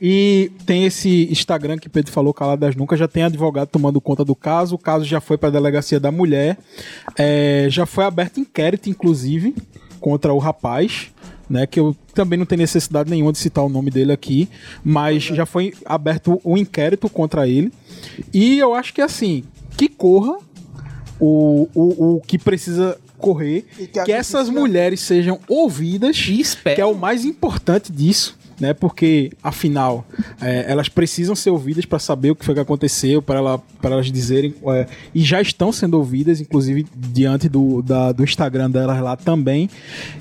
E 0.00 0.50
tem 0.66 0.84
esse 0.84 1.28
Instagram 1.30 1.78
que 1.78 1.88
Pedro 1.88 2.12
falou, 2.12 2.34
Caladas 2.34 2.74
Nunca, 2.76 2.96
já 2.96 3.08
tem 3.08 3.22
advogado 3.22 3.68
tomando 3.68 4.00
conta 4.00 4.24
do 4.24 4.34
caso. 4.34 4.74
O 4.74 4.78
caso 4.78 5.04
já 5.04 5.20
foi 5.20 5.38
para 5.38 5.48
a 5.48 5.52
delegacia 5.52 6.00
da 6.00 6.10
mulher. 6.10 6.58
É, 7.16 7.66
já 7.70 7.86
foi 7.86 8.04
aberto 8.04 8.40
inquérito, 8.40 8.88
inclusive, 8.88 9.54
contra 10.00 10.32
o 10.32 10.38
rapaz. 10.38 11.10
Né, 11.48 11.66
que 11.66 11.80
eu 11.80 11.96
também 12.14 12.38
não 12.38 12.46
tenho 12.46 12.60
necessidade 12.60 13.10
nenhuma 13.10 13.32
de 13.32 13.38
citar 13.38 13.64
o 13.64 13.68
nome 13.68 13.90
dele 13.90 14.12
aqui, 14.12 14.48
mas 14.84 15.24
já 15.24 15.44
foi 15.44 15.74
aberto 15.84 16.40
um 16.44 16.56
inquérito 16.56 17.10
contra 17.10 17.48
ele. 17.48 17.72
E 18.32 18.56
eu 18.56 18.72
acho 18.72 18.94
que 18.94 19.02
assim, 19.02 19.42
que 19.76 19.88
corra 19.88 20.38
o, 21.18 21.68
o, 21.74 22.14
o 22.14 22.20
que 22.20 22.38
precisa 22.38 22.96
correr, 23.18 23.66
que 23.76 23.86
que, 23.86 24.12
essas 24.12 24.48
mulheres 24.48 25.00
sejam 25.00 25.38
ouvidas, 25.46 26.16
E 26.72 26.74
que 26.76 26.80
é 26.80 26.86
o 26.86 26.94
mais 26.94 27.24
importante 27.24 27.92
disso. 27.92 28.38
Né? 28.60 28.74
Porque, 28.74 29.32
afinal, 29.42 30.04
é, 30.40 30.66
elas 30.70 30.88
precisam 30.88 31.34
ser 31.34 31.50
ouvidas 31.50 31.84
para 31.84 31.98
saber 31.98 32.30
o 32.30 32.36
que 32.36 32.44
foi 32.44 32.54
que 32.54 32.60
aconteceu, 32.60 33.22
para 33.22 33.38
ela, 33.38 33.58
para 33.80 33.92
elas 33.92 34.12
dizerem. 34.12 34.54
É, 34.68 34.86
e 35.14 35.22
já 35.22 35.40
estão 35.40 35.72
sendo 35.72 35.94
ouvidas, 35.94 36.40
inclusive 36.40 36.86
diante 36.94 37.48
do, 37.48 37.80
da, 37.82 38.12
do 38.12 38.22
Instagram 38.22 38.70
delas 38.70 39.00
lá 39.00 39.16
também. 39.16 39.70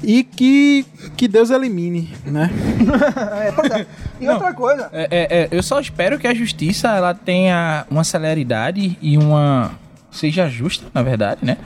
E 0.02 0.24
que, 0.24 0.86
que 1.18 1.28
Deus 1.28 1.50
elimine, 1.50 2.10
né? 2.26 2.50
é, 3.46 3.52
pois 3.52 3.72
é. 3.72 3.86
E 4.20 4.26
Não. 4.26 4.34
outra 4.34 4.54
coisa, 4.54 4.90
É, 4.92 5.08
é, 5.12 5.42
é, 5.42 5.48
eu 5.52 5.62
só 5.62 5.80
espero 5.80 6.18
que 6.18 6.28
a 6.28 6.34
justiça 6.34 6.90
ela 6.96 7.14
tenha 7.14 7.86
uma 7.90 8.04
celeridade 8.04 8.98
e 9.02 9.18
uma. 9.18 9.72
seja 10.12 10.48
justa, 10.48 10.86
na 10.94 11.04
verdade, 11.04 11.42
né? 11.44 11.58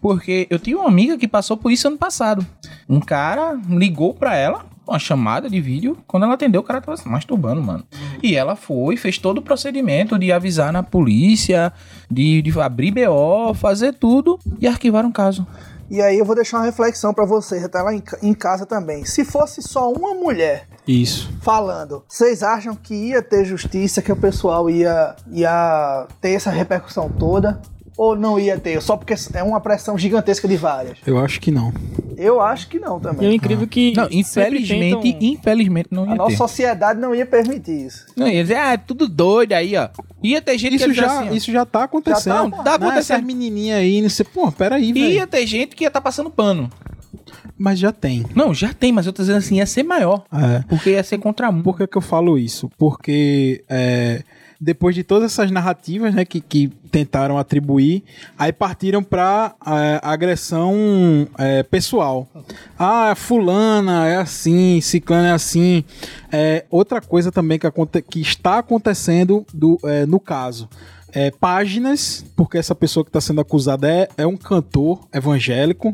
Porque 0.00 0.46
eu 0.48 0.58
tinha 0.58 0.76
uma 0.78 0.88
amiga 0.88 1.18
que 1.18 1.26
passou 1.26 1.56
por 1.56 1.72
isso 1.72 1.88
ano 1.88 1.98
passado. 1.98 2.46
Um 2.88 3.00
cara 3.00 3.58
ligou 3.68 4.14
pra 4.14 4.36
ela, 4.36 4.64
uma 4.92 4.98
chamada 4.98 5.48
de 5.50 5.60
vídeo, 5.60 5.96
quando 6.06 6.24
ela 6.24 6.34
atendeu, 6.34 6.60
o 6.60 6.64
cara 6.64 6.80
tava 6.80 6.96
se 6.96 7.08
masturbando, 7.08 7.62
mano. 7.62 7.84
E 8.22 8.34
ela 8.34 8.56
foi, 8.56 8.96
fez 8.96 9.18
todo 9.18 9.38
o 9.38 9.42
procedimento 9.42 10.18
de 10.18 10.32
avisar 10.32 10.72
na 10.72 10.82
polícia, 10.82 11.72
de, 12.10 12.42
de 12.42 12.60
abrir 12.60 12.90
BO, 12.92 13.54
fazer 13.54 13.92
tudo 13.94 14.38
e 14.60 14.66
arquivaram 14.66 15.08
o 15.08 15.12
caso. 15.12 15.46
e 15.90 16.00
aí 16.02 16.18
eu 16.18 16.24
vou 16.24 16.34
deixar 16.34 16.58
uma 16.58 16.66
reflexão 16.66 17.14
pra 17.14 17.24
vocês, 17.24 17.64
até 17.64 17.80
lá 17.80 17.94
em, 17.94 18.00
ca- 18.00 18.18
em 18.22 18.34
casa 18.34 18.66
também. 18.66 19.04
Se 19.04 19.24
fosse 19.24 19.62
só 19.62 19.90
uma 19.92 20.12
mulher 20.14 20.66
Isso. 20.86 21.30
falando, 21.40 22.02
vocês 22.08 22.42
acham 22.42 22.74
que 22.74 22.94
ia 22.94 23.22
ter 23.22 23.44
justiça, 23.44 24.02
que 24.02 24.12
o 24.12 24.16
pessoal 24.16 24.68
ia, 24.68 25.16
ia 25.32 26.06
ter 26.20 26.32
essa 26.32 26.50
repercussão 26.50 27.08
toda? 27.10 27.60
Ou 27.98 28.14
não 28.14 28.38
ia 28.38 28.56
ter? 28.58 28.80
Só 28.80 28.96
porque 28.96 29.14
é 29.34 29.42
uma 29.42 29.60
pressão 29.60 29.98
gigantesca 29.98 30.46
de 30.46 30.56
várias. 30.56 30.98
Eu 31.04 31.18
acho 31.18 31.40
que 31.40 31.50
não. 31.50 31.72
Eu 32.16 32.40
acho 32.40 32.68
que 32.68 32.78
não 32.78 32.94
E 32.96 32.98
é 32.98 33.00
também. 33.00 33.34
incrível 33.34 33.66
que. 33.66 33.92
Não, 33.96 34.06
infelizmente, 34.10 35.02
tentam- 35.02 35.28
infelizmente 35.28 35.88
não 35.90 36.04
A 36.04 36.08
ia 36.10 36.14
nossa 36.14 36.30
ter. 36.30 36.36
sociedade 36.36 37.00
não 37.00 37.12
ia 37.12 37.26
permitir 37.26 37.86
isso. 37.86 38.06
Não, 38.16 38.28
ia 38.28 38.40
dizer, 38.42 38.54
ah, 38.56 38.72
é 38.74 38.76
tudo 38.76 39.08
doido 39.08 39.52
aí, 39.52 39.76
ó. 39.76 39.88
Ia 40.22 40.40
ter 40.40 40.56
gente 40.58 40.70
que 40.70 40.76
Isso 40.76 40.84
ia 40.86 40.94
dizer 40.94 41.00
já, 41.06 41.20
assim, 41.22 41.34
isso 41.34 41.50
já 41.52 41.66
tá 41.66 41.82
acontecendo. 41.84 42.50
Já 42.50 42.50
tá, 42.50 42.62
tá 42.62 42.70
Né? 42.70 42.86
acontecendo. 42.86 43.16
Essas 43.16 43.22
menininhas 43.26 43.78
aí, 43.80 44.00
não 44.00 44.08
sei, 44.08 44.24
pô, 44.32 44.52
peraí, 44.52 44.92
velho. 44.92 45.06
Ia 45.10 45.26
ter 45.26 45.44
gente 45.44 45.74
que 45.74 45.82
ia 45.82 45.88
estar 45.88 46.00
passando 46.00 46.30
pano. 46.30 46.70
Mas 47.58 47.80
já 47.80 47.90
tem. 47.90 48.24
Não, 48.32 48.54
já 48.54 48.72
tem, 48.72 48.92
mas 48.92 49.06
eu 49.06 49.12
tô 49.12 49.22
dizendo 49.22 49.38
assim, 49.38 49.56
ia 49.56 49.66
ser 49.66 49.82
maior. 49.82 50.24
É. 50.32 50.62
Porque 50.68 50.90
ia 50.90 51.02
ser 51.02 51.18
contra 51.18 51.50
um. 51.50 51.62
Por 51.62 51.76
que, 51.76 51.86
que 51.88 51.98
eu 51.98 52.02
falo 52.02 52.38
isso? 52.38 52.70
Porque 52.78 53.64
é, 53.68 54.22
depois 54.60 54.94
de 54.94 55.04
todas 55.04 55.32
essas 55.32 55.50
narrativas 55.50 56.14
né, 56.14 56.24
que, 56.24 56.40
que 56.40 56.68
tentaram 56.90 57.38
atribuir, 57.38 58.02
aí 58.36 58.52
partiram 58.52 59.02
para 59.02 59.54
agressão 60.02 61.28
é, 61.38 61.62
pessoal. 61.62 62.26
Ah, 62.78 63.14
fulana 63.14 64.06
é 64.08 64.16
assim, 64.16 64.80
ciclana 64.80 65.28
é 65.28 65.32
assim. 65.32 65.84
É, 66.32 66.64
outra 66.70 67.00
coisa 67.00 67.30
também 67.30 67.58
que, 67.58 67.66
aconte- 67.66 68.02
que 68.02 68.20
está 68.20 68.58
acontecendo 68.58 69.46
do, 69.52 69.78
é, 69.84 70.04
no 70.06 70.18
caso. 70.18 70.68
É, 71.20 71.32
páginas, 71.32 72.24
porque 72.36 72.58
essa 72.58 72.74
pessoa 72.74 73.02
que 73.04 73.08
está 73.08 73.20
sendo 73.20 73.40
acusada 73.40 73.90
é, 73.90 74.08
é 74.16 74.24
um 74.26 74.36
cantor 74.36 75.00
evangélico, 75.12 75.92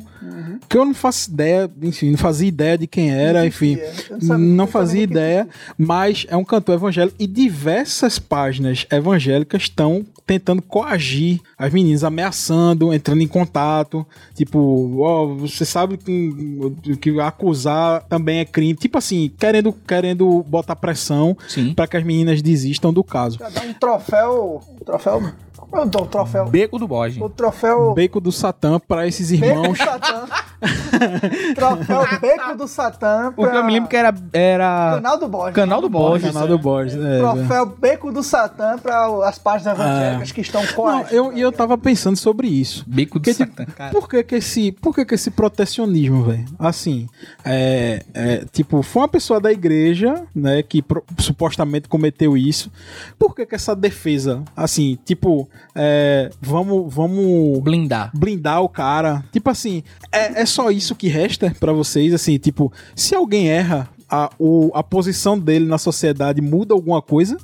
que 0.69 0.77
eu 0.77 0.85
não 0.85 0.93
faço 0.95 1.31
ideia, 1.31 1.71
enfim, 1.83 2.11
não 2.11 2.19
fazia 2.19 2.49
ideia 2.49 2.77
de 2.77 2.87
quem 2.87 3.11
era, 3.11 3.47
enfim, 3.47 3.79
não 4.11 4.21
sabia- 4.21 4.39
não 4.39 4.39
não 4.39 4.67
fazia 4.67 5.03
ideia, 5.03 5.49
mas 5.79 6.27
é 6.29 6.37
um 6.37 6.45
cantor 6.45 6.75
evangélico 6.75 7.17
e 7.19 7.27
diversas 7.27 8.19
páginas 8.19 8.87
evangélicas 8.91 9.63
estão 9.63 10.05
tentando 10.27 10.63
coagir 10.63 11.41
as 11.59 11.71
meninas, 11.73 12.03
ameaçando, 12.03 12.93
entrando 12.95 13.21
em 13.21 13.29
contato, 13.29 14.07
tipo, 14.35 14.99
ó, 15.01 15.27
você 15.27 15.65
sabe 15.67 15.99
que, 15.99 16.97
que 16.97 17.21
acusar 17.21 18.03
também 18.09 18.39
é 18.39 18.45
crime, 18.45 18.75
tipo 18.75 18.97
assim, 18.97 19.31
querendo, 19.39 19.73
querendo 19.87 20.43
botar 20.49 20.77
pressão 20.77 21.37
Sim. 21.47 21.75
para 21.75 21.87
que 21.87 21.97
as 21.97 22.05
meninas 22.05 22.41
desistam 22.41 22.91
do 22.93 23.05
caso. 23.05 23.39
Dá 23.39 23.63
um 23.63 23.75
troféu. 23.75 24.63
Troféu. 24.85 25.14
go. 25.21 25.33
Como 25.71 25.83
é 25.83 25.87
o 25.87 26.07
troféu? 26.07 26.47
Beco 26.47 26.79
do 26.79 26.87
bode. 26.89 27.23
O 27.23 27.29
troféu. 27.29 27.95
Beco 27.95 28.21
do 28.21 28.31
Satã 28.33 28.79
para 28.79 29.07
esses 29.07 29.31
Beco 29.31 29.45
do 29.55 29.61
irmãos. 29.61 29.79
Satã. 29.79 30.27
troféu 31.55 32.21
Beco 32.21 32.57
do 32.57 32.69
Satã. 32.69 33.33
Porque 33.35 33.51
pra- 33.51 33.61
eu 33.61 33.65
me 33.65 33.73
lembro 33.73 33.89
que 33.89 33.97
era. 33.97 34.15
era... 34.33 34.93
Canal 34.95 35.19
do 35.19 35.29
Borges. 35.29 35.55
Canal 35.55 35.81
do 35.81 35.89
Borges. 35.89 36.33
Canal 36.33 36.49
do 36.49 36.59
Borges. 36.59 36.97
é, 36.97 37.19
Troféu 37.19 37.67
Beco 37.67 38.13
do 38.13 38.23
Satã 38.23 38.79
para 38.79 39.29
as 39.29 39.39
páginas 39.39 39.79
evangélicas 39.79 40.33
que 40.33 40.41
estão 40.41 40.63
Não, 40.63 40.73
coagindo. 40.73 41.15
eu, 41.15 41.33
e 41.33 41.41
eu 41.41 41.53
tava 41.53 41.77
pensando 41.77 42.17
sobre 42.17 42.49
isso. 42.49 42.85
Beco 42.87 43.19
do 43.19 43.23
Porque, 43.25 43.35
tipo, 43.35 43.51
Satã, 43.57 43.65
cara. 43.73 43.91
por 43.91 44.09
que 44.09 44.23
que 44.23 44.35
esse, 44.37 44.73
por 44.73 44.95
que 44.95 45.05
que 45.05 45.15
esse 45.15 45.31
protecionismo, 45.31 46.25
velho? 46.25 46.45
Assim, 46.59 47.07
é, 47.45 48.03
é, 48.15 48.45
tipo, 48.53 48.83
foi 48.83 49.03
uma 49.03 49.09
pessoa 49.09 49.41
da 49.41 49.53
igreja, 49.53 50.25
né, 50.35 50.63
que 50.63 50.83
pro- 50.83 51.05
supostamente 51.19 51.89
cometeu 51.89 52.37
isso. 52.37 52.71
Por 53.19 53.35
que 53.35 53.45
que 53.47 53.55
essa 53.55 53.75
defesa, 53.75 54.43
assim, 54.57 54.99
tipo, 55.05 55.49
é, 55.75 56.31
vamos, 56.41 56.93
vamos 56.93 57.61
Blindar. 57.61 58.11
blindar 58.15 58.63
o 58.63 58.69
cara. 58.69 59.25
Tipo 59.33 59.51
assim, 59.51 59.83
é, 60.13 60.43
é 60.43 60.47
só 60.47 60.71
isso 60.71 60.95
que 60.95 61.09
resta 61.09 61.55
pra 61.59 61.73
vocês, 61.73 62.13
assim, 62.15 62.39
tipo, 62.39 62.73
se 62.95 63.15
alguém 63.15 63.49
erra, 63.49 63.89
a, 64.09 64.31
o, 64.39 64.71
a 64.75 64.83
posição 64.83 65.39
dele 65.39 65.67
na 65.67 65.79
sociedade 65.79 66.41
muda 66.41 66.75
alguma 66.75 67.03
coisa? 67.03 67.37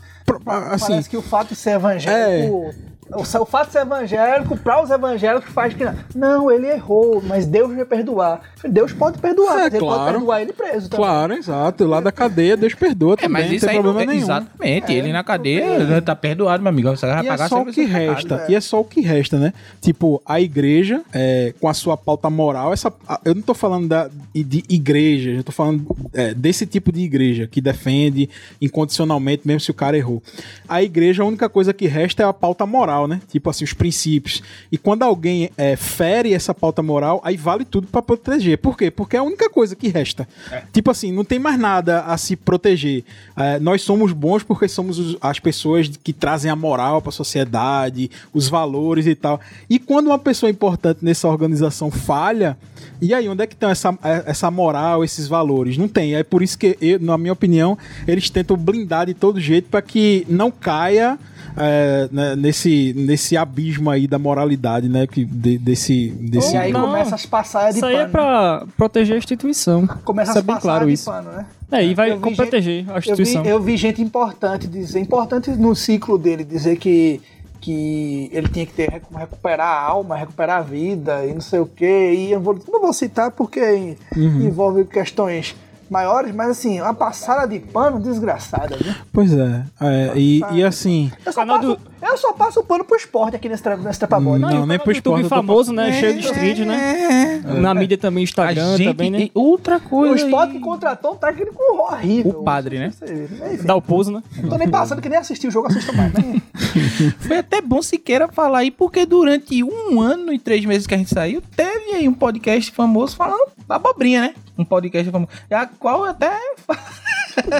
Assim, 0.71 0.89
Parece 0.89 1.11
que 1.11 1.17
o 1.17 1.23
fato 1.23 1.49
de 1.49 1.57
ser 1.57 1.71
evangélico. 1.71 2.55
O, 2.55 2.75
o 3.15 3.45
fato 3.45 3.67
de 3.69 3.73
ser 3.73 3.81
evangélico, 3.81 4.57
para 4.57 4.83
os 4.83 4.91
evangélicos, 4.91 5.51
faz 5.53 5.75
que. 5.75 5.85
Não, 6.15 6.51
ele 6.51 6.69
errou, 6.69 7.23
mas 7.27 7.47
Deus 7.47 7.75
vai 7.75 7.85
perdoar. 7.85 8.41
Deus 8.65 8.93
pode 8.93 9.19
perdoar, 9.19 9.53
É, 9.53 9.57
mas 9.65 9.75
ele 9.75 9.81
pode 9.81 9.95
claro. 9.97 10.13
perdoar 10.13 10.43
ele 10.43 10.53
preso 10.53 10.89
também. 10.89 11.07
Claro, 11.07 11.33
exato. 11.35 11.87
Lá 11.87 12.01
da 12.01 12.13
cadeia, 12.13 12.57
Deus 12.57 12.75
perdoa 12.75 13.15
É, 13.15 13.17
também, 13.17 13.31
mas 13.31 13.47
não 13.49 13.55
isso 13.55 13.67
tem 13.67 13.77
aí 13.77 13.83
problema 13.83 14.01
não, 14.07 14.13
nenhum. 14.13 14.25
Exatamente. 14.25 14.93
Ele 14.93 15.13
na 15.13 15.25
cadeia 15.25 15.79
né, 15.81 16.01
tá 16.01 16.15
perdoado, 16.15 16.63
meu 16.63 16.71
amigo. 16.71 16.91
Você 16.91 17.07
vai 17.07 17.25
E 17.25 17.27
pagar 17.29 17.45
é 17.47 17.49
só 17.49 17.63
o 17.63 17.67
que 17.67 17.87
pecado. 17.87 17.93
resta. 17.93 18.35
é. 18.47 18.51
E 18.51 18.55
é 18.55 18.61
só 18.61 18.81
o 18.81 18.85
que 18.85 19.01
resta, 19.01 19.39
né? 19.39 19.53
Tipo, 19.81 20.23
a 20.27 20.41
igreja, 20.41 21.03
é, 21.13 21.53
com 21.61 21.69
a 21.69 21.75
sua 21.75 21.97
pauta 21.97 22.29
moral, 22.31 22.73
essa, 22.73 22.93
eu 23.25 23.35
não 23.35 23.43
tô 23.43 23.55
falando 23.55 23.89
da, 23.89 24.09
de 24.35 24.63
igreja, 24.69 25.31
eu 25.31 25.43
tô 25.45 25.53
falando 25.53 25.85
é, 26.13 26.33
desse 26.35 26.67
tipo 26.67 26.93
de 26.93 27.01
igreja 27.01 27.47
que 27.47 27.61
defende 27.61 28.29
incondicionalmente, 28.61 29.43
mesmo 29.47 29.61
se 29.61 29.71
o 29.71 29.75
cara 29.75 29.97
errou. 29.97 30.23
A 30.69 30.83
igreja, 30.83 31.23
a 31.23 31.27
única 31.27 31.49
coisa 31.49 31.73
que 31.73 31.87
resta 31.87 32.23
é 32.23 32.27
a 32.27 32.33
pauta 32.33 32.65
moral, 32.67 33.00
né? 33.09 33.21
Tipo 33.29 33.51
assim, 33.51 33.65
os 33.65 33.73
princípios. 33.73 34.43
E 34.71 34.79
quando 34.79 35.03
alguém 35.03 35.51
é, 35.57 35.77
fere 35.77 36.33
essa 36.35 36.55
pauta 36.55 36.83
moral, 36.83 37.21
aí 37.25 37.37
vale 37.37 37.65
tudo 37.65 37.87
pra 37.87 38.01
proteger. 38.03 38.59
Por 38.59 38.77
quê? 38.77 38.91
Porque 38.91 39.17
é 39.17 39.19
a 39.19 39.23
única 39.23 39.49
coisa 39.51 39.75
que 39.77 39.89
resta. 39.89 40.29
Tipo 40.73 40.91
assim, 40.91 41.13
não 41.13 41.25
tem 41.25 41.39
mais 41.39 41.59
nada 41.59 42.01
a 42.03 42.17
se 42.17 42.37
proteger. 42.37 43.05
É, 43.37 43.59
nós 43.59 43.83
somos 43.83 44.13
bons 44.13 44.43
porque 44.43 44.69
somos 44.69 44.99
os- 44.99 45.17
as 45.21 45.39
pessoas 45.39 45.89
que 46.03 46.13
trazem 46.13 46.51
a 46.51 46.57
moral 46.57 47.01
pra 47.03 47.13
sociedade, 47.13 48.11
os 48.33 48.49
valores 48.49 49.07
e 49.07 49.15
tal. 49.15 49.41
E 49.69 49.79
quando 49.79 50.07
uma 50.09 50.19
pessoa 50.19 50.51
importante 50.51 50.99
nessa 51.03 51.29
organização 51.29 51.91
falha, 51.91 52.57
e 53.01 53.15
aí, 53.15 53.29
onde 53.29 53.43
é 53.43 53.47
que 53.47 53.55
estão 53.55 53.71
essa, 53.71 53.99
essa 54.27 54.51
moral, 54.51 55.03
esses 55.05 55.27
valores? 55.27 55.77
Não 55.79 55.89
tem. 55.89 56.15
É 56.15 56.23
por 56.23 56.43
isso 56.43 56.59
que, 56.59 56.77
eu, 56.81 56.99
na 57.01 57.17
minha 57.17 57.33
opinião, 57.33 57.77
eles 58.07 58.29
tentam 58.29 58.57
blindar 58.57 59.07
de 59.07 59.15
todo 59.15 59.41
jeito 59.41 59.69
para 59.71 59.81
que 59.81 60.27
não 60.29 60.51
caia 60.51 61.19
é, 61.57 62.09
né, 62.13 62.37
nesse, 62.37 62.93
nesse 62.97 63.37
abismo 63.37 63.91
aí 63.91 64.07
da 64.07 64.19
moralidade, 64.19 64.89
né? 64.89 65.07
Que, 65.07 65.25
de- 65.25 65.59
desse, 65.59 66.09
desse 66.11 66.55
E 66.55 66.59
aí 66.59 66.73
Não. 66.73 66.83
começa 66.83 67.15
as 67.15 67.27
passagens 67.27 67.75
de 67.75 67.79
Isso 67.79 67.87
aí 67.87 67.95
pano. 67.97 68.07
é 68.07 68.09
pra 68.11 68.67
proteger 68.77 69.15
a 69.15 69.19
instituição. 69.19 69.87
Começa 70.05 70.31
isso 70.33 70.39
é 70.39 70.41
as 70.41 70.47
bem 70.47 70.55
passagens 70.57 70.63
claro 70.63 70.87
de 70.87 70.93
isso. 70.93 71.05
pano, 71.05 71.31
né? 71.33 71.47
É, 71.73 71.85
e 71.85 71.95
vai 71.95 72.17
proteger 72.17 72.85
a 72.89 72.91
Eu 72.91 72.95
vi, 72.95 72.99
instituição. 72.99 73.45
eu 73.45 73.61
vi 73.61 73.77
gente 73.77 74.03
importante 74.03 74.67
dizer, 74.67 74.99
importante 75.01 75.51
no 75.51 75.75
ciclo 75.77 76.19
dele, 76.19 76.43
dizer 76.45 76.77
que, 76.77 77.21
que 77.61 78.29
ele 78.33 78.49
tinha 78.49 78.67
que 78.67 78.73
ter, 78.73 78.89
recu- 78.91 79.17
recuperar 79.17 79.69
a 79.69 79.81
alma, 79.81 80.17
recuperar 80.17 80.59
a 80.59 80.63
vida 80.63 81.25
e 81.27 81.33
não 81.35 81.41
sei 81.41 81.61
o 81.61 81.67
quê. 81.67 82.13
E 82.17 82.33
eu 82.33 82.41
vou, 82.41 82.59
não 82.73 82.81
vou 82.81 82.93
citar 82.93 83.31
porque 83.31 83.97
Uhum. 84.17 84.43
envolve 84.43 84.85
questões 84.85 85.55
maiores, 85.91 86.35
mas 86.35 86.51
assim, 86.51 86.81
uma 86.81 86.95
passada 86.95 87.47
de 87.47 87.59
pano 87.59 87.99
desgraçada, 88.01 88.77
viu? 88.77 88.95
Pois 89.13 89.33
é. 89.33 89.65
é, 89.81 90.13
e, 90.17 90.41
e 90.53 90.63
assim. 90.63 91.11
Eu 91.27 91.33
só, 91.33 91.45
passo, 91.45 91.79
eu 92.03 92.17
só 92.17 92.33
passo 92.33 92.63
pano 92.63 92.85
pro 92.85 92.97
esporte 92.97 93.37
aqui 93.37 93.49
nesse, 93.49 93.69
nesse 93.77 93.99
trapabode. 93.99 94.41
Não, 94.41 94.51
e 94.51 94.59
o 94.59 94.67
nem 94.67 94.79
pro 94.79 94.93
do 94.93 94.97
YouTube 94.97 95.21
esporte, 95.21 95.23
eu 95.25 95.29
tô 95.29 95.35
famoso, 95.37 95.73
né? 95.73 95.91
É, 95.91 95.93
Cheio 95.93 96.15
de 96.15 96.21
street, 96.27 96.59
né? 96.61 97.43
Na 97.61 97.75
mídia 97.75 97.99
também, 97.99 98.23
A 98.23 98.25
Instagram 98.25 98.77
gente, 98.77 98.89
também, 98.89 99.11
né? 99.11 99.29
outra 99.35 99.81
coisa. 99.81 100.15
O 100.15 100.17
esporte 100.17 100.53
aí- 100.53 100.59
que 100.59 100.65
contratou 100.65 101.13
um 101.15 101.17
técnico 101.17 101.61
horrível. 101.61 102.31
O 102.41 102.45
padre, 102.45 102.79
né? 102.79 102.93
Enfim, 103.03 103.67
Dá 103.67 103.75
o 103.75 103.83
pouso, 103.83 104.13
né? 104.13 104.23
não 104.43 104.51
tô 104.51 104.57
nem 104.57 104.69
passando 104.69 105.03
que 105.03 105.09
nem 105.09 105.19
assisti 105.19 105.49
o 105.49 105.51
jogo, 105.51 105.67
assisto 105.69 105.95
mais. 105.95 106.13
Né? 106.13 106.41
Foi 107.19 107.39
até 107.39 107.61
bom 107.61 107.83
Siqueira 107.83 108.29
falar 108.29 108.59
aí, 108.59 108.71
porque 108.71 109.05
durante 109.05 109.63
um 109.65 110.01
ano 110.01 110.33
e 110.33 110.39
três 110.39 110.65
meses 110.65 110.87
que 110.87 110.95
a 110.95 110.99
gente 110.99 111.11
saiu, 111.11 111.43
teve 111.57 111.93
aí 111.95 112.09
um 112.09 112.15
podcast 112.15 112.71
famoso 112.71 113.17
falando 113.17 113.49
abobrinha, 113.69 114.21
né? 114.21 114.35
Um 114.61 114.65
podcast 114.65 115.11
famoso. 115.11 115.31
A 115.51 115.67
qual 115.67 116.05
até 116.05 116.31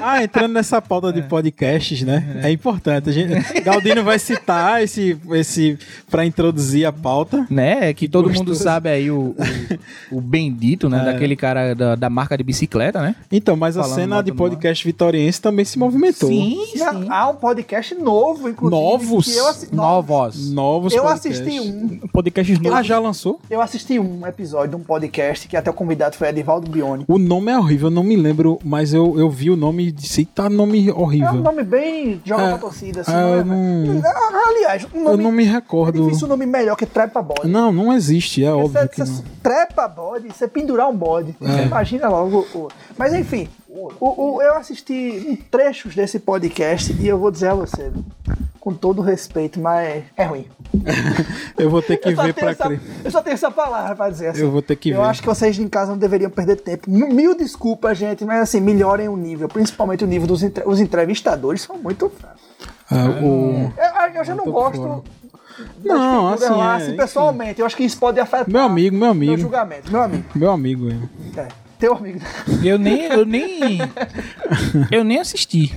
Ah, 0.03 0.23
entrando 0.23 0.53
nessa 0.53 0.83
pauta 0.83 1.13
de 1.13 1.23
podcasts, 1.23 2.03
né? 2.03 2.41
É, 2.43 2.51
importante. 2.51 3.09
A 3.09 3.13
gente, 3.13 3.61
Galdino 3.63 4.03
vai 4.03 4.19
citar 4.19 4.83
esse, 4.83 5.17
esse 5.33 5.79
para 6.11 6.27
introduzir 6.27 6.85
a 6.85 6.93
pauta. 6.93 7.47
Né? 7.49 7.95
Que 7.95 8.09
todo 8.09 8.27
mundo 8.29 8.39
Gostoso. 8.49 8.65
sabe 8.65 8.89
aí 8.91 9.11
o, 9.11 9.35
o, 10.11 10.17
o 10.19 10.21
bendito, 10.21 10.89
né? 10.89 11.01
É. 11.01 11.05
Daquele 11.13 11.35
cara 11.37 11.75
da, 11.75 11.95
da 11.95 12.11
marca 12.11 12.37
de 12.37 12.45
bicicleta, 12.45 13.01
né? 13.01 13.15
Então, 13.33 13.57
mas 13.57 13.77
a 13.77 13.83
Falando 13.83 13.97
cena 13.97 14.17
moto 14.17 14.25
de 14.27 14.33
podcast 14.33 14.85
vitoriense 14.85 15.41
também 15.41 15.65
se 15.65 15.79
movimentou. 15.79 16.31
E 16.31 16.59
há- 16.83 16.91
Há 17.21 17.29
um 17.31 17.37
podcast 17.37 17.95
novo, 17.95 18.49
inclusive. 18.49 18.83
Novos? 18.83 19.25
que 19.33 19.37
eu 19.37 19.49
assi- 19.49 19.75
Novos. 19.75 20.51
Novos 20.53 20.93
Eu 20.93 21.03
podcasts. 21.05 21.41
assisti 21.41 21.61
um. 21.61 21.99
Podcasts 22.09 22.59
Ah, 22.59 22.63
novos. 22.71 22.87
já 22.87 22.99
lançou? 22.99 23.41
Eu 23.49 23.63
assisti 23.63 23.99
um 23.99 24.27
episódio 24.27 24.71
de 24.71 24.77
um 24.77 24.81
podcast 24.85 25.49
que 25.49 25.57
até 25.57 25.71
o 25.71 25.75
convidado 25.75 26.17
foi 26.17 26.29
Edivaldo 26.29 26.71
Bione. 26.91 27.05
O 27.09 27.19
nome 27.19 27.51
é 27.53 27.59
horrível, 27.59 27.89
eu 27.89 27.91
não 27.95 28.03
me 28.03 28.17
lembro, 28.17 28.59
mas 28.65 28.93
eu, 28.95 29.19
eu 29.19 29.29
vi 29.31 29.51
o 29.51 29.57
nome 29.57 29.89
e 29.89 29.93
disse, 29.93 30.25
tá 30.25 30.49
nome 30.51 30.89
É 30.89 30.93
um 30.93 31.01
horrível. 31.01 31.35
nome 31.35 31.63
bem 31.63 32.21
joga 32.25 32.43
É, 32.43 32.49
pra 32.51 32.59
torcida, 32.59 33.01
assim. 33.03 33.13
é, 33.13 33.15
não 33.15 33.55
é- 33.55 33.89
eu 33.89 33.95
não- 33.95 34.03
Ah, 34.05 34.43
Aliás, 34.51 34.87
um 34.95 34.99
Eu 34.99 35.05
nome, 35.13 35.23
não 35.25 35.33
me 35.33 35.45
é 35.45 35.51
recordo. 35.51 36.03
difícil 36.05 36.27
um 36.27 36.31
nome 36.31 36.45
melhor 36.47 36.77
que 36.77 36.85
Trepa 36.87 37.23
Body. 37.23 37.49
Não, 37.49 37.73
não 37.73 37.93
existe, 37.93 38.45
é 38.45 38.51
Você, 38.51 38.57
óbvio 38.63 38.89
que 38.89 39.01
não. 39.01 39.25
trepa 39.43 39.89
bode, 39.89 40.29
você 40.29 40.47
pendurar 40.49 40.89
um 40.89 40.97
bode. 40.97 41.35
Você 41.41 41.63
imagina 41.63 42.09
logo. 42.09 42.47
O... 42.55 42.69
Mas 42.99 43.15
enfim, 43.15 43.49
o, 44.01 44.35
o- 44.37 44.43
eu 44.43 44.55
assisti 44.57 45.25
um 45.29 45.37
trechos 45.37 45.95
desse 45.95 46.19
podcast 46.19 46.93
e 46.99 47.07
eu 47.07 47.19
vou 47.19 47.31
dizer 47.31 47.49
a 47.49 47.55
você, 47.55 47.91
com 48.59 48.75
todo 48.75 49.01
respeito, 49.03 49.59
mas 49.61 50.05
é 50.17 50.25
ruim. 50.25 50.47
Eu 51.59 51.69
vou 51.69 51.83
ter 51.83 51.97
que 51.99 52.09
eu, 52.09 52.17
ver 52.17 52.33
pra 52.33 52.51
essa, 52.53 52.65
crer. 52.67 52.81
eu 53.05 53.11
só 53.11 53.21
tenho 53.23 53.35
essa 53.35 53.51
palavra 53.51 53.95
pra 53.95 54.09
dizer 54.09 54.29
assim. 54.29 54.41
Eu 54.41 54.51
vou 54.51 54.63
ter 54.63 54.77
que 54.77 54.91
Eu 54.91 55.03
ver. 55.03 55.09
acho 55.09 55.21
que 55.21 55.27
vocês 55.29 55.59
em 55.59 55.69
casa 55.69 55.91
não 55.91 55.99
deveriam 55.99 56.31
perder 56.31 56.57
tempo. 56.57 56.89
Mil 56.91 57.35
desculpas, 57.37 57.99
gente, 57.99 58.25
mas 58.25 58.41
assim, 58.43 58.61
melhorem 58.61 59.09
o 59.09 59.17
nível, 59.17 59.47
principalmente 59.49 60.05
o 60.05 60.07
nível 60.07 60.27
dos 60.27 60.43
entre- 60.43 60.65
os 60.67 60.81
entrevistadores 60.81 61.61
são 61.63 61.77
muito 61.77 62.09
fracos. 62.09 62.41
Ah, 62.91 63.05
o... 63.23 63.71
Eu, 63.77 64.15
eu 64.21 64.25
já 64.25 64.35
não 64.35 64.45
gosto. 64.51 64.77
fora. 64.79 65.01
Não, 65.85 66.29
assim, 66.29 66.49
lá, 66.49 66.73
é, 66.73 66.77
assim, 66.77 66.87
enfim. 66.89 66.97
pessoalmente. 66.97 67.61
Eu 67.61 67.67
acho 67.67 67.77
que 67.77 67.85
isso 67.85 67.99
pode 67.99 68.19
afetar 68.19 68.49
Meu 68.49 68.63
amigo, 68.63 68.97
meu 68.97 69.01
meu 69.01 69.11
amigo. 69.11 69.37
julgamento. 69.39 69.91
Meu 69.93 70.01
amigo. 70.03 70.25
Meu 70.35 70.51
amigo. 70.51 70.89
é. 71.37 71.49
Teu 71.81 71.95
amigo. 71.95 72.21
Eu 72.63 72.79
nem. 72.79 73.05
Eu 73.07 73.25
nem. 73.27 73.79
eu 74.91 75.03
nem 75.03 75.19
assisti. 75.19 75.73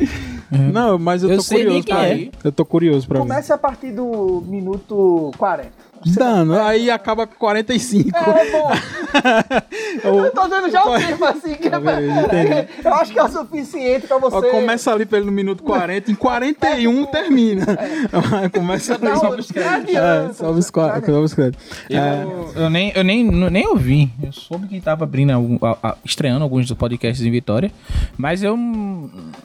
Não, 0.51 0.99
mas 0.99 1.23
eu 1.23 1.29
Eu 1.31 1.37
tô 1.37 1.43
sei 1.43 1.59
nem 1.59 1.81
curioso 1.81 1.85
quem 1.87 1.95
pra 1.95 2.05
é. 2.05 2.15
ver. 2.15 2.31
Eu 2.43 2.51
tô 2.51 2.65
curioso 2.65 3.07
pra 3.07 3.19
ver. 3.19 3.27
Comece 3.27 3.53
a 3.53 3.57
partir 3.57 3.91
do 3.91 4.43
minuto 4.45 5.31
40. 5.37 5.71
Dano, 6.05 6.59
aí 6.61 6.89
acaba 6.91 7.25
com 7.25 7.35
45. 7.35 8.09
É 8.17 8.51
bom. 8.51 8.71
eu 10.25 10.31
tô 10.31 10.47
dando 10.47 10.69
já 10.71 10.83
o 10.85 10.97
tempo 10.97 11.25
assim. 11.25 11.53
Que 11.55 11.67
é 11.67 11.79
pra- 11.79 12.01
entendi. 12.01 12.67
eu 12.83 12.93
acho 12.95 13.11
que 13.13 13.19
é 13.19 13.23
o 13.23 13.29
suficiente 13.29 14.07
pra 14.07 14.17
você. 14.17 14.35
Ó, 14.35 14.41
começa 14.41 14.91
ali 14.91 15.05
pelo 15.05 15.31
minuto 15.31 15.63
40, 15.63 16.11
em 16.11 16.15
41 16.15 17.05
termina. 17.05 17.65
começa 18.53 18.95
ali. 18.95 19.03
Não, 19.05 19.19
Sobe 19.19 19.39
os 19.41 19.51
créditos. 19.51 19.95
É, 19.95 20.33
sobe 20.33 20.59
os 20.59 21.33
créditos. 21.33 21.63
É, 21.89 22.23
Eu, 22.23 22.63
eu 22.63 22.69
nem, 22.69 22.91
eu 22.95 23.03
nem, 23.03 23.23
nem 23.23 23.67
ouvi. 23.67 24.11
Eu 24.21 24.31
soube 24.31 24.67
que 24.67 24.81
tava 24.81 25.03
abrindo, 25.03 25.31
algum- 25.31 25.57
a- 25.65 25.77
a- 25.81 25.95
estreando 26.03 26.43
alguns 26.43 26.67
dos 26.67 26.77
podcasts 26.77 27.25
em 27.25 27.31
Vitória. 27.31 27.71
Mas 28.17 28.43
eu. 28.43 28.57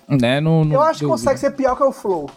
Né, 0.08 0.40
não. 0.40 0.64
Eu 0.72 0.82
acho 0.82 1.00
que 1.00 1.06
consegue 1.06 1.38
ser 1.38 1.50
pior 1.52 1.76
que 1.76 1.82
o 1.82 1.92
Flow. 1.92 2.30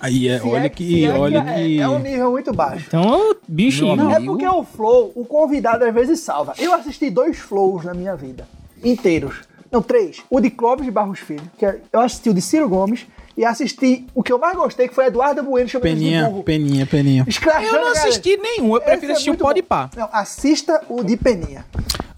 Aí 0.00 0.28
é, 0.28 0.38
Se 0.38 0.46
olha 0.46 0.66
é- 0.66 0.68
que, 0.68 1.04
é 1.04 1.10
olha 1.12 1.38
é, 1.38 1.54
que. 1.64 1.80
É 1.80 1.88
um 1.88 1.98
nível 1.98 2.30
muito 2.30 2.52
baixo. 2.52 2.84
Então, 2.88 3.34
bicho, 3.46 3.84
Não 3.96 4.10
é 4.12 4.20
porque 4.20 4.46
o 4.46 4.62
Flow, 4.64 5.12
o 5.14 5.24
convidado 5.24 5.84
às 5.84 5.92
vezes 5.92 6.20
salva. 6.20 6.54
Eu 6.58 6.72
assisti 6.74 7.10
dois 7.10 7.38
Flows 7.38 7.84
na 7.84 7.94
minha 7.94 8.14
vida. 8.14 8.46
Inteiros. 8.84 9.40
Não, 9.70 9.82
três. 9.82 10.22
O 10.30 10.40
de 10.40 10.50
Clóvis 10.50 10.84
de 10.86 10.90
Barros 10.90 11.18
Filho, 11.18 11.42
que 11.58 11.66
é- 11.66 11.80
eu 11.92 12.00
assisti 12.00 12.30
o 12.30 12.34
de 12.34 12.40
Ciro 12.40 12.68
Gomes, 12.68 13.06
e 13.38 13.44
assisti 13.44 14.04
o 14.14 14.20
que 14.22 14.32
eu 14.32 14.38
mais 14.38 14.56
gostei, 14.56 14.88
que 14.88 14.94
foi 14.94 15.06
Eduardo 15.06 15.44
Bueno 15.44 15.68
chamando 15.68 15.86
ele 15.86 15.94
de 15.94 16.00
Peninha, 16.04 16.24
burro. 16.28 16.42
peninha, 16.42 16.86
peninha. 16.86 17.24
Escrachando 17.28 17.66
Eu 17.66 17.72
não 17.72 17.80
a 17.82 17.84
galera. 17.94 18.00
assisti 18.08 18.36
nenhum. 18.36 18.74
Eu 18.74 18.80
prefiro 18.80 18.96
Esse 19.04 19.06
é 19.06 19.12
assistir 19.12 19.30
o 19.30 19.32
muito 19.34 19.44
Podpah. 19.44 19.90
bom. 19.94 20.00
Não, 20.00 20.08
assista 20.12 20.82
o 20.88 21.04
de 21.04 21.16
Peninha. 21.16 21.64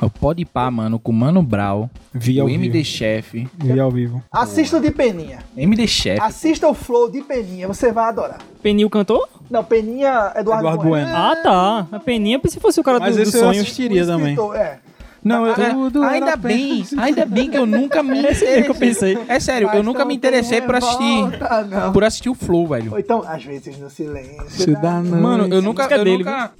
O 0.00 0.08
Podpah, 0.08 0.70
mano, 0.70 0.98
com 0.98 1.12
o 1.12 1.14
Mano 1.14 1.42
Brau. 1.42 1.90
Vi 2.14 2.40
ao 2.40 2.46
o 2.46 2.48
vivo. 2.48 2.64
MD 2.64 2.82
Chef. 2.82 3.46
Vi 3.54 3.78
ao 3.78 3.90
vivo. 3.90 4.22
Assista 4.32 4.78
o 4.78 4.80
de 4.80 4.90
Peninha. 4.90 5.40
MD 5.54 5.86
Chef. 5.86 6.18
Assista 6.22 6.66
o 6.66 6.72
Flow 6.72 7.10
de 7.10 7.20
Peninha, 7.20 7.68
você 7.68 7.92
vai 7.92 8.08
adorar. 8.08 8.38
Penil 8.62 8.88
cantou? 8.88 9.28
Não, 9.50 9.62
Peninha, 9.62 10.32
Eduardo, 10.36 10.66
Eduardo 10.66 10.82
Bueno. 10.84 11.04
Bueno. 11.06 11.10
Ah, 11.14 11.36
tá. 11.36 11.86
A 11.92 12.00
Peninha, 12.00 12.38
que 12.40 12.58
fosse 12.58 12.80
o 12.80 12.82
cara 12.82 12.98
Mas 12.98 13.14
do, 13.14 13.22
do 13.22 13.28
eu 13.28 13.32
sonho. 13.32 13.60
assistiria 13.60 14.04
O 14.04 14.06
também. 14.06 14.36
É. 14.56 14.78
Não, 15.22 15.46
eu, 15.46 15.54
Tudo 15.54 16.02
é, 16.02 16.06
era 16.06 16.14
ainda 16.14 16.36
bem, 16.36 16.84
ainda 16.96 17.26
bem 17.26 17.50
que 17.50 17.56
eu 17.56 17.66
nunca 17.66 18.02
me 18.02 18.18
é 18.24 18.62
que 18.62 18.70
eu 18.70 18.74
pensei. 18.74 19.18
É 19.28 19.38
sério, 19.38 19.68
eu 19.68 19.74
Mas 19.74 19.84
nunca 19.84 20.00
não 20.00 20.06
me 20.06 20.14
interessei 20.14 20.60
por 20.62 20.76
assistir, 20.76 21.22
não. 21.68 21.92
por 21.92 22.04
assistir 22.04 22.30
o 22.30 22.34
Flow, 22.34 22.66
velho. 22.66 22.92
Ou 22.92 22.98
então, 22.98 23.22
às 23.26 23.44
vezes, 23.44 23.78
no 23.78 23.90
silêncio. 23.90 24.48
Se 24.48 24.72
dá 24.72 25.00
não. 25.02 25.20
Mano, 25.20 25.54
eu 25.54 25.60
nunca, 25.60 25.84
eu 25.84 26.04
dele, 26.04 26.24
nunca 26.24 26.52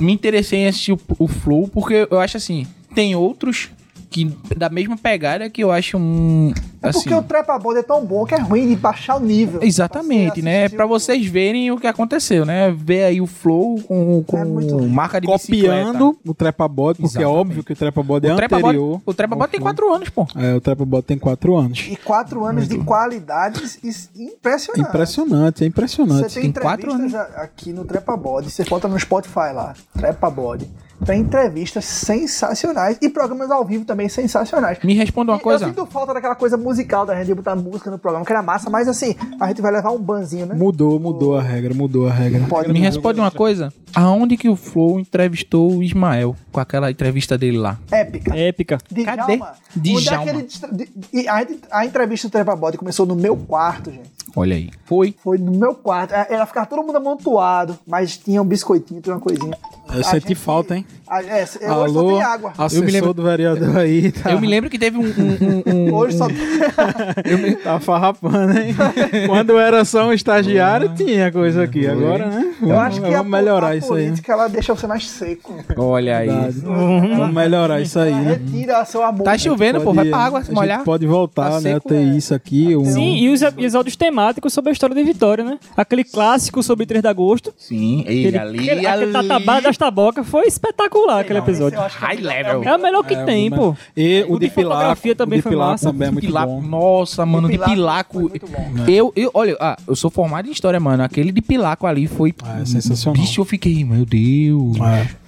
me 0.00 0.12
interessei 0.12 0.60
em 0.60 0.68
assistir 0.68 0.92
o, 0.92 1.00
o 1.18 1.28
Flow, 1.28 1.68
porque 1.68 2.08
eu 2.10 2.20
acho 2.20 2.36
assim, 2.36 2.66
tem 2.94 3.14
outros 3.14 3.70
que 4.14 4.54
da 4.56 4.68
mesma 4.68 4.96
pegada 4.96 5.50
que 5.50 5.60
eu 5.64 5.72
acho 5.72 5.98
um 5.98 6.52
É 6.80 6.88
assim. 6.90 7.00
porque 7.00 7.14
o 7.14 7.22
Trepa 7.22 7.58
Bode 7.58 7.80
é 7.80 7.82
tão 7.82 8.04
bom 8.06 8.24
que 8.24 8.32
é 8.34 8.38
ruim 8.38 8.68
de 8.68 8.76
baixar 8.76 9.16
o 9.16 9.20
nível. 9.20 9.60
Exatamente, 9.60 10.40
né? 10.40 10.68
Pra 10.68 10.86
vocês 10.86 11.26
verem 11.26 11.72
o 11.72 11.76
que 11.78 11.86
aconteceu, 11.88 12.44
né? 12.46 12.70
Ver 12.70 13.04
aí 13.04 13.20
o 13.20 13.26
Flow 13.26 13.80
com, 13.82 14.22
com 14.22 14.38
É 14.38 14.44
muito 14.44 14.80
marca 14.88 15.20
de 15.20 15.26
bicicleta. 15.26 15.66
Copiando 15.86 16.16
o 16.24 16.32
Trepa 16.32 16.68
Bot, 16.68 17.00
porque 17.00 17.18
é 17.18 17.20
Exatamente. 17.22 17.38
óbvio 17.40 17.64
que 17.64 17.72
o 17.72 17.76
Trepa 17.76 18.02
Bot 18.04 18.24
é 18.26 18.32
O 18.32 18.36
Trepa 18.36 18.56
anterior. 18.58 18.90
Bot, 18.98 19.02
o 19.06 19.14
Trepa 19.14 19.34
Bot 19.36 19.50
tem. 19.50 19.60
4 19.60 19.92
anos, 19.94 20.08
pô. 20.10 20.26
É, 20.36 20.54
o 20.54 20.60
Trepa 20.60 20.84
Bot 20.84 21.04
tem 21.04 21.18
4 21.18 21.56
anos. 21.56 21.86
E 21.90 21.96
quatro 21.96 22.44
anos 22.44 22.68
de 22.68 22.78
qualidades 22.78 23.78
impressionantes. 24.14 24.88
Impressionante, 24.88 25.64
é 25.64 25.66
impressionante. 25.66 26.30
Você 26.32 26.40
tem, 26.40 26.52
Tem 26.52 26.62
quatro 26.62 26.90
entrevistas 26.92 27.20
a- 27.20 27.42
aqui 27.42 27.72
no 27.72 27.84
Trepa 27.84 28.16
Bode, 28.16 28.50
você 28.50 28.62
bota 28.64 28.86
no 28.86 28.98
Spotify 29.00 29.52
lá, 29.52 29.74
Trepa 29.92 30.30
Bode. 30.30 30.68
Tem 31.04 31.20
entrevistas 31.20 31.84
sensacionais 31.84 32.96
e 33.00 33.08
programas 33.10 33.50
ao 33.50 33.64
vivo 33.64 33.84
também 33.84 34.08
sensacionais. 34.08 34.78
Me 34.82 34.94
responda 34.94 35.32
uma 35.32 35.38
E 35.38 35.40
coisa. 35.40 35.64
Eu 35.64 35.68
sinto 35.68 35.86
falta 35.86 36.14
daquela 36.14 36.34
coisa 36.34 36.56
musical 36.56 37.04
da 37.04 37.14
gente 37.14 37.26
de 37.26 37.34
botar 37.34 37.54
música 37.54 37.90
no 37.90 37.98
programa, 37.98 38.24
que 38.24 38.32
era 38.32 38.42
massa, 38.42 38.70
mas 38.70 38.88
assim, 38.88 39.14
a 39.38 39.48
gente 39.48 39.60
vai 39.60 39.70
levar 39.70 39.90
um 39.90 39.98
banzinho, 39.98 40.46
né? 40.46 40.54
Mudou, 40.54 40.98
mudou 40.98 41.36
a 41.36 41.42
regra, 41.42 41.74
mudou 41.74 42.08
a 42.08 42.12
regra. 42.12 42.40
Pode 42.48 42.72
Me 42.72 42.80
responde 42.80 43.20
uma 43.20 43.30
coisa. 43.30 43.72
Aonde 43.94 44.36
que 44.36 44.48
o 44.48 44.56
Flow 44.56 44.98
entrevistou 44.98 45.76
o 45.76 45.82
Ismael 45.82 46.34
com 46.50 46.58
aquela 46.58 46.90
entrevista 46.90 47.38
dele 47.38 47.58
lá? 47.58 47.78
Épica. 47.90 48.36
Épica. 48.36 48.78
Djalma. 48.90 49.16
Cadê? 49.16 49.36
Djalma. 49.36 49.56
Onde 49.96 50.08
é 50.08 50.18
que 50.18 50.28
ele 50.28 50.48
de- 50.72 50.88
e 51.12 51.28
a, 51.70 51.84
entrevista 51.86 52.28
do 52.28 52.32
Trepa 52.32 52.56
Bode 52.56 52.76
começou 52.78 53.06
no 53.06 53.14
meu 53.14 53.36
quarto, 53.36 53.90
gente. 53.92 54.10
Olha 54.36 54.56
aí. 54.56 54.70
Foi. 54.84 55.14
Foi 55.22 55.38
no 55.38 55.52
meu 55.52 55.74
quarto. 55.74 56.12
É, 56.12 56.26
Ela 56.30 56.44
ficava 56.46 56.66
todo 56.66 56.82
mundo 56.82 56.96
amontoado, 56.96 57.78
mas 57.86 58.16
tinha 58.16 58.42
um 58.42 58.44
biscoitinho, 58.44 59.00
tinha 59.00 59.14
uma 59.14 59.20
coisinha. 59.20 59.56
Eu 59.92 60.00
A 60.00 60.02
senti 60.02 60.28
gente- 60.28 60.34
falta, 60.34 60.74
hein? 60.76 60.84
a- 61.06 61.22
é, 61.22 61.42
hoje 61.42 61.58
só 61.60 61.70
Alô, 61.70 62.08
tem 62.08 62.22
água. 62.22 62.52
assessor 62.58 62.84
me 62.84 62.90
lembro- 62.90 63.14
do 63.14 63.22
vereador 63.22 63.76
aí, 63.76 64.10
tá, 64.10 64.32
Eu 64.32 64.40
me 64.40 64.46
lembro 64.48 64.68
que 64.68 64.78
teve 64.78 64.98
um. 64.98 65.02
um- 65.02 65.06
um- 65.06 65.88
um- 65.88 65.94
Hoje 65.94 66.16
só 66.16 66.26
tá 67.62 67.78
farrapando, 67.80 68.58
hein? 68.58 68.74
Quando 69.28 69.58
era 69.58 69.84
só 69.84 70.08
um 70.08 70.12
estagiário, 70.12 70.94
tinha 70.94 71.30
coisa 71.30 71.62
aqui. 71.62 71.86
Agora, 71.86 72.26
né? 72.26 72.54
Eu 72.60 72.78
acho 72.80 73.00
que 73.00 73.06
a, 73.06 73.18
vamos 73.18 73.30
melhorar 73.30 73.68
a 73.68 73.76
isso 73.76 73.92
aí. 73.94 74.02
né? 74.04 74.08
política 74.08 74.32
ela 74.32 74.48
deixa 74.48 74.74
você 74.74 74.86
mais 74.86 75.08
seco. 75.08 75.54
Olha 75.76 76.18
aí. 76.18 76.28
Vamos 76.28 77.32
melhorar 77.34 77.80
isso 77.80 77.98
aí, 77.98 78.12
né? 78.14 78.40
Retira 78.44 78.84
seu 78.84 79.02
amor. 79.02 79.22
Tá 79.24 79.36
chovendo, 79.38 79.80
pô. 79.80 79.92
Vai 79.92 80.06
pra 80.08 80.18
água 80.18 80.40
se 80.40 80.46
a 80.46 80.48
gente 80.48 80.54
molhar. 80.60 80.82
pode 80.84 81.06
voltar, 81.06 81.50
Tá 81.50 81.60
né? 81.60 81.74
seco, 81.74 81.88
ter 81.88 81.96
é. 81.96 82.02
isso 82.16 82.34
aqui. 82.34 82.74
Um, 82.76 82.84
Sim, 82.84 83.16
e 83.16 83.28
os 83.28 83.42
episódios 83.42 83.94
temáticos 83.96 84.23
sobre 84.50 84.70
a 84.70 84.72
história 84.72 84.94
de 84.94 85.02
Vitória, 85.02 85.44
né? 85.44 85.58
Aquele 85.76 86.04
clássico 86.04 86.62
sobre 86.62 86.86
3 86.86 87.02
de 87.02 87.08
agosto. 87.08 87.52
Sim, 87.56 88.04
ele 88.06 88.28
Aquele, 88.28 88.38
ali. 88.38 88.58
aquele, 88.70 88.86
aquele 88.86 89.04
ali. 89.04 89.12
tatabá 89.12 89.60
das 89.60 89.76
tabocas 89.76 90.26
foi 90.26 90.46
espetacular 90.46 91.20
aquele 91.20 91.38
episódio. 91.40 91.78
High 91.78 92.16
level. 92.20 92.62
É 92.64 92.76
o 92.76 92.80
melhor 92.80 93.04
que 93.04 93.14
É, 93.14 93.24
tem, 93.24 93.48
o 93.48 93.54
pô. 93.54 93.76
E 93.96 94.24
o, 94.28 94.34
O 94.34 94.38
de 94.38 94.48
de 94.48 94.54
fotografia 94.54 95.14
também 95.14 95.38
o 95.38 95.42
de 95.42 95.48
foi 95.48 95.56
massa. 95.56 95.90
também 95.90 96.08
é 96.08 96.10
muito 96.10 96.26
Pilaco, 96.26 96.52
bom. 96.52 96.62
Nossa, 96.62 97.26
mano, 97.26 97.48
de 97.48 97.58
Pilaco 97.58 97.74
Pilaco. 97.74 98.12
foi 98.12 98.28
muito 98.28 98.46
bom. 98.46 98.90
Eu, 98.90 99.12
eu, 99.16 99.30
olha, 99.34 99.56
ah, 99.60 99.76
eu 99.86 99.96
sou 99.96 100.10
formado 100.10 100.48
em 100.48 100.52
história, 100.52 100.78
mano. 100.78 101.02
Aquele 101.02 101.32
de 101.32 101.42
Pilaco 101.42 101.86
ali 101.86 102.06
foi. 102.06 102.34
Ah, 102.42 102.60
é 102.60 102.64
sensacional. 102.64 103.20
Bicho, 103.20 103.40
eu 103.40 103.44
fiquei, 103.44 103.84
meu 103.84 104.04
Deus. 104.04 104.76
É. 104.80 105.23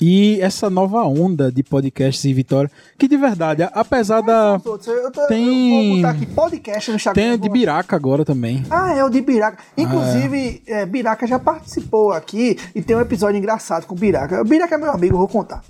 E 0.00 0.40
essa 0.40 0.70
nova 0.70 1.02
onda 1.04 1.50
de 1.50 1.62
podcasts 1.62 2.24
em 2.24 2.32
Vitória, 2.32 2.70
que 2.96 3.08
de 3.08 3.16
verdade, 3.16 3.68
apesar 3.72 4.20
da. 4.20 4.60
Eu, 4.64 4.78
tô- 4.78 4.92
eu 4.92 5.10
Tem- 5.28 5.88
vou 5.88 5.96
botar 5.96 6.10
aqui 6.10 6.26
podcast 6.26 6.90
no 6.90 6.96
Instagram. 6.96 7.22
Tem 7.22 7.32
o 7.32 7.38
de 7.38 7.48
Biraca 7.48 7.96
agora 7.96 8.24
também. 8.24 8.64
Ah, 8.70 8.94
é 8.94 9.04
o 9.04 9.08
de 9.10 9.20
Biraca. 9.20 9.58
Inclusive, 9.76 10.62
é, 10.66 10.86
Biraca 10.86 11.26
já 11.26 11.38
participou 11.38 12.12
aqui 12.12 12.56
e 12.74 12.82
tem 12.82 12.96
um 12.96 13.00
episódio 13.00 13.38
engraçado 13.38 13.86
com 13.86 13.94
o 13.94 13.98
Biraca. 13.98 14.40
O 14.40 14.44
Biraca 14.44 14.74
é 14.74 14.78
meu 14.78 14.90
amigo, 14.92 15.14
eu 15.14 15.18
vou 15.18 15.28
contar. 15.28 15.62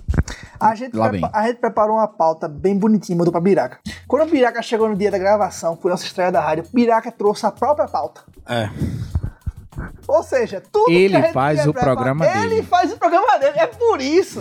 A 0.59 0.75
gente, 0.75 0.95
Lá 0.95 1.09
prepa- 1.09 1.29
vem. 1.31 1.41
a 1.41 1.47
gente 1.47 1.57
preparou 1.57 1.95
uma 1.97 2.07
pauta 2.07 2.47
bem 2.47 2.77
bonitinha, 2.77 3.17
mandou 3.17 3.31
pra 3.31 3.39
Biraca. 3.41 3.79
Quando 4.07 4.27
o 4.27 4.31
Biraca 4.31 4.61
chegou 4.61 4.89
no 4.89 4.95
dia 4.95 5.09
da 5.09 5.17
gravação, 5.17 5.77
foi 5.81 5.89
nossa 5.89 6.03
estreia 6.05 6.31
da 6.31 6.41
rádio, 6.41 6.65
Biraca 6.73 7.11
trouxe 7.11 7.45
a 7.45 7.51
própria 7.51 7.87
pauta. 7.87 8.21
É. 8.47 8.69
Ou 10.07 10.23
seja, 10.23 10.61
tudo 10.71 10.91
Ele 10.91 11.21
que 11.21 11.31
faz 11.31 11.65
o 11.67 11.73
programa 11.73 12.25
preparar, 12.25 12.41
dele. 12.43 12.55
Ele 12.55 12.63
faz 12.63 12.91
o 12.91 12.97
programa 12.97 13.37
dele. 13.37 13.59
É 13.59 13.67
por 13.67 14.01
isso 14.01 14.39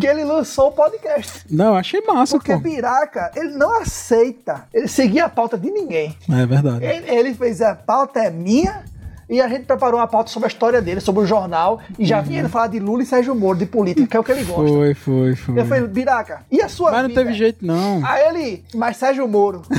que 0.00 0.06
ele 0.06 0.24
lançou 0.24 0.68
o 0.68 0.72
podcast. 0.72 1.44
Não, 1.50 1.66
eu 1.66 1.74
achei 1.76 2.00
massa, 2.02 2.36
Porque 2.36 2.52
pô. 2.52 2.58
Biraca, 2.60 3.30
ele 3.34 3.50
não 3.56 3.80
aceita 3.80 4.66
ele 4.72 4.88
seguir 4.88 5.20
a 5.20 5.28
pauta 5.28 5.56
de 5.56 5.70
ninguém. 5.70 6.16
É 6.30 6.46
verdade. 6.46 6.84
Ele, 6.84 7.10
ele 7.10 7.34
fez 7.34 7.62
a 7.62 7.74
pauta 7.74 8.20
é 8.20 8.30
minha 8.30 8.84
e 9.28 9.40
a 9.40 9.48
gente 9.48 9.64
preparou 9.64 10.00
uma 10.00 10.06
pauta 10.06 10.30
sobre 10.30 10.46
a 10.46 10.48
história 10.48 10.80
dele, 10.80 11.00
sobre 11.00 11.22
o 11.22 11.26
jornal. 11.26 11.80
E 11.98 12.04
já 12.06 12.20
vinha 12.20 12.40
ele 12.40 12.48
falar 12.48 12.68
de 12.68 12.78
Lula 12.78 13.02
e 13.02 13.06
Sérgio 13.06 13.34
Moro, 13.34 13.58
de 13.58 13.66
política, 13.66 14.06
que 14.06 14.16
é 14.16 14.20
o 14.20 14.24
que 14.24 14.32
ele 14.32 14.44
gosta. 14.44 14.62
Foi, 14.68 14.94
foi, 14.94 15.36
foi. 15.36 15.60
Eu 15.60 15.66
falei, 15.66 15.86
Biraca, 15.86 16.42
e 16.50 16.60
a 16.62 16.68
sua 16.68 16.90
Mas 16.90 17.02
não 17.02 17.08
vida? 17.08 17.20
teve 17.22 17.32
jeito, 17.34 17.64
não. 17.66 18.00
Aí 18.04 18.28
ele, 18.28 18.64
mas 18.74 18.96
Sérgio 18.96 19.26
Moro. 19.28 19.62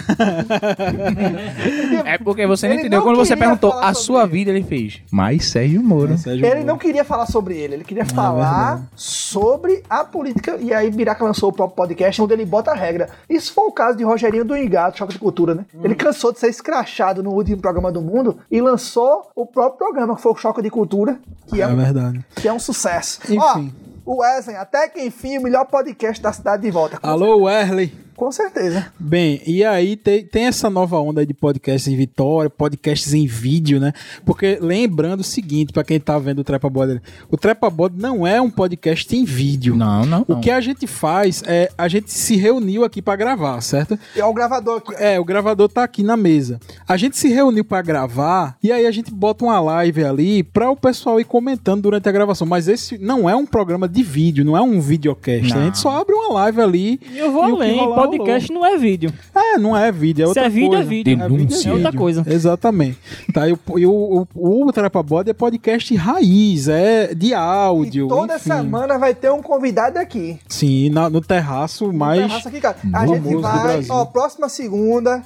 É 2.05 2.17
porque 2.17 2.45
você 2.47 2.67
não 2.67 2.75
entendeu. 2.75 2.99
não 2.99 3.05
Quando 3.05 3.17
você 3.17 3.35
perguntou 3.35 3.71
falar 3.71 3.89
a 3.89 3.93
sua 3.93 4.23
ele. 4.23 4.31
vida, 4.31 4.51
ele 4.51 4.63
fez. 4.63 5.01
Mas 5.11 5.45
Sérgio 5.45 5.81
Moro. 5.83 6.17
Sérgio 6.17 6.45
Ele 6.45 6.55
Moro. 6.55 6.67
não 6.67 6.77
queria 6.77 7.03
falar 7.03 7.25
sobre 7.25 7.55
ele, 7.57 7.75
ele 7.75 7.83
queria 7.83 8.05
falar 8.05 8.75
verdade. 8.75 8.87
sobre 8.95 9.83
a 9.89 10.03
política. 10.03 10.57
E 10.59 10.73
aí 10.73 10.89
Biraca 10.91 11.23
lançou 11.23 11.49
o 11.49 11.53
próprio 11.53 11.75
podcast 11.75 12.21
onde 12.21 12.33
ele 12.33 12.45
bota 12.45 12.71
a 12.71 12.75
regra. 12.75 13.09
Isso 13.29 13.53
foi 13.53 13.65
o 13.65 13.71
caso 13.71 13.97
de 13.97 14.03
Rogerinho 14.03 14.45
do 14.45 14.55
Engato, 14.55 14.97
Choque 14.97 15.13
de 15.13 15.19
Cultura, 15.19 15.53
né? 15.55 15.65
Ele 15.83 15.95
cansou 15.95 16.31
de 16.31 16.39
ser 16.39 16.47
escrachado 16.49 17.21
no 17.21 17.31
último 17.31 17.57
programa 17.61 17.91
do 17.91 18.01
mundo 18.01 18.37
e 18.49 18.61
lançou 18.61 19.29
o 19.41 19.45
próprio 19.45 19.77
programa, 19.77 20.15
que 20.15 20.21
foi 20.21 20.31
o 20.31 20.35
Choque 20.35 20.61
de 20.61 20.69
Cultura, 20.69 21.19
que 21.47 21.61
é, 21.61 21.65
É 21.65 21.67
um, 21.67 21.75
verdade. 21.75 22.25
que 22.35 22.47
é 22.47 22.53
um 22.53 22.59
sucesso. 22.59 23.19
Enfim. 23.25 23.73
Ó, 24.05 24.11
o 24.11 24.17
Wesley, 24.21 24.55
até 24.55 24.87
que 24.87 25.01
enfim, 25.01 25.37
o 25.37 25.41
melhor 25.43 25.65
podcast 25.65 26.21
da 26.21 26.33
cidade 26.33 26.63
de 26.63 26.71
volta. 26.71 26.99
Alô, 27.01 27.43
Wesley. 27.43 27.93
Com 28.19 28.33
certeza. 28.33 28.87
Bem, 28.99 29.41
e 29.47 29.63
aí 29.63 29.95
tem, 29.95 30.25
tem 30.25 30.43
essa 30.47 30.69
nova 30.69 30.99
onda 30.99 31.21
aí 31.21 31.25
de 31.25 31.33
podcasts 31.33 31.87
em 31.87 31.95
Vitória, 31.95 32.49
podcasts 32.49 33.13
em 33.13 33.25
vídeo, 33.25 33.79
né? 33.79 33.93
Porque 34.25 34.59
lembrando 34.61 35.21
o 35.21 35.23
seguinte, 35.23 35.71
pra 35.71 35.85
quem 35.85 36.01
tá 36.01 36.19
vendo 36.19 36.39
o 36.39 36.43
Trepa 36.43 36.69
Bode, 36.69 37.01
o 37.31 37.37
Trepa 37.37 37.69
Bode 37.69 37.95
não 37.97 38.27
é 38.27 38.41
um 38.41 38.49
podcast 38.49 39.15
em 39.15 39.23
vídeo. 39.23 39.73
Não, 39.73 40.05
não, 40.05 40.25
O 40.27 40.33
não. 40.33 40.41
que 40.41 40.51
a 40.51 40.59
gente 40.59 40.85
faz 40.85 41.41
é, 41.47 41.71
a 41.77 41.87
gente 41.87 42.11
se 42.11 42.35
reuniu 42.35 42.83
aqui 42.83 43.01
pra 43.01 43.15
gravar, 43.15 43.61
certo? 43.61 43.97
E 44.13 44.19
ó, 44.21 44.29
o 44.29 44.33
gravador 44.33 44.79
aqui. 44.79 45.01
É, 45.01 45.17
o 45.17 45.23
gravador 45.23 45.69
tá 45.69 45.85
aqui 45.85 46.03
na 46.03 46.17
mesa. 46.17 46.59
A 46.85 46.97
gente 46.97 47.17
se 47.17 47.29
reuniu 47.29 47.63
pra 47.63 47.81
gravar 47.81 48.57
e 48.61 48.69
aí 48.69 48.85
a 48.85 48.91
gente 48.91 49.13
bota 49.13 49.45
uma 49.45 49.61
live 49.61 50.03
ali 50.03 50.43
pra 50.43 50.69
o 50.69 50.75
pessoal 50.75 51.21
ir 51.21 51.23
comentando 51.23 51.83
durante 51.83 52.09
a 52.09 52.11
gravação. 52.11 52.45
Mas 52.45 52.67
esse 52.67 52.97
não 52.97 53.29
é 53.29 53.35
um 53.37 53.45
programa 53.45 53.87
de 53.87 54.03
vídeo, 54.03 54.43
não 54.43 54.57
é 54.57 54.61
um 54.61 54.81
videocast. 54.81 55.53
Não. 55.53 55.61
A 55.61 55.63
gente 55.63 55.77
só 55.77 56.01
abre 56.01 56.13
uma 56.13 56.33
live 56.33 56.59
ali. 56.59 56.99
E 57.13 57.17
eu 57.17 57.31
vou 57.31 57.47
e 57.47 57.51
o 57.53 57.55
que 57.55 57.63
além, 57.63 57.79
rolar, 57.79 58.08
podcast 58.17 58.51
não 58.51 58.65
é 58.65 58.77
vídeo. 58.77 59.13
É, 59.35 59.57
não 59.57 59.75
é 59.77 59.91
vídeo, 59.91 60.23
é 60.23 60.25
Se 60.25 60.29
outra 60.29 60.45
é 60.45 60.49
vídeo, 60.49 60.69
coisa. 60.69 60.83
é 60.83 60.85
vídeo. 60.85 61.17
Denúncia. 61.17 61.69
É 61.69 61.73
outra 61.73 61.93
coisa. 61.93 62.23
Exatamente. 62.27 62.97
Tá, 63.33 63.47
e 63.47 63.53
o, 63.53 63.59
e 63.77 63.85
o, 63.85 64.27
o, 64.35 64.67
o 64.67 64.71
Trepa 64.73 65.01
Bode 65.03 65.29
é 65.29 65.33
podcast 65.33 65.95
raiz, 65.95 66.67
é 66.67 67.13
de 67.13 67.33
áudio. 67.33 68.05
E 68.05 68.09
toda 68.09 68.35
enfim. 68.35 68.49
semana 68.49 68.97
vai 68.97 69.13
ter 69.13 69.31
um 69.31 69.41
convidado 69.41 69.97
aqui. 69.99 70.39
Sim, 70.47 70.89
na- 70.89 71.09
no 71.09 71.21
terraço, 71.21 71.91
mas. 71.93 72.21
Terraço 72.21 72.47
aqui, 72.47 72.59
cara. 72.61 72.77
A 72.93 73.05
gente 73.07 73.35
vai, 73.35 73.85
ó, 73.89 74.05
próxima 74.05 74.49
segunda, 74.49 75.23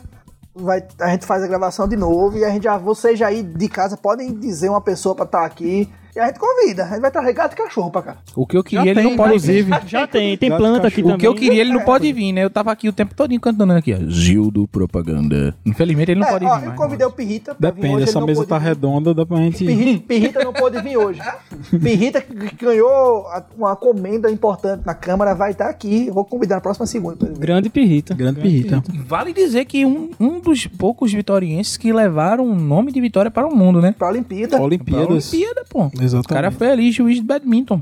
vai, 0.56 0.84
a 1.00 1.10
gente 1.12 1.26
faz 1.26 1.44
a 1.44 1.48
gravação 1.48 1.88
de 1.88 1.96
novo 1.96 2.38
e 2.38 2.44
a 2.46 2.50
gente 2.50 2.64
já, 2.64 2.78
vocês 2.78 3.18
já 3.18 3.28
aí 3.28 3.42
de 3.44 3.68
casa 3.68 3.98
podem 3.98 4.34
dizer 4.34 4.70
uma 4.70 4.82
pessoa 4.82 5.16
pra 5.16 5.26
estar 5.26 5.46
aqui. 5.46 5.90
E 6.16 6.20
a 6.20 6.28
gente 6.28 6.40
convida. 6.40 6.84
A 6.86 6.88
gente 6.90 7.00
vai 7.02 7.12
trazer 7.12 7.34
gato 7.34 7.54
e 7.54 7.56
cachorro 7.56 7.90
pra 7.90 8.02
cá. 8.02 8.18
O 8.36 8.46
que 8.46 8.56
eu 8.56 8.62
Já 8.62 8.70
queria, 8.70 8.92
ele 8.92 9.02
tem, 9.02 9.10
não 9.10 9.18
pode 9.18 9.40
vir. 9.40 9.60
inclusive. 9.64 9.90
Já 9.90 10.06
tem, 10.08 10.38
tem 10.38 10.50
planta 10.50 10.88
aqui 10.88 10.98
cachorro. 11.02 11.16
O 11.16 11.18
que 11.18 11.26
eu 11.28 11.34
também. 11.34 11.50
queria, 11.50 11.62
ele 11.62 11.74
não 11.74 11.82
pode 11.82 12.14
vir, 12.14 12.32
né? 12.32 12.44
Eu 12.44 12.50
tava 12.50 12.72
aqui 12.72 12.88
o 12.88 12.94
tempo 12.94 13.16
todo 13.16 13.34
cantando 13.40 13.74
aqui, 13.74 13.94
ó. 13.94 13.98
Gildo 14.10 14.68
Propaganda. 14.68 15.56
Infelizmente, 15.66 16.12
ele 16.12 16.20
não 16.20 16.28
É, 16.28 16.32
pode 16.32 16.46
ó, 16.46 16.56
vir 16.56 16.62
eu 16.62 16.68
mais. 16.68 16.80
convidei 16.80 17.06
o 17.08 17.12
Pirrita 17.12 17.56
pra 17.56 17.72
vir 17.72 17.76
Depende, 17.76 17.96
hoje, 17.96 18.04
essa 18.04 18.22
mesa 18.22 18.46
tá 18.46 18.60
vir. 18.60 18.66
redonda, 18.66 19.14
dá 19.14 19.26
pra 19.26 19.38
gente. 19.38 19.66
Pirrita, 19.66 20.04
Pirrita 20.08 20.44
não 20.44 20.54
pôde 20.54 20.80
vir 20.82 20.98
hoje. 20.98 21.20
Pirrita 21.82 22.22
que 22.22 22.34
ganhou 22.66 23.26
uma 23.58 23.76
comenda 23.76 24.30
importante 24.30 24.84
na 24.86 24.94
Câmara, 24.94 25.34
vai 25.34 25.52
estar 25.52 25.68
aqui. 25.70 26.08
Eu 26.08 26.14
vou 26.14 26.24
convidar 26.26 26.56
na 26.56 26.62
próxima 26.62 26.86
segunda. 26.86 27.16
pra 27.16 27.28
ele 27.28 27.36
vir. 27.36 27.42
Grande 27.42 27.70
pirrita. 27.70 28.14
Grande 28.14 28.40
pirrita. 28.40 28.84
Vale 29.08 29.34
dizer 29.34 29.66
que 29.66 29.86
um, 29.86 30.12
um 30.20 30.40
dos 30.40 30.68
poucos 30.68 31.12
vitorienses 31.12 31.76
que 31.78 31.92
levaram 31.92 32.46
o 32.46 32.56
nome 32.56 32.92
de 32.92 33.02
Vitória 33.02 33.32
para 33.32 33.48
o 33.48 33.56
mundo, 33.56 33.82
né? 33.82 33.94
Pra 33.98 34.08
Olimpíada. 34.10 34.56
Pra 34.58 34.66
Olimpíadas. 34.66 35.34
Olimpíada, 35.34 35.66
pô. 35.70 35.90
Exatamente. 36.04 36.26
O 36.26 36.30
cara 36.34 36.52
foi 36.52 36.70
ali 36.72 36.92
juiz 36.92 37.18
de 37.18 37.24
badminton. 37.24 37.80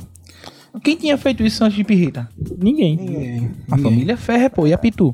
Quem 0.84 0.96
tinha 0.96 1.18
feito 1.18 1.44
isso 1.44 1.64
antes 1.64 1.76
de 1.78 1.84
Pirrita? 1.84 2.30
Ninguém. 2.58 2.96
Ninguém. 2.96 3.52
A 3.70 3.78
família 3.78 4.16
Ferre, 4.16 4.50
pô, 4.50 4.66
e 4.66 4.74
a 4.74 4.78
Pitu. 4.78 5.14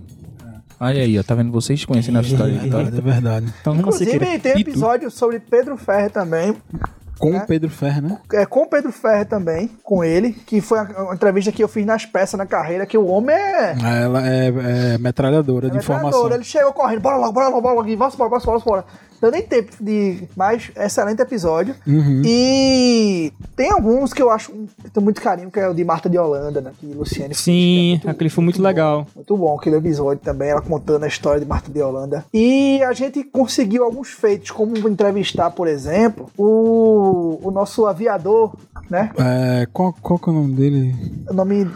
Olha 0.80 1.02
aí, 1.02 1.18
ó, 1.18 1.24
tá 1.24 1.34
vendo 1.34 1.52
vocês 1.52 1.84
conhecendo 1.84 2.20
a 2.20 2.22
história 2.22 2.54
de 2.54 2.60
É 2.60 2.62
Vitória. 2.64 2.92
verdade, 2.92 3.10
é 3.10 3.12
verdade. 3.14 3.54
Então, 3.62 3.76
Inclusive, 3.76 4.20
tem 4.20 4.40
Pitu. 4.56 4.70
episódio 4.70 5.10
sobre 5.10 5.40
Pedro 5.40 5.76
Ferre 5.76 6.10
também. 6.10 6.56
Com 7.20 7.34
É. 7.34 7.38
o 7.38 7.46
Pedro 7.48 7.70
Ferro, 7.70 8.02
né? 8.02 8.18
é, 8.34 8.46
com 8.46 8.62
o 8.62 8.68
Pedro 8.68 8.92
Ferre 8.92 9.26
também, 9.26 9.70
com 9.84 10.04
ele, 10.04 10.34
que 10.34 10.62
foi 10.62 10.80
uma, 10.80 11.04
uma 11.04 11.14
entrevista 11.16 11.52
que 11.52 11.64
eu 11.64 11.68
fiz 11.68 11.86
nas 11.86 12.06
peças 12.06 12.38
na 12.38 12.46
carreira, 12.46 12.86
que 12.86 12.98
o 12.98 13.06
homem 13.08 13.36
é. 13.36 13.76
Ela 14.04 14.28
é, 14.28 14.48
é 14.94 14.98
metralhadora 14.98 15.70
de 15.70 15.78
é 15.78 15.80
informação. 15.80 16.32
Ele 16.32 16.44
chegou 16.44 16.72
correndo, 16.74 17.02
bora 17.02 17.18
logo, 17.18 17.32
bora 17.34 17.48
logo, 17.48 17.62
bora 17.62 17.76
logo, 17.76 17.84
vamos 17.88 17.94
embora, 17.94 18.10
vamos 18.12 18.44
embora, 18.44 18.44
vamos 18.46 18.62
embora. 18.64 18.86
Então 19.18 19.32
nem 19.32 19.42
tempo 19.42 19.72
de. 19.82 20.28
Mas 20.36 20.70
excelente 20.76 21.20
episódio. 21.24 21.74
Uhum. 21.88 22.22
E 22.24 23.34
tem 23.56 23.72
alguns 23.72 24.14
que 24.14 24.22
eu 24.22 24.30
acho 24.30 24.52
que 24.52 24.92
tem 24.92 25.04
muito 25.04 25.20
carinho, 25.20 25.50
que 25.50 25.60
é 25.60 25.68
o 25.68 25.74
de 25.74 25.84
Marta 25.84 26.08
de 26.08 26.20
Holanda, 26.20 26.62
né? 26.62 26.72
Que 26.80 26.86
Luciane 26.94 27.34
fez, 27.34 27.44
que 27.44 27.50
é 27.50 27.54
Sim, 27.54 27.90
muito- 27.94 28.10
aquele 28.12 28.30
foi 28.30 28.44
muito 28.44 28.58
bom. 28.62 28.64
legal. 28.68 29.08
Muito 29.16 29.36
bom 29.36 29.58
aquele 29.58 29.78
episódio 29.78 30.22
também, 30.24 30.50
ela 30.50 30.62
contando 30.62 31.04
a 31.04 31.08
história 31.08 31.40
de 31.40 31.48
Marta 31.48 31.72
de 31.72 31.82
Holanda. 31.82 32.26
E 32.32 32.80
a 32.84 32.94
gente 32.94 33.24
conseguiu 33.24 33.84
alguns 33.84 34.10
feitos, 34.10 34.52
como 34.52 34.78
entrevistar, 34.88 35.50
por 35.50 35.68
exemplo, 35.68 36.30
o, 36.38 37.07
o 37.10 37.52
nosso 37.52 37.86
aviador, 37.86 38.54
né? 38.90 39.12
É, 39.18 39.68
qual, 39.72 39.94
qual 39.94 40.20
que 40.20 40.30
é 40.30 40.32
o 40.32 40.36
nome 40.36 40.54
dele? 40.54 40.96
O 41.30 41.34
nome. 41.34 41.70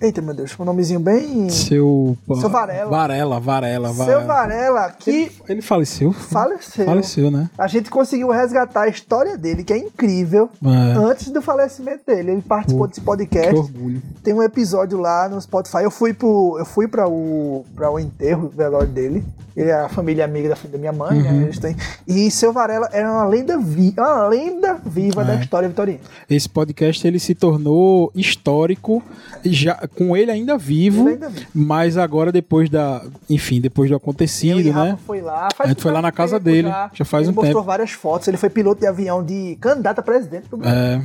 Eita, 0.00 0.22
meu 0.22 0.32
Deus, 0.32 0.58
um 0.58 0.64
nomezinho 0.64 0.98
bem. 0.98 1.50
Seu. 1.50 2.16
Seu 2.40 2.48
Varela. 2.48 2.88
Varela, 2.90 3.38
Varela, 3.38 3.92
Varela. 3.92 4.18
Seu 4.20 4.26
Varela, 4.26 4.90
que 4.98 5.30
Ele 5.46 5.60
faleceu? 5.60 6.10
faleceu. 6.10 6.86
Faleceu, 6.86 7.30
né? 7.30 7.50
A 7.58 7.66
gente 7.66 7.90
conseguiu 7.90 8.30
resgatar 8.30 8.82
a 8.84 8.88
história 8.88 9.36
dele, 9.36 9.62
que 9.62 9.74
é 9.74 9.76
incrível, 9.78 10.48
É. 10.64 10.96
antes 10.96 11.30
do 11.30 11.42
falecimento 11.42 12.00
dele. 12.06 12.30
Ele 12.32 12.40
participou 12.42 12.86
desse 12.86 13.00
Que 13.00 13.04
podcast. 13.06 13.54
orgulho. 13.54 14.00
Tem 14.24 14.32
um 14.32 14.42
episódio 14.42 14.98
lá 14.98 15.28
no 15.28 15.38
Spotify. 15.38 15.82
Eu 15.82 15.90
fui 15.90 16.14
pro, 16.14 16.56
eu 16.58 16.64
fui 16.64 16.88
para 16.88 17.06
o 17.06 17.66
para 17.76 17.90
o 17.90 17.98
enterro 17.98 18.48
velório 18.48 18.88
dele. 18.88 19.22
Ele 19.56 19.68
é 19.68 19.74
a 19.74 19.88
família 19.88 20.24
amiga 20.24 20.48
da, 20.50 20.56
da 20.70 20.78
minha 20.78 20.92
mãe, 20.92 21.18
Uhum. 21.18 21.22
né? 21.40 21.42
Eles 21.42 21.58
têm. 21.58 21.76
E 22.06 22.30
seu 22.30 22.52
Varela 22.52 22.88
era 22.92 23.10
uma 23.10 23.24
lenda 23.26 23.58
viva, 23.58 24.00
uma 24.00 24.28
lenda 24.28 24.78
viva 24.86 25.24
da 25.24 25.34
É. 25.34 25.40
história 25.40 25.68
vitoriana. 25.68 26.00
Esse 26.30 26.48
podcast 26.48 27.06
ele 27.06 27.18
se 27.18 27.34
tornou 27.34 28.10
histórico, 28.14 29.02
já 29.44 29.74
com 29.96 30.16
ele 30.16 30.30
ainda 30.30 30.56
vivo, 30.56 31.02
Ele 31.02 31.14
ainda 31.14 31.28
vivo. 31.28 31.46
mas 31.54 31.96
agora 31.96 32.30
depois 32.32 32.70
da, 32.70 33.02
enfim, 33.28 33.60
depois 33.60 33.90
do 33.90 33.96
acontecido, 33.96 34.72
né? 34.72 34.96
foi 35.06 35.20
lá. 35.20 35.48
A 35.58 35.66
gente 35.66 35.82
foi 35.82 35.92
lá 35.92 36.00
na 36.00 36.12
casa 36.12 36.38
dele, 36.40 36.68
já 36.94 37.04
faz 37.04 37.26
ele 37.26 37.32
um 37.32 37.34
mostrou 37.34 37.54
tempo. 37.60 37.66
várias 37.66 37.90
fotos. 37.90 38.28
Ele 38.28 38.36
foi 38.36 38.48
piloto 38.50 38.80
de 38.80 38.86
avião 38.86 39.22
de 39.24 39.56
candidato 39.60 39.98
a 39.98 40.02
presidente 40.02 40.48
do 40.48 40.56
Brasil. 40.56 40.78
É, 40.78 41.02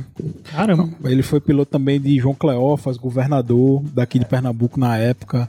Caramba. 0.50 0.88
ele 1.04 1.22
foi 1.22 1.40
piloto 1.40 1.70
também 1.70 2.00
de 2.00 2.18
João 2.18 2.34
Cleófas, 2.34 2.96
governador 2.96 3.82
daqui 3.92 4.18
de 4.18 4.24
Pernambuco 4.24 4.78
na 4.80 4.96
época. 4.96 5.48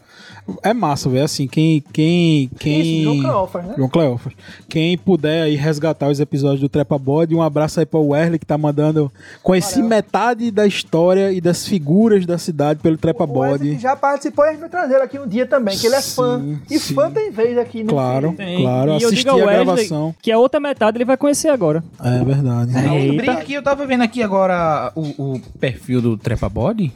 É 0.64 0.74
massa, 0.74 1.10
velho. 1.10 1.26
Assim, 1.26 1.48
quem. 1.48 1.84
quem, 1.91 2.50
quem... 2.60 2.82
Isso, 2.82 3.04
João 3.04 3.20
Cleófas, 3.22 3.66
né? 3.66 3.74
João 3.78 3.89
Cleófas. 3.89 4.34
Quem 4.70 4.98
puder 4.98 5.43
aí 5.43 5.56
resgatar 5.56 6.10
os 6.10 6.20
episódios 6.20 6.62
do 6.62 6.70
Trepa 6.70 6.98
Bode, 6.98 7.36
um 7.36 7.41
abraço 7.41 7.80
aí 7.80 7.86
para 7.86 8.00
o 8.00 8.10
Werley 8.10 8.39
que 8.39 8.45
tá 8.45 8.58
mandando. 8.58 9.12
Conheci 9.43 9.76
Valeu. 9.76 9.89
metade 9.89 10.52
da 10.52 10.66
história 10.66 11.32
e 11.32 11.41
das 11.41 11.66
figuras 11.68 12.26
da 12.26 12.38
cidade 12.38 12.80
pelo 12.82 12.98
Trepa 12.98 13.24
O 13.26 13.28
Bode. 13.28 13.76
que 13.76 13.80
já 13.82 13.95
participou 13.95 14.45
e 14.45 14.48
a 14.48 14.52
gente 14.52 14.60
vai 14.62 14.70
trazer 14.70 14.93
ele 14.95 15.04
aqui 15.04 15.20
um 15.20 15.28
dia 15.28 15.45
também, 15.45 15.78
que 15.78 15.86
ele 15.86 15.95
é 15.95 16.02
fã. 16.02 16.39
Sim, 16.39 16.60
E 16.70 16.80
sim. 16.80 16.93
fã 16.93 17.12
tem 17.12 17.30
vez 17.32 17.58
aqui 17.58 17.84
no 17.84 17.89
Claro, 17.89 18.34
Tem. 18.38 18.62
claro. 18.62 18.91
E 18.91 19.04
Assisti 19.06 19.28
a 19.30 19.34
Wesley 19.34 19.66
gravação. 19.66 20.16
que 20.22 20.32
a 20.32 20.38
outra 20.39 20.60
metade 20.60 20.98
ele 20.98 21.06
vai 21.06 21.18
conhecer 21.18 21.50
agora. 21.50 21.84
É 22.04 22.24
verdade. 22.24 22.72
Eita. 22.78 23.14
Brinca 23.18 23.34
aqui, 23.34 23.54
eu 23.54 23.64
tava 23.64 23.86
vendo 23.86 24.02
aqui 24.04 24.24
agora 24.24 24.91
o, 24.95 25.02
o 25.36 25.41
perfil 25.60 26.02
do 26.02 26.18
Trepa 26.18 26.48
Body. 26.48 26.93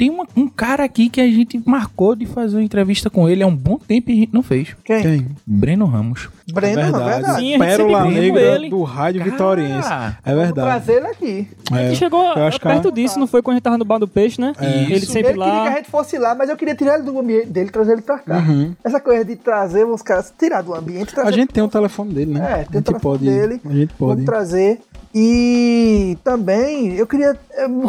Tem 0.00 0.08
uma- 0.08 0.26
um 0.34 0.48
cara 0.48 0.82
aqui 0.82 1.10
que 1.10 1.20
a 1.20 1.26
gente 1.26 1.60
marcou 1.66 2.16
de 2.16 2.24
fazer 2.24 2.56
uma 2.56 2.62
entrevista 2.62 3.10
com 3.10 3.28
ele 3.28 3.42
há 3.42 3.46
um 3.46 3.54
bom 3.54 3.76
tempo 3.76 4.10
e 4.10 4.14
a 4.14 4.16
gente 4.16 4.32
não 4.32 4.42
fez. 4.42 4.74
Quem? 4.82 5.02
Quem? 5.02 5.26
Breno 5.46 5.84
Ramos. 5.84 6.30
Breno, 6.50 6.80
é 6.80 6.84
verdade. 6.84 7.04
verdade. 7.10 7.38
Sim, 7.40 7.54
a 7.54 7.58
Pérola 7.58 8.04
Negra 8.06 8.40
ele. 8.40 8.70
do 8.70 8.82
Rádio 8.82 9.22
Vitoriense. 9.22 9.86
Cara, 9.86 10.18
É 10.24 10.30
Vamos 10.30 10.44
verdade. 10.46 10.68
trazer 10.84 10.92
ele 11.00 11.06
aqui. 11.08 11.48
A 11.70 11.80
É, 11.82 11.88
gente 11.88 11.98
chegou 11.98 12.24
eu 12.34 12.44
acho 12.46 12.58
que 12.58 12.66
perto 12.66 12.88
é- 12.88 12.92
disso, 12.92 13.18
não 13.20 13.26
foi 13.26 13.42
quando 13.42 13.52
a 13.52 13.56
gente 13.56 13.62
tava 13.62 13.76
no 13.76 13.84
bar 13.84 13.98
do 13.98 14.08
peixe, 14.08 14.40
né? 14.40 14.54
Ele 14.58 14.94
Isso. 14.94 15.12
sempre 15.12 15.32
ele 15.32 15.38
queria 15.38 15.52
que 15.52 15.58
a 15.58 15.64
lá. 15.64 15.76
gente 15.76 15.90
fosse 15.90 16.16
lá, 16.18 16.34
mas 16.34 16.48
eu 16.48 16.56
queria 16.56 16.74
tirar 16.74 16.94
ele 16.94 17.02
do 17.02 17.18
ambiente 17.18 17.48
dele 17.50 17.68
e 17.68 17.72
trazer 17.72 17.92
ele 17.92 18.02
pra 18.02 18.18
cá. 18.18 18.38
Uhum. 18.38 18.74
Essa 18.82 19.00
coisa 19.00 19.22
de 19.22 19.36
trazer 19.36 19.84
os 19.84 20.00
caras, 20.00 20.32
tirar 20.38 20.62
do 20.62 20.74
ambiente 20.74 21.14
trazer 21.14 21.28
A 21.28 21.32
gente 21.32 21.52
tem 21.52 21.62
o 21.62 21.68
telefone 21.68 22.14
dele, 22.14 22.32
né? 22.32 22.40
É, 22.40 22.44
a 22.44 22.56
tem 22.56 22.62
o 22.62 22.72
gente 22.72 22.84
telefone 22.84 23.00
pode. 23.18 23.24
dele. 23.26 23.60
A 23.64 23.72
gente 23.72 23.92
pode. 23.94 24.12
Vamos 24.12 24.24
trazer. 24.24 24.80
E 25.14 26.16
também 26.22 26.94
eu 26.94 27.06
queria. 27.06 27.38
Eu, 27.56 27.82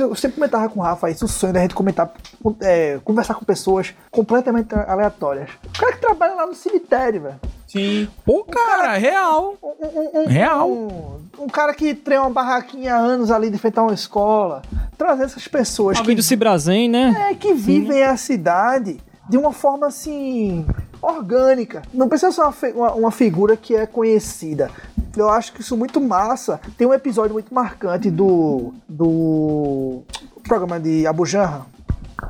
eu 0.00 0.14
sempre 0.14 0.36
comentava 0.36 0.68
com 0.68 0.80
o 0.80 0.82
Rafa 0.82 1.10
isso, 1.10 1.26
o 1.26 1.28
sonho 1.28 1.52
da 1.52 1.60
gente 1.60 1.74
comentar, 1.74 2.10
é, 2.60 2.98
conversar 3.04 3.34
com 3.34 3.44
pessoas 3.44 3.92
completamente 4.10 4.74
aleatórias. 4.74 5.50
O 5.66 5.78
cara 5.78 5.92
que 5.92 6.00
trabalha 6.00 6.34
lá 6.34 6.46
no 6.46 6.54
cemitério, 6.54 7.20
velho. 7.22 7.40
Sim. 7.68 8.08
Pô, 8.24 8.44
cara, 8.44 8.96
real. 8.96 9.56
Um- 9.62 9.68
um- 9.86 10.22
um- 10.22 10.26
Real. 10.26 10.70
um- 10.70 11.20
um 11.40 11.48
cara 11.48 11.74
que 11.74 11.94
treina 11.94 12.22
uma 12.22 12.30
barraquinha 12.30 12.94
há 12.94 12.98
anos 12.98 13.30
ali 13.30 13.50
de 13.50 13.56
enfrentar 13.56 13.82
uma 13.82 13.92
escola. 13.94 14.62
Trazer 14.96 15.24
essas 15.24 15.46
pessoas 15.48 15.98
Alguém 15.98 16.14
que, 16.14 16.22
do 16.22 16.24
Cibrazen, 16.24 16.88
né? 16.88 17.28
é, 17.30 17.34
que 17.34 17.52
vivem 17.52 18.04
a 18.04 18.16
cidade 18.16 18.98
de 19.28 19.36
uma 19.36 19.52
forma 19.52 19.86
assim 19.88 20.64
orgânica. 21.02 21.82
Não 21.92 22.08
precisa 22.08 22.30
ser 22.32 22.40
uma, 22.40 22.54
uma, 22.88 22.94
uma 22.94 23.10
figura 23.10 23.56
que 23.56 23.74
é 23.74 23.84
conhecida. 23.86 24.70
Eu 25.16 25.30
acho 25.30 25.52
que 25.52 25.60
isso 25.60 25.74
é 25.74 25.76
muito 25.76 26.00
massa. 26.00 26.60
Tem 26.76 26.86
um 26.86 26.94
episódio 26.94 27.32
muito 27.32 27.52
marcante 27.54 28.10
do 28.10 28.72
do 28.88 30.02
programa 30.46 30.78
de 30.78 31.06
Abu 31.06 31.24
Janra. 31.24 31.66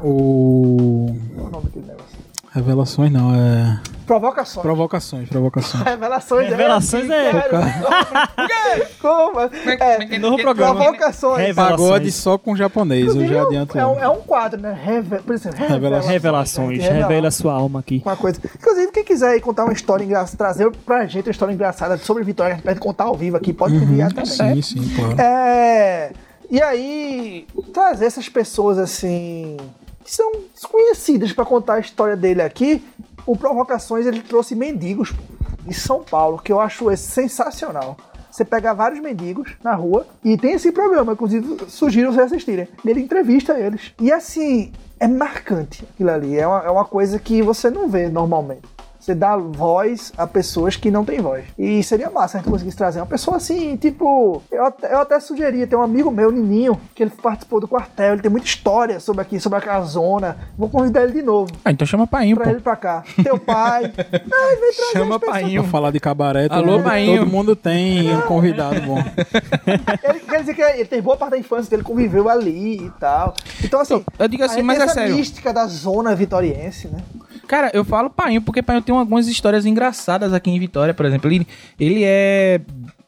O. 0.03 1.07
Qual 1.35 1.47
é 1.47 1.49
o 1.49 1.51
nome 1.51 1.64
daquele 1.66 1.87
negócio? 1.87 2.13
Revelações 2.55 3.11
não, 3.11 3.34
é. 3.34 3.80
Provocações. 4.07 4.62
Provocações, 4.62 5.28
provocações. 5.30 5.82
Revelações, 5.82 6.48
Revelações 6.50 7.11
é- 7.11 7.30
é. 7.30 8.86
Como? 9.00 9.40
É, 9.40 10.18
Novo 10.18 10.36
programa. 10.40 10.74
provocações. 10.82 11.38
Revelações. 11.38 11.80
Pagode 11.80 12.12
só 12.12 12.36
com 12.38 12.55
japonês, 12.55 13.14
eu 13.14 13.26
já 13.26 13.42
adianto. 13.42 13.78
É 13.78 13.86
um, 13.86 13.98
é 13.98 14.09
um 14.09 14.20
quadro, 14.20 14.61
né? 14.61 14.78
Reve... 14.80 15.18
Por 15.20 15.34
exemplo, 15.34 15.59
Revelações. 15.59 16.11
Revelações. 16.12 16.78
Revela- 16.82 17.07
Revela 17.09 17.30
sua 17.30 17.55
alma 17.55 17.80
aqui. 17.80 18.02
Uma 18.05 18.16
coisa. 18.16 18.38
Inclusive, 18.44 18.92
quem 18.92 19.05
quiser 19.05 19.28
aí 19.30 19.40
contar 19.40 19.64
uma 19.64 19.72
história 19.72 20.05
engraçada, 20.05 20.36
trazer 20.36 20.70
pra 20.84 21.07
gente 21.07 21.26
uma 21.26 21.30
história 21.32 21.52
engraçada 21.52 21.96
sobre 21.96 22.22
Vitória, 22.24 22.55
que 22.57 22.61
a 22.61 22.61
gente 22.61 22.66
pode 22.66 22.80
contar 22.80 23.05
ao 23.05 23.16
vivo 23.16 23.36
aqui, 23.36 23.52
pode 23.52 23.74
enviar 23.74 24.12
também. 24.12 24.62
Sim, 24.62 24.62
sim, 24.62 24.94
claro. 24.94 25.20
É. 25.20 26.12
E 26.50 26.61
aí, 26.62 27.46
trazer 27.72 28.05
essas 28.05 28.28
pessoas 28.28 28.78
assim. 28.78 29.57
Que 30.05 30.14
são 30.14 30.30
desconhecidas 30.52 31.32
pra 31.32 31.44
contar 31.44 31.74
a 31.74 31.80
história 31.80 32.16
dele 32.16 32.42
aqui. 32.42 32.84
O 33.26 33.36
Provocações 33.36 34.07
ele 34.07 34.20
trouxe 34.20 34.55
mendigos 34.55 35.14
de 35.66 35.72
São 35.72 36.05
Paulo, 36.05 36.38
que 36.38 36.52
eu 36.52 36.61
acho 36.61 36.90
esse 36.90 37.11
sensacional. 37.11 37.96
Você 38.30 38.44
pega 38.44 38.74
vários 38.74 39.00
mendigos 39.00 39.52
na 39.62 39.74
rua 39.74 40.07
e 40.22 40.36
tem 40.36 40.52
esse 40.52 40.72
programa, 40.72 41.12
inclusive 41.12 41.57
sugiro 41.68 42.12
vocês 42.12 42.26
assistirem. 42.26 42.68
Ele 42.84 43.00
entrevista 43.00 43.59
eles. 43.59 43.92
E 44.00 44.12
assim, 44.12 44.72
é 44.98 45.09
marcante 45.09 45.84
aquilo 45.94 46.11
ali. 46.11 46.36
É 46.36 46.46
uma, 46.46 46.59
é 46.64 46.70
uma 46.70 46.84
coisa 46.84 47.18
que 47.18 47.40
você 47.40 47.70
não 47.70 47.88
vê 47.88 48.09
normalmente. 48.09 48.74
Você 49.05 49.14
dá 49.14 49.36
voz 49.36 50.14
a 50.16 50.26
pessoas 50.26 50.76
que 50.76 50.90
não 50.90 51.05
têm 51.05 51.20
voz. 51.20 51.44
E 51.59 51.82
seria 51.82 52.09
massa 52.09 52.38
a 52.38 52.40
gente 52.40 52.50
conseguisse 52.50 52.74
trazer 52.74 53.00
uma 53.00 53.07
pessoa 53.07 53.36
assim, 53.36 53.76
tipo. 53.76 54.42
Eu 54.50 54.64
até, 54.64 54.94
eu 54.94 54.98
até 55.00 55.20
sugeria, 55.20 55.66
tem 55.66 55.78
um 55.78 55.82
amigo 55.82 56.11
meu, 56.11 56.30
Nininho, 56.32 56.80
que 56.94 57.02
ele 57.02 57.11
participou 57.11 57.61
do 57.61 57.68
quartel, 57.68 58.14
ele 58.14 58.22
tem 58.22 58.30
muita 58.30 58.46
história 58.46 58.98
sobre 59.00 59.20
aqui, 59.20 59.38
sobre 59.38 59.59
aquela 59.59 59.82
zona. 59.82 60.38
Vou 60.57 60.70
convidar 60.70 61.02
ele 61.02 61.12
de 61.12 61.20
novo. 61.20 61.52
Ah, 61.62 61.70
então 61.70 61.86
chama 61.86 62.07
Painho, 62.07 62.34
Pra 62.34 62.46
pô. 62.46 62.50
ele 62.52 62.61
pra 62.61 62.76
cá. 62.76 63.05
Teu 63.22 63.38
pai. 63.38 63.92
Ai, 63.92 64.57
vem 64.57 64.72
trazer 64.74 64.92
Chama. 64.94 65.20
Painho. 65.20 65.62
Pra 65.64 65.70
falar 65.70 65.90
de 65.90 66.00
cabaré, 66.00 66.48
todo, 66.48 66.57
Alô, 66.57 66.72
mundo, 66.78 66.84
Painho. 66.84 67.18
todo 67.18 67.30
mundo 67.30 67.55
tem 67.55 68.11
um 68.16 68.22
convidado 68.22 68.80
bom. 68.80 68.96
Ele 70.02 70.20
quer 70.20 70.40
dizer 70.40 70.55
que 70.55 70.62
ele 70.62 70.84
tem 70.86 71.02
boa 71.02 71.16
parte 71.16 71.32
da 71.32 71.38
infância 71.38 71.68
dele, 71.70 71.82
conviveu 71.82 72.28
ali 72.28 72.86
e 72.86 72.90
tal. 72.98 73.34
Então, 73.62 73.80
assim. 73.80 74.02
Eu 74.18 74.28
digo 74.28 74.42
assim, 74.44 74.62
mas 74.62 74.80
é 74.80 74.84
essa 74.84 74.94
sério. 74.94 75.14
mística 75.16 75.52
da 75.52 75.66
zona 75.66 76.14
vitoriense, 76.14 76.88
né? 76.88 76.98
Cara, 77.47 77.70
eu 77.74 77.84
falo 77.84 78.09
Painho 78.11 78.40
porque 78.42 78.62
Painho 78.62 78.82
tem 78.82 78.95
algumas 78.95 79.28
histórias 79.28 79.64
engraçadas 79.66 80.32
aqui 80.32 80.51
em 80.51 80.59
Vitória, 80.59 80.95
por 80.95 81.07
exemplo. 81.07 81.30
Ele, 81.30 81.47
ele 81.78 82.01
é 82.05 82.61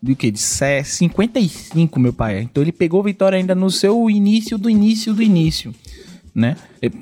do 0.03 0.15
que? 0.15 0.31
De 0.31 0.39
sé- 0.39 0.83
55, 0.85 1.99
meu 1.99 2.13
pai. 2.13 2.41
Então 2.41 2.63
ele 2.63 2.73
pegou 2.73 3.03
Vitória 3.03 3.37
ainda 3.39 3.55
no 3.55 3.71
seu 3.71 4.09
início 4.11 4.57
do 4.59 4.69
início 4.71 5.13
do 5.15 5.23
início, 5.23 5.75
né? 6.35 6.57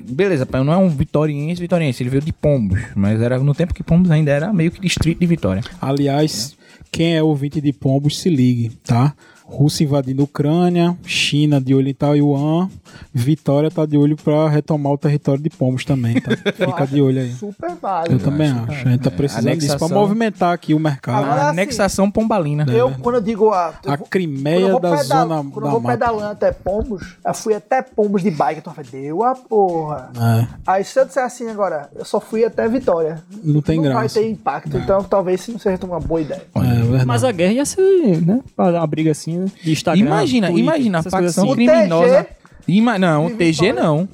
Beleza, 0.09 0.47
não 0.63 0.73
é 0.73 0.77
um 0.77 0.89
vitoriense, 0.89 1.61
vitoriense. 1.61 2.01
Ele 2.03 2.09
veio 2.09 2.21
de 2.23 2.31
Pombos, 2.33 2.79
mas 2.95 3.21
era 3.21 3.37
no 3.39 3.53
tempo 3.53 3.73
que 3.73 3.83
Pombos 3.83 4.09
ainda 4.11 4.31
era 4.31 4.53
meio 4.53 4.71
que 4.71 4.79
distrito 4.81 5.19
de 5.19 5.25
Vitória. 5.25 5.61
Aliás, 5.81 6.55
quem 6.91 7.15
é 7.15 7.23
ouvinte 7.23 7.59
de 7.61 7.73
Pombos, 7.73 8.19
se 8.19 8.29
ligue, 8.29 8.69
tá? 8.85 9.13
Rússia 9.47 9.83
invadindo 9.83 10.23
Ucrânia, 10.23 10.97
China 11.05 11.61
de 11.61 11.75
olho 11.75 11.87
em 11.89 11.93
Taiwan, 11.93 12.67
Vitória 13.13 13.69
tá 13.69 13.85
de 13.85 13.95
olho 13.95 14.15
pra 14.15 14.49
retomar 14.49 14.93
o 14.93 14.97
território 14.97 15.39
de 15.39 15.51
Pombos 15.51 15.85
também, 15.85 16.19
tá? 16.19 16.31
Eu 16.31 16.37
Fica 16.71 16.83
acho 16.83 16.93
de 16.95 16.99
olho 16.99 17.21
aí. 17.21 17.31
Super 17.31 17.75
válido. 17.79 18.15
Eu 18.15 18.19
também 18.19 18.49
acho. 18.49 18.87
A 18.87 18.91
gente 18.91 19.01
tá 19.03 19.11
precisando 19.11 19.43
disso 19.55 19.67
pra 19.67 19.75
Anexação. 19.85 19.99
movimentar 20.01 20.51
aqui 20.51 20.73
o 20.73 20.79
mercado. 20.79 21.25
Agora, 21.25 21.41
A 21.41 21.49
assim, 21.49 21.59
anexação 21.61 22.09
pombalina. 22.09 22.65
Eu, 22.67 22.89
quando 23.03 23.15
eu 23.17 23.21
digo 23.21 23.51
a. 23.51 23.75
eu 23.85 23.91
A 23.91 23.95
vou- 23.95 24.05
eu 24.07 24.09
Crimeia 24.09 24.71
vou 24.71 24.79
da 24.79 24.97
pedal- 24.97 25.27
zona 25.27 25.43
Quando 25.43 25.55
eu 25.57 25.61
da 25.61 25.69
vou 25.69 25.79
mata. 25.79 25.93
pedalando 25.99 26.31
até 26.31 26.51
Pombos, 26.51 27.15
eu 27.23 27.33
fui 27.35 27.53
até 27.53 27.83
Pombos 27.83 28.23
de 28.23 28.31
bike, 28.31 28.61
então 28.61 28.73
eu 28.75 28.83
falei, 28.83 29.01
deu 29.03 29.23
a 29.23 29.35
porra. 29.35 29.74
É, 30.15 30.47
Aí 30.67 30.83
se 30.83 30.99
eu 30.99 31.05
disser 31.05 31.23
assim 31.23 31.49
agora, 31.49 31.89
eu 31.95 32.05
só 32.05 32.19
fui 32.19 32.43
até 32.45 32.67
Vitória. 32.67 33.21
não 33.43 33.61
tem 33.61 33.77
não 33.77 33.83
vai 33.91 33.93
graça. 34.03 34.19
ter 34.19 34.29
impacto, 34.29 34.77
então 34.77 35.03
talvez 35.03 35.41
isso 35.41 35.51
não 35.51 35.59
seja 35.59 35.79
uma 35.85 35.99
boa 35.99 36.21
ideia. 36.21 36.43
É 36.55 36.59
verdade. 36.81 37.05
Mas 37.05 37.23
a 37.23 37.31
guerra 37.31 37.53
ia 37.53 37.65
ser, 37.65 38.21
né? 38.25 38.39
Uma 38.57 38.87
briga 38.87 39.11
assim, 39.11 39.37
né? 39.39 39.45
De 39.63 39.71
Instagram. 39.71 40.05
Imagina, 40.05 40.47
Twitter, 40.47 40.63
imagina 40.63 40.99
a 40.99 41.03
facção 41.03 41.45
O 41.47 41.53
assim. 41.53 41.65
criminosa. 41.65 42.23
TG 42.23 42.35
Ima 42.67 42.97
não, 42.97 43.27
de 43.27 43.33
TG 43.35 43.73
não. 43.73 44.09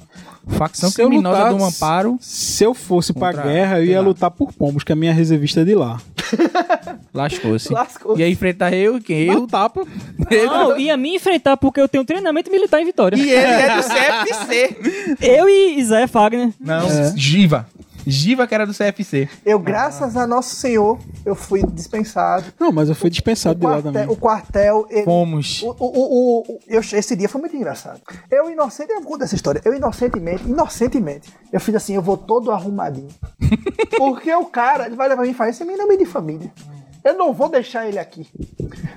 Facção 0.46 0.90
Se 0.90 1.00
eu 1.00 1.08
criminosa 1.08 1.38
lutar- 1.38 1.54
do 1.54 1.64
Amparo. 1.64 2.18
Se 2.20 2.64
eu 2.64 2.74
fosse 2.74 3.12
pra 3.12 3.32
guerra, 3.32 3.78
eu 3.78 3.84
ia 3.84 4.00
lá. 4.00 4.06
lutar 4.06 4.30
por 4.30 4.52
Pombos, 4.52 4.82
que 4.84 4.92
a 4.92 4.96
minha 4.96 5.12
reservista 5.12 5.60
é 5.60 5.64
de 5.64 5.74
lá. 5.74 6.00
Lascou-se. 7.14 7.72
Lascou-se. 7.72 8.20
Ia 8.20 8.28
enfrentar 8.28 8.72
eu, 8.72 9.00
quem? 9.00 9.26
Eu. 9.28 9.46
tapa. 9.46 9.84
Não, 10.46 10.78
ia 10.78 10.96
me 10.96 11.14
enfrentar 11.16 11.56
porque 11.56 11.80
eu 11.80 11.88
tenho 11.88 12.04
treinamento 12.04 12.50
militar 12.50 12.80
em 12.80 12.84
Vitória. 12.84 13.16
E 13.16 13.30
ele 13.30 13.34
é 13.36 13.76
do 13.76 13.82
CFC. 13.86 14.76
Eu 15.20 15.48
e 15.48 15.84
Zé 15.84 16.06
Fagner. 16.06 16.50
Não, 16.58 16.86
Giva. 17.16 17.66
Giva 18.06 18.46
que 18.46 18.54
era 18.54 18.66
do 18.66 18.72
CFC. 18.74 19.28
Eu, 19.44 19.58
graças 19.58 20.16
a 20.16 20.26
Nosso 20.26 20.54
Senhor, 20.56 20.98
eu 21.24 21.34
fui 21.34 21.62
dispensado. 21.66 22.44
Não, 22.58 22.72
mas 22.72 22.88
eu 22.88 22.94
fui 22.94 23.08
dispensado 23.10 23.58
de 23.58 23.64
lá 23.66 23.72
quartel, 23.74 23.92
também. 23.92 24.08
o 24.08 24.16
quartel. 24.16 24.86
ele- 24.90 25.04
Fomos. 25.04 25.62
O, 25.62 25.70
o, 25.70 25.86
o, 25.86 26.38
o- 26.40 26.58
eu- 26.68 26.80
esse 26.80 27.14
dia 27.16 27.28
foi 27.28 27.40
muito 27.40 27.56
engraçado. 27.56 28.00
Eu 28.30 28.50
inocente, 28.50 28.90
eu 28.92 29.02
conto 29.02 29.24
essa 29.24 29.34
história. 29.34 29.60
Eu 29.64 29.74
inocentemente, 29.74 30.44
inocentemente, 30.44 31.28
eu 31.52 31.60
fiz 31.60 31.74
assim, 31.74 31.94
eu 31.94 32.02
vou 32.02 32.16
todo 32.16 32.50
arrumadinho. 32.50 33.08
Porque 33.96 34.34
o 34.34 34.46
cara, 34.46 34.86
ele 34.86 34.96
vai 34.96 35.08
levar 35.08 35.22
mim 35.22 35.30
e 35.30 35.34
fala, 35.34 35.50
esse 35.50 35.64
menino 35.64 35.82
é 35.84 35.86
meio 35.86 35.98
de 35.98 36.06
família. 36.06 36.52
Eu 37.04 37.14
não 37.14 37.32
vou 37.32 37.48
deixar 37.48 37.86
ele 37.88 37.98
aqui. 37.98 38.26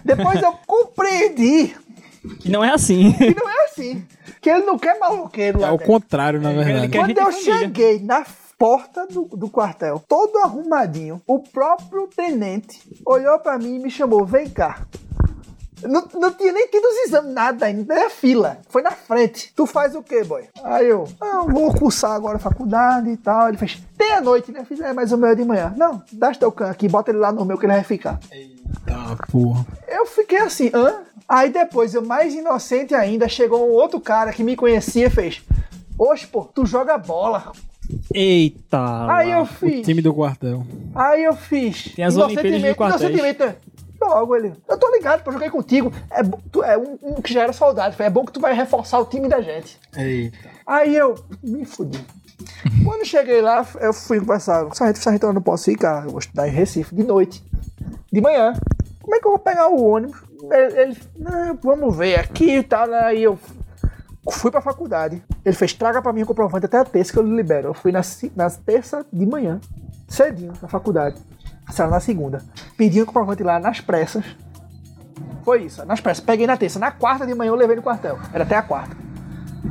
Depois 0.04 0.42
eu 0.42 0.54
compreendi 0.68 1.76
Que 2.40 2.50
não 2.52 2.64
é 2.64 2.70
assim. 2.72 3.12
que 3.14 3.36
não 3.36 3.50
é 3.50 3.66
assim. 3.66 4.04
Que 4.42 4.50
ele 4.50 4.64
não 4.66 4.78
quer 4.78 5.00
maloqueiro 5.00 5.60
lá 5.60 5.70
É 5.70 5.72
o 5.72 5.80
contrário, 5.80 6.40
na 6.40 6.52
verdade. 6.52 6.88
quer- 6.90 7.00
Quando 7.00 7.18
eu 7.18 7.28
é 7.28 7.32
família. 7.32 7.58
cheguei 7.60 8.00
na 8.00 8.24
porta 8.58 9.06
do, 9.08 9.24
do 9.26 9.50
quartel, 9.50 10.04
todo 10.08 10.40
arrumadinho, 10.40 11.22
o 11.28 11.40
próprio 11.40 12.08
tenente 12.08 12.82
olhou 13.06 13.40
pra 13.40 13.58
mim 13.58 13.76
e 13.76 13.80
me 13.80 13.92
chamou: 13.92 14.26
vem 14.26 14.50
cá. 14.50 14.86
Não, 15.84 16.08
não 16.14 16.32
tinha 16.32 16.54
nem 16.54 16.68
tido 16.68 16.86
os 16.86 16.98
exames, 17.06 17.34
nada 17.34 17.66
ainda, 17.66 17.94
nem 17.94 18.06
a 18.06 18.10
fila. 18.10 18.60
Foi 18.70 18.82
na 18.82 18.92
frente. 18.92 19.52
Tu 19.56 19.66
faz 19.66 19.94
o 19.94 20.02
quê, 20.02 20.24
boy? 20.24 20.48
Aí 20.64 20.88
eu, 20.88 21.06
ah, 21.20 21.44
eu 21.46 21.54
vou 21.54 21.74
cursar 21.74 22.12
agora 22.12 22.38
a 22.38 22.40
faculdade 22.40 23.10
e 23.10 23.18
tal. 23.18 23.50
Ele 23.50 23.58
fez, 23.58 23.82
tem 23.98 24.14
a 24.14 24.22
noite, 24.22 24.52
né? 24.52 24.62
Eu 24.62 24.66
fiz, 24.66 24.80
é, 24.80 24.94
mas 24.94 25.12
o 25.12 25.18
meu 25.18 25.30
é 25.30 25.36
de 25.36 25.44
manhã. 25.44 25.74
Não, 25.78 26.02
dá 26.14 26.32
teu 26.34 26.52
can 26.52 26.70
aqui, 26.70 26.88
bota 26.88 27.12
ele 27.12 27.20
lá 27.20 27.32
no 27.32 27.46
meu 27.46 27.58
que 27.58 27.66
ele 27.66 27.74
vai 27.74 27.84
ficar. 27.84 28.20
Tá, 28.86 29.18
porra. 29.30 29.66
Eu 29.88 30.06
fiquei 30.06 30.40
assim, 30.40 30.72
hã? 30.74 31.02
Aí 31.28 31.50
depois, 31.50 31.94
eu 31.94 32.04
mais 32.04 32.34
inocente 32.34 32.96
ainda, 32.96 33.28
chegou 33.28 33.68
um 33.68 33.74
outro 33.74 34.00
cara 34.00 34.32
que 34.32 34.44
me 34.44 34.56
conhecia 34.56 35.08
e 35.08 35.10
fez, 35.10 35.44
oxe, 36.00 36.26
pô, 36.26 36.46
tu 36.46 36.66
joga 36.66 36.98
bola. 36.98 37.52
Eita. 38.16 39.14
Aí 39.14 39.32
eu 39.32 39.42
O 39.42 39.46
fiz. 39.46 39.86
time 39.86 40.02
do 40.02 40.14
quartel. 40.14 40.66
Aí 40.94 41.24
eu 41.24 41.36
fiz. 41.36 41.94
Tem 41.96 42.06
as 42.06 42.16
Olimpíadas 42.16 42.62
de 42.62 42.74
quartéis. 42.76 43.38
né? 43.40 43.56
Logo 44.02 44.36
ele. 44.36 44.54
Eu 44.70 44.78
tô 44.78 44.90
ligado, 44.92 45.24
pô, 45.24 45.30
eu 45.30 45.34
joguei 45.34 45.50
contigo. 45.50 45.92
É, 46.12 46.22
tu 46.52 46.64
é 46.64 46.78
um, 46.78 46.98
um 47.02 47.14
que 47.22 47.34
já 47.34 47.44
era 47.44 47.54
soldado. 47.54 47.96
É 48.02 48.10
bom 48.10 48.24
que 48.26 48.32
tu 48.32 48.40
vai 48.40 48.54
reforçar 48.54 49.00
o 49.00 49.06
time 49.06 49.28
da 49.28 49.42
gente. 49.42 49.80
Eita. 49.98 50.38
Aí 50.66 50.96
eu 50.96 51.16
me 51.44 51.66
fudi. 51.66 52.00
Quando 52.84 53.06
cheguei 53.06 53.42
lá, 53.42 53.66
eu 53.80 53.94
fui 53.94 54.20
conversar. 54.20 54.68
Sargento, 54.74 55.00
sargento, 55.00 55.26
eu 55.28 55.34
não 55.34 55.42
posso 55.42 55.66
ficar. 55.66 56.04
Eu 56.06 56.12
vou 56.12 56.20
estudar 56.20 56.48
em 56.48 56.52
Recife 56.52 56.94
de 56.94 57.04
noite. 57.04 57.44
De 58.12 58.22
manhã. 58.22 58.54
Como 59.02 59.16
é 59.16 59.20
que 59.20 59.26
eu 59.28 59.32
vou 59.32 59.40
pegar 59.40 59.70
o 59.70 59.84
ônibus? 59.84 60.18
Ele, 60.52 60.80
ele 60.82 60.98
não, 61.18 61.58
vamos 61.64 61.96
ver 61.98 62.20
aqui 62.20 62.58
e 62.58 62.64
tal. 62.64 62.92
Aí 62.94 63.24
eu 63.24 63.40
fui 64.32 64.52
pra 64.52 64.62
faculdade. 64.62 65.22
Ele 65.44 65.56
fez, 65.56 65.74
traga 65.74 66.02
pra 66.02 66.12
mim 66.14 66.24
o 66.24 66.26
comprovante 66.26 66.66
até 66.66 66.78
a 66.80 66.86
terça 66.86 67.14
que 67.14 67.20
eu 67.20 67.24
lhe 67.24 67.36
libero. 67.36 67.70
Eu 67.70 67.74
fui 67.74 67.92
na, 67.92 68.02
na 68.36 68.50
terça 68.50 69.06
de 69.12 69.26
manhã, 69.26 69.60
cedinho, 70.08 70.54
na 70.62 70.68
faculdade. 70.68 71.16
Saiu 71.72 71.90
na 71.90 72.00
segunda. 72.00 72.42
Pedi 72.78 73.02
o 73.02 73.06
comprovante 73.06 73.44
lá 73.44 73.60
nas 73.60 73.82
pressas. 73.82 74.24
Foi 75.44 75.64
isso, 75.64 75.86
nas 75.86 76.00
pressas. 76.00 76.24
Peguei 76.24 76.46
na 76.48 76.58
terça. 76.58 76.80
Na 76.80 76.92
quarta 76.92 77.26
de 77.26 77.34
manhã 77.34 77.50
eu 77.50 77.56
levei 77.56 77.76
no 77.76 77.82
quartel. 77.82 78.18
Era 78.34 78.44
até 78.44 78.56
a 78.56 78.62
quarta. 78.62 78.96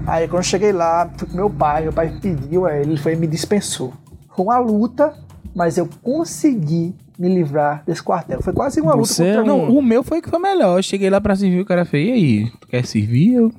Aí 0.07 0.27
quando 0.29 0.39
eu 0.39 0.43
cheguei 0.43 0.73
lá, 0.73 1.09
fui 1.17 1.29
com 1.29 1.37
meu 1.37 1.49
pai, 1.51 1.83
meu 1.85 1.93
pai 1.93 2.19
pediu, 2.21 2.67
aí 2.67 2.81
ele 2.83 2.97
foi 2.97 3.13
e 3.15 3.17
me 3.17 3.27
dispensou. 3.27 3.93
Foi 4.35 4.45
uma 4.45 4.59
luta, 4.59 5.15
mas 5.55 5.79
eu 5.79 5.89
consegui 6.03 6.95
me 7.19 7.29
livrar 7.33 7.85
desse 7.87 8.03
quartel. 8.03 8.43
Foi 8.43 8.53
quase 8.53 8.81
uma 8.81 8.93
luta 8.95 9.07
Você 9.07 9.25
é 9.25 9.37
contra 9.37 9.55
um- 9.55 9.67
Não, 9.67 9.79
o 9.79 9.83
meu 9.83 10.03
foi 10.03 10.21
que 10.21 10.29
foi 10.29 10.39
melhor. 10.41 10.79
Eu 10.79 10.83
cheguei 10.83 11.09
lá 11.09 11.21
pra 11.21 11.37
servir, 11.37 11.61
o 11.61 11.65
cara 11.67 11.85
fez, 11.85 12.09
e 12.09 12.13
aí, 12.13 12.51
tu 12.61 12.67
quer 12.67 12.85
servir? 12.85 13.35
Eu... 13.35 13.53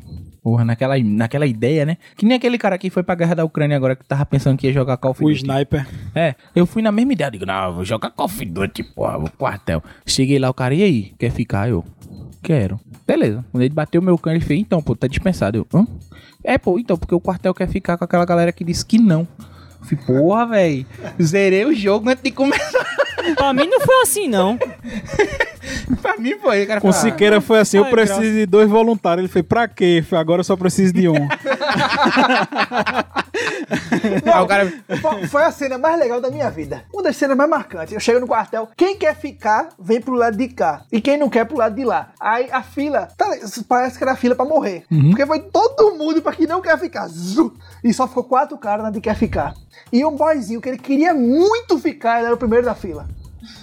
Porra, 0.46 0.64
naquela, 0.64 0.96
naquela 1.00 1.48
ideia, 1.48 1.88
né? 1.88 1.98
Que 2.16 2.24
nem 2.24 2.38
aquele 2.38 2.60
cara 2.60 2.78
que 2.78 2.92
foi 2.92 3.02
pra 3.02 3.16
guerra 3.16 3.34
da 3.34 3.44
Ucrânia 3.44 3.76
agora, 3.76 3.96
que 3.96 4.06
tava 4.06 4.24
pensando 4.28 4.56
que 4.60 4.68
ia 4.68 4.72
jogar 4.74 4.96
Call 4.98 5.10
of 5.10 5.24
O 5.24 5.28
Duty. 5.28 5.38
sniper. 5.38 5.88
É, 6.14 6.36
eu 6.56 6.68
fui 6.68 6.84
na 6.84 6.92
mesma 6.92 7.14
ideia. 7.14 7.32
Digo, 7.32 7.48
não, 7.48 7.74
vou 7.74 7.84
jogar 7.84 8.12
Call 8.12 8.28
of 8.28 8.46
Duty, 8.46 8.84
porra, 8.84 9.18
vou 9.18 9.28
quartel. 9.40 9.82
Cheguei 10.06 10.38
lá, 10.38 10.48
o 10.48 10.54
cara, 10.54 10.76
e 10.76 10.84
aí? 10.84 11.14
Quer 11.18 11.32
ficar? 11.32 11.68
Eu, 11.68 11.84
quero. 12.44 12.80
Beleza. 13.08 13.44
Quando 13.52 13.64
ele 13.64 13.74
bateu 13.74 14.04
meu 14.04 14.20
cano, 14.20 14.36
ele 14.38 14.46
fez, 14.46 14.60
então, 14.60 14.84
pô, 14.84 14.96
tá 14.96 15.08
dispensado. 15.08 15.58
Eu, 15.58 15.68
hã? 15.74 15.88
É, 16.44 16.60
pô, 16.60 16.78
então, 16.78 16.96
porque 16.96 17.16
o 17.16 17.20
quartel 17.20 17.52
quer 17.52 17.68
ficar 17.68 17.98
com 17.98 18.04
aquela 18.04 18.24
galera 18.24 18.52
que 18.52 18.64
disse 18.64 18.86
que 18.86 19.00
não. 19.00 19.28
Eu 19.92 19.98
falei, 19.98 20.20
porra, 20.22 20.46
velho. 20.48 20.86
Zerei 21.22 21.66
o 21.66 21.74
jogo 21.74 22.10
antes 22.10 22.24
de 22.24 22.32
começar. 22.32 22.86
Pra 23.36 23.54
mim 23.54 23.68
não 23.68 23.80
foi 23.82 24.02
assim, 24.04 24.28
não. 24.28 24.58
pra 26.02 26.16
mim 26.18 26.36
foi. 26.38 26.64
O 26.64 26.68
cara 26.68 26.80
Com 26.80 26.90
o 26.90 26.94
falou, 26.94 27.10
Siqueira 27.12 27.42
foi 27.42 27.60
assim, 27.60 27.78
eu 27.78 27.86
preciso 27.86 28.22
de 28.22 28.46
dois 28.46 28.70
voluntários. 28.70 29.24
Ele 29.24 29.34
fez, 29.34 29.44
pra 29.44 29.68
quê? 29.68 29.98
Eu 30.00 30.04
falei, 30.04 30.22
Agora 30.22 30.40
eu 30.42 30.44
só 30.44 30.56
preciso 30.56 30.94
de 30.94 31.10
um. 31.10 31.16
ah, 34.34 34.42
o 34.42 34.48
cara... 34.48 34.72
Foi- 35.30 35.44
a 35.44 35.52
cena 35.52 35.78
mais 35.78 36.00
legal 36.00 36.20
da 36.20 36.30
minha 36.32 36.50
vida. 36.50 36.84
Uma 36.92 37.04
das 37.04 37.16
cenas 37.16 37.38
mais 37.38 37.50
marcantes. 37.50 37.94
Eu 37.94 38.00
chego 38.00 38.20
no 38.20 38.28
quartel, 38.28 38.68
quem 38.76 38.98
quer 38.98 39.16
ficar, 39.16 39.70
vem 39.80 40.02
pro 40.02 40.16
lado 40.16 40.36
de 40.38 40.48
cá. 40.48 40.82
E 40.92 41.00
quem 41.00 41.18
não 41.18 41.30
quer, 41.30 41.46
pro 41.46 41.58
lado 41.58 41.76
de 41.76 41.84
lá. 41.84 42.12
Aí 42.20 42.50
a 42.52 42.64
fila, 42.64 43.08
tá, 43.18 43.28
parece 43.68 43.98
que 43.98 44.04
era 44.04 44.14
a 44.14 44.16
fila 44.16 44.36
pra 44.36 44.46
morrer. 44.46 44.84
Porque 45.10 45.26
foi 45.26 45.40
todo 45.40 45.96
mundo 45.96 46.22
pra 46.22 46.34
quem 46.34 46.48
não 46.48 46.62
quer 46.62 46.80
ficar. 46.80 47.08
Zu! 47.08 47.54
E 47.84 47.94
só 47.94 48.08
ficou 48.08 48.24
quatro 48.24 48.58
caras 48.58 48.84
na 48.84 48.90
de 48.90 49.00
quer 49.02 49.16
ficar. 49.16 49.54
E 49.92 50.04
um 50.06 50.16
boyzinho 50.16 50.60
que 50.62 50.70
ele 50.70 50.78
queria 50.78 51.14
muito 51.14 51.78
ficar, 51.78 52.18
ele 52.18 52.26
era 52.28 52.36
o 52.36 52.40
primeiro 52.40 52.66
da 52.66 52.74
fila. 52.74 53.08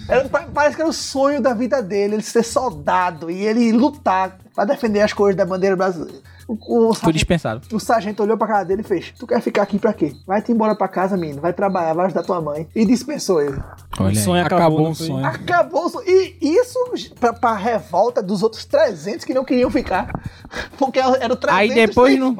Era- 0.07 0.27
pa- 0.29 0.47
parece 0.53 0.75
que 0.75 0.81
era 0.81 0.89
o 0.89 0.93
sonho 0.93 1.41
da 1.41 1.53
vida 1.53 1.81
dele, 1.81 2.15
ele 2.15 2.23
ser 2.23 2.43
soldado 2.43 3.29
e 3.31 3.45
ele 3.45 3.71
lutar 3.71 4.37
pra 4.53 4.65
defender 4.65 5.01
as 5.01 5.13
cores 5.13 5.35
da 5.35 5.45
bandeira 5.45 5.75
brasileira. 5.75 6.19
O, 6.45 6.55
o 6.55 6.57
Fui 6.57 6.95
sargento- 6.95 7.13
dispensado. 7.13 7.61
o 7.71 7.79
sargento 7.79 8.21
olhou 8.21 8.37
pra 8.37 8.45
cara 8.47 8.63
dele 8.65 8.81
e 8.81 8.83
fez: 8.83 9.13
Tu 9.17 9.25
quer 9.25 9.39
ficar 9.41 9.61
aqui 9.63 9.79
pra 9.79 9.93
quê? 9.93 10.13
Vai-te 10.27 10.51
embora 10.51 10.75
pra 10.75 10.89
casa, 10.89 11.15
menino. 11.15 11.39
Vai 11.41 11.53
trabalhar, 11.53 11.93
vai 11.93 12.07
ajudar 12.07 12.21
tua 12.23 12.41
mãe. 12.41 12.67
E 12.75 12.85
dispensou 12.85 13.41
ele. 13.41 13.57
O 13.97 14.13
sonho 14.13 14.41
aí. 14.41 14.45
acabou, 14.45 14.57
Acabou 14.79 14.91
o 14.91 14.95
foi? 14.95 15.07
sonho. 15.07 15.25
Acabou. 15.25 15.85
o 15.85 15.89
sonho. 15.89 16.05
E 16.05 16.37
isso 16.41 16.77
pra, 17.17 17.31
pra 17.31 17.55
revolta 17.55 18.21
dos 18.21 18.43
outros 18.43 18.65
300 18.65 19.23
que 19.23 19.33
não 19.33 19.45
queriam 19.45 19.71
ficar. 19.71 20.11
Porque 20.77 20.99
era 20.99 21.31
o 21.33 21.37
300 21.37 21.49
Aí 21.49 21.73
depois 21.73 22.19
não-. 22.19 22.35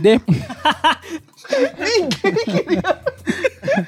De... 0.00 0.18
Ninguém 1.78 2.44
queria. 2.44 2.82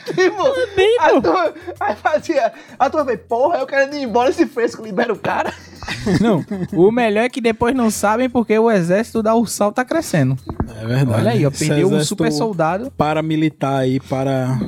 Tipo, 0.06 0.76
bem, 0.76 0.96
a 1.00 1.20
turma, 1.20 1.54
aí 1.80 1.96
fazia. 1.96 2.52
A 2.78 2.88
turma 2.90 3.06
fez, 3.06 3.20
porra, 3.28 3.58
eu 3.58 3.66
quero 3.66 3.94
ir 3.94 4.02
embora 4.02 4.30
esse 4.30 4.46
fresco, 4.46 4.82
libera 4.82 5.12
o 5.12 5.18
cara. 5.18 5.52
Não, 6.20 6.44
o 6.72 6.90
melhor 6.90 7.24
é 7.24 7.28
que 7.28 7.40
depois 7.40 7.74
não 7.74 7.90
sabem 7.90 8.30
porque 8.30 8.58
o 8.58 8.70
exército 8.70 9.22
da 9.22 9.34
Ursal 9.34 9.70
tá 9.70 9.84
crescendo. 9.84 10.36
É 10.80 10.86
verdade. 10.86 11.20
Olha 11.20 11.30
aí, 11.32 11.46
ó, 11.46 11.50
perdeu 11.50 11.92
um 11.92 12.02
super 12.02 12.32
soldado. 12.32 12.90
Paramilitar 12.96 13.80
aí 13.80 14.00
para. 14.00 14.58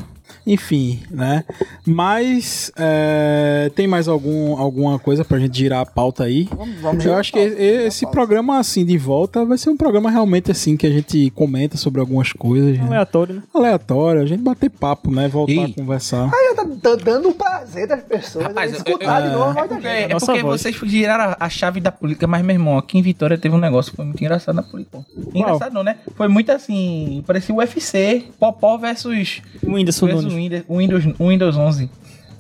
Enfim, 0.46 1.02
né? 1.10 1.44
Mas 1.84 2.70
é, 2.76 3.70
tem 3.74 3.86
mais 3.88 4.06
algum, 4.06 4.56
alguma 4.56 4.98
coisa 4.98 5.24
pra 5.24 5.38
gente 5.38 5.56
girar 5.58 5.80
a 5.80 5.86
pauta 5.86 6.24
aí? 6.24 6.48
vamos 6.80 6.82
Eu 6.84 7.00
girar 7.00 7.18
acho 7.20 7.32
pauta, 7.32 7.48
que 7.50 7.56
girar 7.56 7.80
a 7.80 7.84
esse 7.86 8.02
pauta. 8.04 8.16
programa, 8.16 8.58
assim, 8.58 8.84
de 8.84 8.96
volta, 8.98 9.44
vai 9.44 9.58
ser 9.58 9.70
um 9.70 9.76
programa 9.76 10.10
realmente 10.10 10.50
assim 10.50 10.76
que 10.76 10.86
a 10.86 10.90
gente 10.90 11.30
comenta 11.30 11.76
sobre 11.76 12.00
algumas 12.00 12.32
coisas. 12.32 12.78
Aleatório, 12.80 13.34
né? 13.36 13.42
Aleatório, 13.52 14.22
a 14.22 14.26
gente 14.26 14.42
bater 14.42 14.70
papo, 14.70 15.10
né? 15.10 15.26
Voltar 15.28 15.52
E- 15.52 15.64
a 15.64 15.74
conversar. 15.74 16.30
Aí 16.32 16.54
tá 16.54 16.62
d- 16.64 17.02
dando 17.04 17.30
o 17.30 17.34
prazer 17.34 17.86
das 17.88 18.02
pessoas. 18.02 18.44
Rapaz, 18.46 18.72
né? 18.72 18.78
eu- 18.78 18.92
escutar 18.92 19.22
eu- 19.22 19.28
de 19.30 19.34
novo, 19.36 19.50
É 19.50 19.54
vai 19.54 19.68
porque, 19.68 19.86
é 19.88 20.08
porque 20.18 20.42
voz. 20.42 20.60
vocês 20.62 20.76
giraram 20.84 21.24
a, 21.38 21.46
a 21.46 21.48
chave 21.48 21.80
da 21.80 21.90
política, 21.90 22.26
mas, 22.26 22.44
meu 22.44 22.54
irmão, 22.54 22.78
aqui 22.78 22.98
em 22.98 23.02
Vitória 23.02 23.36
teve 23.36 23.54
um 23.54 23.58
negócio 23.58 23.90
que 23.90 23.96
foi 23.96 24.04
muito 24.04 24.20
engraçado 24.22 24.54
na 24.54 24.62
política. 24.62 25.04
Engraçado 25.34 25.72
não, 25.72 25.82
né? 25.82 25.96
Foi 26.14 26.28
muito 26.28 26.50
assim, 26.52 27.22
parecia 27.26 27.54
o 27.54 27.58
UFC, 27.58 28.24
Popó 28.38 28.76
versus, 28.78 29.42
O 29.62 29.72
Whindersson 29.72 30.06
versus 30.06 30.24
Nunes. 30.24 30.35
Windows, 30.36 30.64
Windows, 30.68 31.04
Windows 31.18 31.56
11. 31.56 31.90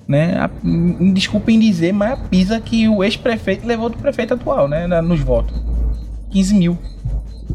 Né? 0.06 0.36
A, 0.38 0.50
desculpem 1.12 1.58
dizer, 1.58 1.92
mas 1.92 2.12
a 2.12 2.16
pisa 2.16 2.60
que 2.60 2.88
o 2.88 3.02
ex-prefeito 3.02 3.66
levou 3.66 3.88
do 3.88 3.98
prefeito 3.98 4.34
atual, 4.34 4.68
né? 4.68 4.86
nos 5.02 5.20
votos. 5.20 5.54
15 6.30 6.54
mil. 6.54 6.78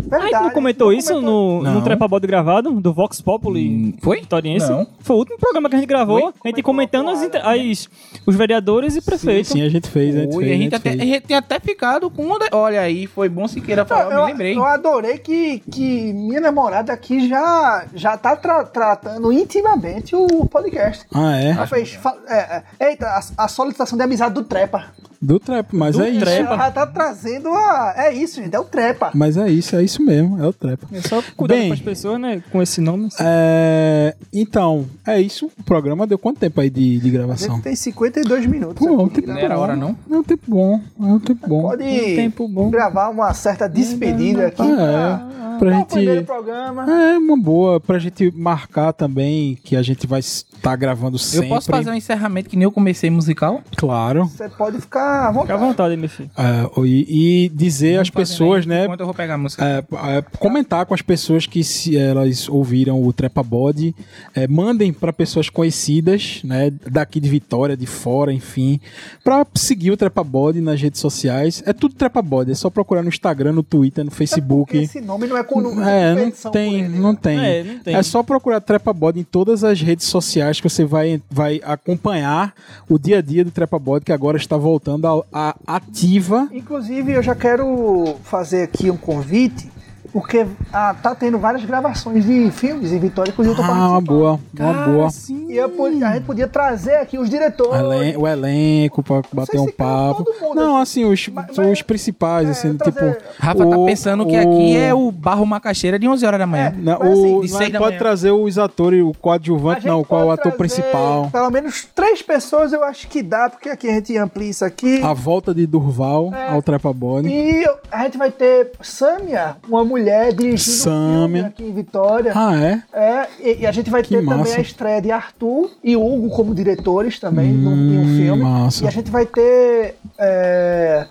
Aí 0.03 0.09
Verdade, 0.21 0.31
tu 0.37 0.43
não 0.43 0.51
comentou 0.51 0.87
não 0.91 0.93
isso 0.97 1.13
comentou. 1.13 1.63
no, 1.63 1.71
no 1.73 1.81
Trepa 1.83 2.07
Bode 2.07 2.27
gravado, 2.27 2.71
do 2.81 2.93
Vox 2.93 3.21
Populi 3.21 3.69
Hum, 3.69 3.93
Foi? 4.01 4.19
vitoriense? 4.19 4.69
Não. 4.69 4.85
Foi 4.99 5.15
o 5.15 5.19
último 5.19 5.37
programa 5.37 5.69
que 5.69 5.75
a 5.75 5.79
gente 5.79 5.87
gravou, 5.87 6.19
Foi? 6.19 6.33
a 6.43 6.47
gente 6.49 6.61
comentando 6.63 7.09
as, 7.09 7.19
Comentou 7.19 7.41
as- 7.49 7.89
os 8.25 8.35
vereadores 8.35 8.95
e 8.95 9.01
prefeitos. 9.01 9.51
Sim, 9.51 9.61
a 9.61 9.69
gente 9.69 9.89
fez, 9.89 10.15
a 10.15 10.21
gente 10.21 10.35
fez. 10.37 10.51
a 10.51 10.55
gente, 10.55 10.75
até, 10.75 10.89
fez. 10.91 11.01
a 11.01 11.05
gente 11.05 11.21
tem 11.27 11.37
até 11.37 11.59
ficado 11.59 12.09
com 12.09 12.23
uma. 12.23 12.39
Olha 12.51 12.81
aí, 12.81 13.07
foi 13.07 13.29
bom 13.29 13.47
Siqueira 13.47 13.85
falar, 13.85 14.05
eu, 14.05 14.11
eu, 14.11 14.25
me 14.25 14.31
lembrei. 14.31 14.57
eu 14.57 14.65
adorei 14.65 15.17
que, 15.17 15.59
que 15.71 16.13
minha 16.13 16.41
namorada 16.41 16.91
aqui 16.91 17.27
já, 17.29 17.85
já 17.93 18.17
tá 18.17 18.35
tra- 18.35 18.65
tratando 18.65 19.31
intimamente 19.31 20.15
o 20.15 20.27
podcast. 20.45 21.05
Ah, 21.13 21.37
é? 21.39 21.51
Ela 21.51 21.67
fez, 21.67 21.97
é, 22.27 22.63
é, 22.79 22.89
eita, 22.89 23.05
a, 23.07 23.45
a 23.45 23.47
solicitação 23.47 23.97
de 23.97 24.03
amizade 24.03 24.33
do 24.33 24.43
Trepa. 24.43 24.85
Do 25.21 25.39
trap, 25.39 25.75
mas 25.75 25.95
Do 25.95 26.03
é 26.03 26.09
isso. 26.09 26.19
trap. 26.21 26.39
Ela 26.39 26.57
já 26.57 26.71
tá 26.71 26.87
trazendo 26.87 27.49
a. 27.49 27.93
É 27.95 28.13
isso, 28.13 28.41
gente, 28.41 28.55
é 28.55 28.59
o 28.59 28.63
Trepa. 28.63 29.11
Mas 29.13 29.37
é 29.37 29.47
isso, 29.49 29.75
é 29.75 29.83
isso 29.83 30.01
mesmo, 30.03 30.41
é 30.43 30.47
o 30.47 30.51
trap. 30.53 30.79
É 30.91 31.01
só 31.01 31.21
cuidado 31.37 31.57
Bem, 31.59 31.67
com 31.67 31.73
as 31.75 31.79
pessoas, 31.79 32.19
né? 32.19 32.41
Com 32.51 32.61
esse 32.61 32.81
nome. 32.81 33.05
assim. 33.05 33.17
É, 33.19 34.15
então, 34.33 34.85
é 35.05 35.21
isso. 35.21 35.51
O 35.59 35.63
programa 35.63 36.07
deu 36.07 36.17
quanto 36.17 36.39
tempo 36.39 36.59
aí 36.59 36.69
de, 36.69 36.99
de 36.99 37.09
gravação? 37.11 37.61
tem 37.61 37.75
52 37.75 38.45
minutos. 38.47 38.75
Pô, 38.79 38.87
é 38.87 38.97
um 39.03 39.05
aqui, 39.05 39.15
tempo? 39.21 39.27
Não 39.27 39.37
era 39.37 39.55
bom. 39.55 39.61
hora, 39.61 39.75
não? 39.75 39.95
É 40.09 40.15
um 40.15 40.23
tempo 40.23 40.43
bom, 40.47 40.81
é 40.99 41.03
um 41.03 41.19
tempo 41.19 41.47
bom. 41.47 41.61
Pode 41.61 41.83
Um 41.83 42.15
tempo 42.15 42.47
bom. 42.47 42.69
gravar 42.71 43.09
uma 43.09 43.31
certa 43.33 43.69
despedida 43.69 44.47
aqui. 44.47 44.61
Ah, 44.63 45.27
é. 45.37 45.41
Pra 45.61 45.69
pra 45.69 45.75
o 45.77 45.79
gente- 45.81 45.89
primeiro 45.93 46.23
programa. 46.25 46.91
É 46.91 47.17
uma 47.19 47.37
boa 47.37 47.79
pra 47.79 47.99
gente 47.99 48.31
marcar 48.35 48.91
também 48.93 49.55
que 49.63 49.75
a 49.75 49.83
gente 49.83 50.07
vai 50.07 50.19
estar 50.19 50.75
gravando 50.75 51.19
sempre. 51.19 51.45
Eu 51.47 51.53
posso 51.53 51.69
fazer 51.69 51.91
um 51.91 51.93
encerramento 51.93 52.49
que 52.49 52.55
nem 52.57 52.63
eu 52.63 52.71
comecei 52.71 53.11
musical? 53.11 53.61
Claro. 53.77 54.25
Você 54.25 54.49
pode 54.49 54.81
ficar 54.81 55.10
à 55.11 55.27
Fica 55.33 55.53
à 55.53 55.57
vontade. 55.57 55.59
vontade, 55.59 55.97
meu 55.97 56.09
filho. 56.09 56.29
É, 56.37 56.81
e, 56.85 57.45
e 57.45 57.49
dizer 57.49 57.99
às 57.99 58.09
pessoas, 58.09 58.65
né? 58.65 58.85
Enquanto 58.85 58.99
eu 59.01 59.05
vou 59.05 59.15
pegar 59.15 59.35
a 59.35 59.37
música. 59.37 59.63
é, 59.65 59.83
é, 60.17 60.21
comentar 60.39 60.85
com 60.85 60.93
as 60.93 61.01
pessoas 61.01 61.45
que 61.45 61.63
se 61.63 61.97
elas 61.97 62.47
ouviram 62.49 63.01
o 63.03 63.11
Trepa 63.13 63.43
Body, 63.43 63.95
é, 64.35 64.47
mandem 64.47 64.91
para 64.93 65.11
pessoas 65.13 65.49
conhecidas, 65.49 66.41
né, 66.43 66.71
daqui 66.89 67.19
de 67.19 67.29
Vitória, 67.29 67.75
de 67.77 67.85
fora, 67.85 68.31
enfim, 68.33 68.79
para 69.23 69.45
seguir 69.55 69.91
o 69.91 69.97
Trepa 69.97 70.23
Body 70.23 70.61
nas 70.61 70.81
redes 70.81 70.99
sociais. 70.99 71.63
É 71.65 71.73
tudo 71.73 71.95
Trepa 71.95 72.21
Body, 72.21 72.51
é 72.51 72.55
só 72.55 72.69
procurar 72.69 73.01
no 73.03 73.09
Instagram, 73.09 73.53
no 73.53 73.63
Twitter, 73.63 74.03
no 74.03 74.11
Facebook. 74.11 74.77
Esse 74.77 75.01
nome 75.01 75.27
não 75.27 75.37
é 75.37 75.43
com 75.43 75.61
não 75.61 75.87
É, 75.87 76.13
não 76.15 76.31
tem, 76.51 76.81
ele, 76.81 76.99
não 76.99 77.11
né? 77.13 77.19
tem. 77.21 77.39
É, 77.39 77.63
não 77.63 77.79
tem. 77.79 77.95
É 77.95 78.03
só 78.03 78.23
procurar 78.23 78.61
Trepa 78.61 78.93
Body 78.93 79.19
em 79.19 79.23
todas 79.23 79.63
as 79.63 79.81
redes 79.81 80.05
sociais 80.05 80.59
que 80.59 80.69
você 80.69 80.83
vai, 80.85 81.21
vai 81.29 81.61
acompanhar 81.63 82.53
o 82.89 82.97
dia 82.97 83.19
a 83.19 83.21
dia 83.21 83.43
do 83.43 83.51
Trepa 83.51 83.77
Body, 83.79 84.05
que 84.05 84.11
agora 84.11 84.37
está 84.37 84.57
voltando 84.57 85.00
a, 85.31 85.55
ativa. 85.65 86.47
Inclusive, 86.51 87.13
eu 87.13 87.23
já 87.23 87.35
quero 87.35 88.15
fazer 88.23 88.63
aqui 88.63 88.89
um 88.89 88.97
convite, 88.97 89.71
porque 90.11 90.45
ah, 90.73 90.95
tá 91.01 91.13
tendo 91.15 91.37
várias 91.39 91.63
gravações 91.65 92.25
de 92.25 92.51
filmes 92.51 92.91
em 92.91 92.99
Vitória, 92.99 93.31
inclusive 93.31 93.53
eu 93.59 93.65
tô 93.65 93.71
Ah, 93.71 93.89
uma 93.89 94.01
boa, 94.01 94.39
uma 94.59 94.73
boa. 94.85 95.07
E 95.49 95.55
eu 95.57 95.69
pod- 95.69 96.03
a 96.03 96.13
gente 96.13 96.23
podia 96.25 96.47
trazer 96.47 96.95
aqui 96.95 97.17
os 97.17 97.29
diretores. 97.29 97.79
Elen- 97.81 98.17
o 98.17 98.27
elenco 98.27 99.01
pra 99.03 99.21
bater 99.33 99.59
um 99.59 99.67
papo. 99.71 100.25
mundo, 100.41 100.55
Não, 100.55 100.77
assim. 100.77 101.03
assim, 101.03 101.05
os, 101.05 101.27
Mas- 101.29 101.57
os 101.57 101.81
principais, 101.81 102.47
É, 102.47 102.51
assim, 102.51 102.75
trazer- 102.75 103.13
tipo. 103.15 103.23
Rafa 103.39 103.65
tá 103.65 103.77
o- 103.77 103.85
pensando 103.85 104.25
que 104.25 104.35
o- 104.37 104.39
aqui 104.39 104.75
é 104.77 104.93
o 104.93 105.11
Barro 105.11 105.45
Macaxeira 105.45 105.97
de 105.97 106.07
11 106.07 106.25
horas 106.25 106.39
da 106.39 106.47
manhã. 106.47 106.73
Não, 106.77 106.99
Mas, 106.99 107.11
assim, 107.11 107.33
o, 107.33 107.39
mas 107.41 107.51
pode 107.51 107.79
manhã. 107.79 107.97
trazer 107.97 108.31
os 108.31 108.57
atores, 108.57 109.03
o 109.03 109.13
coadjuvante, 109.19 109.85
não, 109.87 110.03
qual 110.03 110.21
é 110.21 110.25
o 110.25 110.31
ator 110.31 110.51
principal. 110.53 111.29
Pelo 111.31 111.49
menos 111.49 111.87
três 111.95 112.21
pessoas 112.21 112.73
eu 112.73 112.83
acho 112.83 113.07
que 113.07 113.21
dá, 113.23 113.49
porque 113.49 113.69
aqui 113.69 113.87
a 113.89 113.93
gente 113.93 114.17
amplia 114.17 114.49
isso 114.49 114.65
aqui. 114.65 115.01
A 115.01 115.13
volta 115.13 115.53
de 115.53 115.65
Durval 115.65 116.33
É. 116.33 116.49
ao 116.49 116.61
Trepa 116.61 116.91
Body. 116.91 117.29
E 117.29 117.65
a 117.91 118.03
gente 118.03 118.17
vai 118.17 118.31
ter 118.31 118.71
Sâmia, 118.81 119.55
uma 119.69 119.83
mulher 119.85 120.00
dirigindo 120.05 120.53
um 120.53 120.57
Sâmia. 120.57 121.27
filme 121.27 121.39
aqui 121.41 121.63
em 121.63 121.71
Vitória. 121.73 122.31
Ah, 122.35 122.55
é? 122.55 122.81
É, 122.93 123.27
e, 123.39 123.61
e 123.61 123.67
a 123.67 123.71
gente 123.71 123.89
vai 123.89 124.01
Que 124.03 124.09
ter 124.09 124.23
também 124.23 124.37
massa. 124.39 124.57
a 124.57 124.61
estreia 124.61 125.01
de 125.01 125.11
Arthur 125.11 125.69
e 125.83 125.95
Hugo 125.95 126.29
como 126.29 126.53
diretores 126.55 127.19
também 127.19 127.51
num, 127.51 127.75
em 127.75 127.97
um 127.97 128.01
Hum, 128.03 128.15
filme. 128.17 128.43
massa. 128.43 128.83
E 128.83 128.87
a 128.87 128.91
gente 128.91 129.09
vai 129.11 129.25
ter. 129.25 129.95
é, 130.17 131.05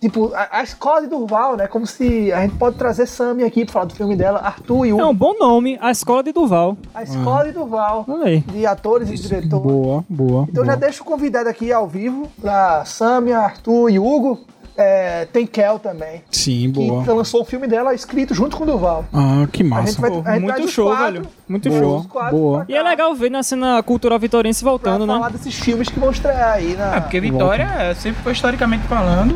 tipo, 0.00 0.32
a, 0.34 0.48
a 0.58 0.62
escola 0.62 1.00
de 1.02 1.06
Durval, 1.08 1.56
né? 1.56 1.66
Como 1.66 1.86
se 1.86 2.30
a 2.32 2.42
gente 2.42 2.56
pode 2.56 2.76
trazer 2.76 3.06
Sammy 3.06 3.42
aqui 3.44 3.64
pra 3.64 3.72
falar 3.72 3.84
do 3.86 3.94
filme 3.94 4.14
dela, 4.16 4.38
Arthur 4.40 4.86
e 4.86 4.92
Hugo. 4.92 5.02
É 5.02 5.06
um 5.06 5.14
bom 5.14 5.34
nome, 5.38 5.78
a 5.80 5.90
Escola 5.90 6.22
de 6.22 6.32
Duval. 6.32 6.76
A 6.94 7.02
escola 7.02 7.44
de 7.44 7.52
Durval, 7.52 8.04
Olha 8.08 8.24
aí. 8.26 8.40
de 8.40 8.66
atores 8.66 9.10
e 9.10 9.14
diretores. 9.14 9.48
Boa, 9.64 10.04
boa. 10.08 10.42
Então 10.50 10.62
boa. 10.64 10.66
já 10.66 10.74
deixo 10.74 11.02
convidado 11.04 11.48
aqui 11.48 11.72
ao 11.72 11.86
vivo 11.86 12.28
pra 12.40 12.84
Samia, 12.84 13.38
Arthur 13.38 13.90
e 13.90 13.98
Hugo. 13.98 14.40
É, 14.76 15.24
tem 15.32 15.46
Kel 15.46 15.78
também. 15.78 16.22
Sim, 16.30 16.70
boa. 16.70 17.02
Que 17.02 17.10
lançou 17.10 17.40
o 17.40 17.44
filme 17.44 17.66
dela 17.66 17.94
escrito 17.94 18.34
junto 18.34 18.56
com 18.56 18.64
o 18.64 18.66
Durval. 18.66 19.06
Ah, 19.12 19.46
que 19.50 19.62
A 19.62 19.64
gente 19.64 19.68
massa. 19.70 20.00
vai, 20.00 20.10
Pô, 20.10 20.22
a 20.24 20.32
gente 20.34 20.42
muito 20.42 20.68
show, 20.68 20.88
quatro, 20.88 21.12
velho. 21.12 21.28
Muito 21.48 21.70
show. 21.72 22.06
boa. 22.30 22.64
pra 22.64 22.74
E 22.74 22.76
é 22.76 22.82
legal 22.82 23.14
ver 23.14 23.30
na 23.30 23.42
cena 23.42 23.82
cultural 23.82 24.18
vitoriense 24.18 24.62
Pra 24.62 24.70
voltando, 24.70 25.06
falar 25.06 25.30
né? 25.30 25.32
desses 25.32 25.54
filmes 25.54 25.88
que 25.88 25.98
vão 25.98 26.10
estrear 26.10 26.52
aí 26.54 26.74
na. 26.74 26.96
É, 26.96 27.00
porque 27.00 27.20
Vitória 27.20 27.64
é, 27.64 27.94
sempre 27.94 28.22
foi 28.22 28.32
historicamente 28.32 28.86
falando. 28.86 29.34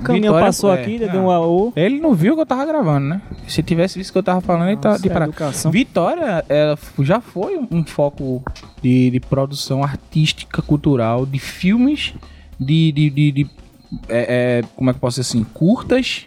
O 0.00 0.02
caminhão 0.02 0.32
Vitória, 0.32 0.46
passou 0.46 0.72
é, 0.74 0.80
aqui, 0.80 0.96
é. 0.96 1.08
deu 1.08 1.20
um 1.20 1.30
AO. 1.30 1.72
Ele 1.76 2.00
não 2.00 2.14
viu 2.14 2.34
que 2.34 2.40
eu 2.40 2.46
tava 2.46 2.64
gravando, 2.64 3.06
né? 3.06 3.20
Se 3.46 3.62
tivesse 3.62 3.98
visto 3.98 4.10
que 4.12 4.18
eu 4.18 4.22
tava 4.22 4.40
falando, 4.40 4.68
ele 4.68 4.78
tá 4.78 4.90
Nossa, 4.90 5.02
de 5.02 5.10
parada. 5.10 5.32
Vitória 5.70 6.44
ela 6.48 6.78
já 7.00 7.20
foi 7.20 7.60
um 7.70 7.84
foco 7.84 8.42
de, 8.82 9.10
de 9.10 9.20
produção 9.20 9.84
artística, 9.84 10.62
cultural, 10.62 11.26
de 11.26 11.38
filmes, 11.38 12.14
de, 12.58 12.90
de, 12.92 13.10
de, 13.10 13.32
de 13.32 13.50
é, 14.08 14.60
é, 14.60 14.64
como 14.76 14.90
é 14.90 14.92
que 14.92 14.96
eu 14.96 15.00
posso 15.00 15.20
dizer 15.20 15.28
assim, 15.38 15.44
curtas, 15.52 16.26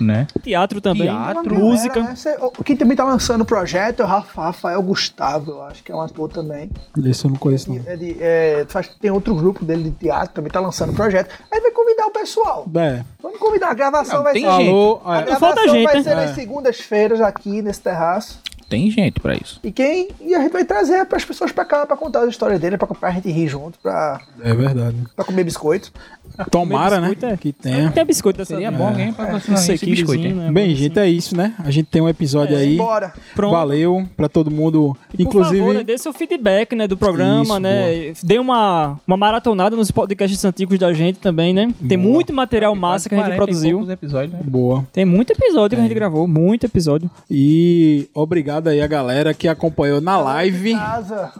né? 0.00 0.26
Teatro 0.42 0.80
também. 0.80 1.02
Teatro. 1.04 1.54
Música. 1.54 2.00
Né? 2.02 2.14
Cê- 2.16 2.36
o- 2.40 2.50
Quem 2.64 2.76
também 2.76 2.96
tá 2.96 3.04
lançando 3.04 3.42
o 3.42 3.44
projeto 3.44 4.00
é 4.00 4.04
o 4.04 4.08
Rafa- 4.08 4.42
Rafael 4.42 4.82
Gustavo, 4.82 5.50
eu 5.52 5.62
acho 5.62 5.82
que 5.82 5.90
é 5.90 5.94
um 5.94 6.00
ator 6.00 6.28
também. 6.28 6.70
Esse 7.04 7.24
eu 7.24 7.30
não 7.30 7.38
conheço, 7.38 7.68
não. 7.72 7.80
Ele 7.86 8.16
é, 8.20 8.64
faz, 8.68 8.88
tem 9.00 9.10
outro 9.10 9.34
grupo 9.34 9.64
dele 9.64 9.84
de 9.84 9.90
teatro, 9.92 10.34
também 10.34 10.50
tá 10.50 10.60
lançando 10.60 10.90
o 10.90 10.94
projeto. 10.94 11.30
Aí 11.50 11.60
vai 11.60 11.70
convidar 11.70 12.06
o 12.06 12.10
pessoal. 12.10 12.66
É. 12.76 13.02
Vamos 13.22 13.38
convidar. 13.38 13.70
A 13.70 13.74
gravação 13.74 14.16
Não, 14.18 14.22
vai 14.24 14.32
tem 14.34 14.42
ser. 14.44 14.50
gente. 14.56 15.00
A 15.04 15.18
é, 15.18 15.22
gravação 15.24 15.38
falta 15.38 15.68
gente, 15.68 15.84
vai 15.84 15.94
né? 15.96 16.02
ser 16.02 16.14
nas 16.14 16.30
É. 16.30 16.34
segundas-feiras 16.34 17.20
aqui 17.20 17.62
nesse 17.62 17.80
terraço. 17.80 18.40
Tem 18.72 18.90
gente 18.90 19.20
pra 19.20 19.34
isso. 19.34 19.60
E 19.62 19.70
quem 19.70 20.08
e 20.18 20.34
a 20.34 20.40
gente 20.40 20.50
vai 20.52 20.64
trazer 20.64 21.04
para 21.04 21.18
as 21.18 21.24
pessoas 21.26 21.52
pra 21.52 21.62
cá 21.62 21.84
pra 21.84 21.94
contar 21.94 22.22
a 22.22 22.26
história 22.26 22.58
dele, 22.58 22.78
pra, 22.78 22.86
pra 22.86 23.10
gente 23.10 23.30
rir 23.30 23.46
junto, 23.46 23.78
pra, 23.78 24.18
é 24.42 24.54
verdade. 24.54 24.96
pra 25.14 25.26
comer 25.26 25.44
biscoito. 25.44 25.92
Tomara, 26.50 26.98
né? 26.98 27.10
biscoito, 27.10 27.26
é. 27.26 27.36
Que 27.36 27.52
tenha. 27.52 27.90
Tem 27.90 28.04
biscoito 28.06 28.38
dessa 28.38 28.54
Seria 28.54 28.70
bom 28.70 28.88
alguém 28.88 29.12
patrocinar 29.12 29.58
Esse 29.58 29.74
esse 29.74 29.84
biscoito, 29.84 30.22
hein? 30.22 30.30
quilozinho, 30.30 30.46
né? 30.46 30.52
Bem, 30.52 30.74
gente, 30.74 30.98
é 30.98 31.06
isso, 31.06 31.36
né? 31.36 31.54
A 31.58 31.70
gente 31.70 31.86
tem 31.86 32.00
um 32.00 32.08
episódio 32.08 32.56
aí. 32.56 32.78
Bora. 32.78 33.12
Pronto. 33.34 33.52
Valeu 33.52 34.08
pra 34.16 34.26
todo 34.30 34.50
mundo. 34.50 34.96
E, 35.18 35.22
Inclusive. 35.22 35.58
Por 35.58 35.66
favor, 35.66 35.74
né, 35.74 35.84
dê 35.84 35.98
seu 35.98 36.14
feedback, 36.14 36.74
né, 36.74 36.88
do 36.88 36.96
programa, 36.96 37.42
Isso, 37.42 37.58
né? 37.60 38.12
Dê 38.22 38.38
uma, 38.38 38.98
uma 39.06 39.16
maratonada 39.18 39.76
nos 39.76 39.90
podcasts 39.90 40.42
antigos 40.46 40.78
da 40.78 40.94
gente 40.94 41.18
também, 41.18 41.52
né? 41.52 41.70
Tem 41.86 41.98
Boa. 41.98 42.14
muito 42.14 42.32
material 42.32 42.74
massa 42.74 43.10
que 43.10 43.14
a 43.14 43.18
gente 43.18 43.26
40 43.36 43.44
produziu. 43.44 43.90
episódios, 43.90 44.32
né? 44.32 44.40
Boa. 44.42 44.86
Tem 44.90 45.04
muito 45.04 45.30
episódio 45.32 45.76
que 45.76 45.80
a 45.80 45.86
gente 45.86 45.94
gravou, 45.94 46.26
muito 46.26 46.64
episódio. 46.64 47.10
E 47.30 48.08
obrigado 48.14 48.61
aí 48.70 48.80
a 48.80 48.86
galera 48.86 49.32
que 49.34 49.48
acompanhou 49.48 50.00
na 50.00 50.18
live. 50.18 50.74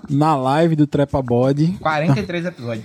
Na 0.08 0.36
live 0.36 0.76
do 0.76 0.86
Trepa 0.86 1.20
Body. 1.22 1.76
43 1.80 2.46
episódios. 2.46 2.84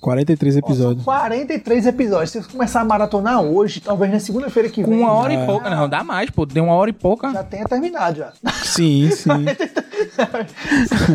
43 0.00 0.54
São 0.54 0.58
episódios. 0.58 1.04
43 1.04 1.86
episódios. 1.86 2.30
Se 2.30 2.42
você 2.42 2.48
começar 2.52 2.82
a 2.82 2.84
maratonar 2.84 3.40
hoje, 3.40 3.80
talvez 3.80 4.12
na 4.12 4.20
segunda-feira 4.20 4.68
que 4.68 4.82
vem. 4.84 4.98
uma 5.00 5.12
hora 5.12 5.32
e 5.32 5.46
pouca. 5.46 5.70
Não, 5.70 5.88
dá 5.88 6.04
mais, 6.04 6.28
pô. 6.28 6.44
Deu 6.44 6.64
uma 6.64 6.74
hora 6.74 6.90
e 6.90 6.92
pouca. 6.92 7.32
Já 7.32 7.42
tenha 7.42 7.64
terminado 7.64 8.18
já. 8.18 8.32
Sim, 8.64 9.08
sim. 9.16 9.30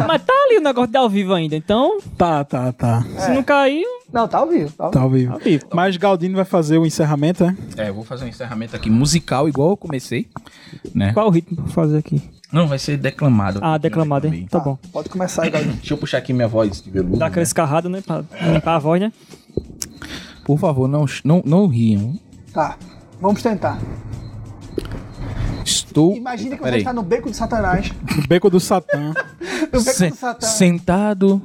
Mas 0.07 0.21
tá 0.23 0.33
ali 0.45 0.57
o 0.57 0.61
negócio 0.61 0.89
de 0.91 0.97
ao 0.97 1.07
vivo 1.09 1.33
ainda, 1.33 1.55
então, 1.55 1.99
tá, 2.17 2.43
tá, 2.43 2.71
tá. 2.71 3.03
se 3.19 3.29
não 3.31 3.43
caiu, 3.43 3.85
Não, 4.11 4.27
tá 4.27 4.39
ao 4.39 4.47
vivo. 4.47 4.71
Tá 4.71 4.85
ao 4.85 4.91
Tá 4.91 4.99
vivo. 5.01 5.07
ao 5.07 5.09
vivo. 5.11 5.33
ao 5.33 5.39
vivo. 5.39 5.65
Mas 5.73 5.97
Galdino 5.97 6.35
vai 6.35 6.45
fazer 6.45 6.77
o 6.79 6.85
encerramento, 6.85 7.45
né? 7.45 7.55
É, 7.77 7.89
eu 7.89 7.93
vou 7.93 8.03
fazer 8.03 8.25
um 8.25 8.27
encerramento 8.27 8.75
aqui 8.75 8.89
musical, 8.89 9.47
igual 9.47 9.71
eu 9.71 9.77
comecei. 9.77 10.27
Né? 10.95 11.13
Qual 11.13 11.27
o 11.27 11.29
ritmo 11.29 11.57
pra 11.57 11.67
fazer 11.67 11.97
aqui? 11.99 12.21
Não, 12.51 12.67
vai 12.67 12.79
ser 12.79 12.97
declamado. 12.97 13.59
Ah, 13.61 13.77
declamado, 13.77 14.27
hein? 14.27 14.47
Tá 14.49 14.59
bom. 14.59 14.77
Pode 14.91 15.09
começar 15.09 15.43
aí, 15.43 15.49
Galdinho. 15.49 15.73
Deixa 15.75 15.93
eu 15.93 15.97
puxar 15.97 16.17
aqui 16.19 16.31
minha 16.31 16.47
voz 16.47 16.81
de 16.81 16.89
veludo. 16.89 17.17
Dá 17.17 17.25
né? 17.25 17.29
aquela 17.31 17.43
escarrada, 17.43 17.89
né? 17.89 18.01
Pra 18.01 18.23
limpar 18.53 18.75
a 18.75 18.79
voz, 18.79 19.01
né? 19.01 19.11
Por 20.45 20.57
favor, 20.57 20.87
não, 20.87 21.05
não, 21.25 21.43
não 21.45 21.67
riam. 21.67 22.17
Tá. 22.53 22.77
Vamos 23.19 23.41
tentar. 23.43 23.77
Estou. 25.65 26.15
Imagina 26.15 26.51
que 26.51 26.57
você 26.61 26.63
Peraí. 26.63 26.79
está 26.79 26.93
no 26.93 27.01
beco 27.03 27.29
de 27.29 27.35
Satanás. 27.35 27.91
No 28.15 28.27
beco 28.27 28.49
do 28.49 28.59
Satã. 28.59 29.13
No 29.71 29.81
beco 29.81 29.97
Se- 29.97 30.09
do 30.09 30.15
Satanás. 30.15 30.55
sentado 30.55 31.41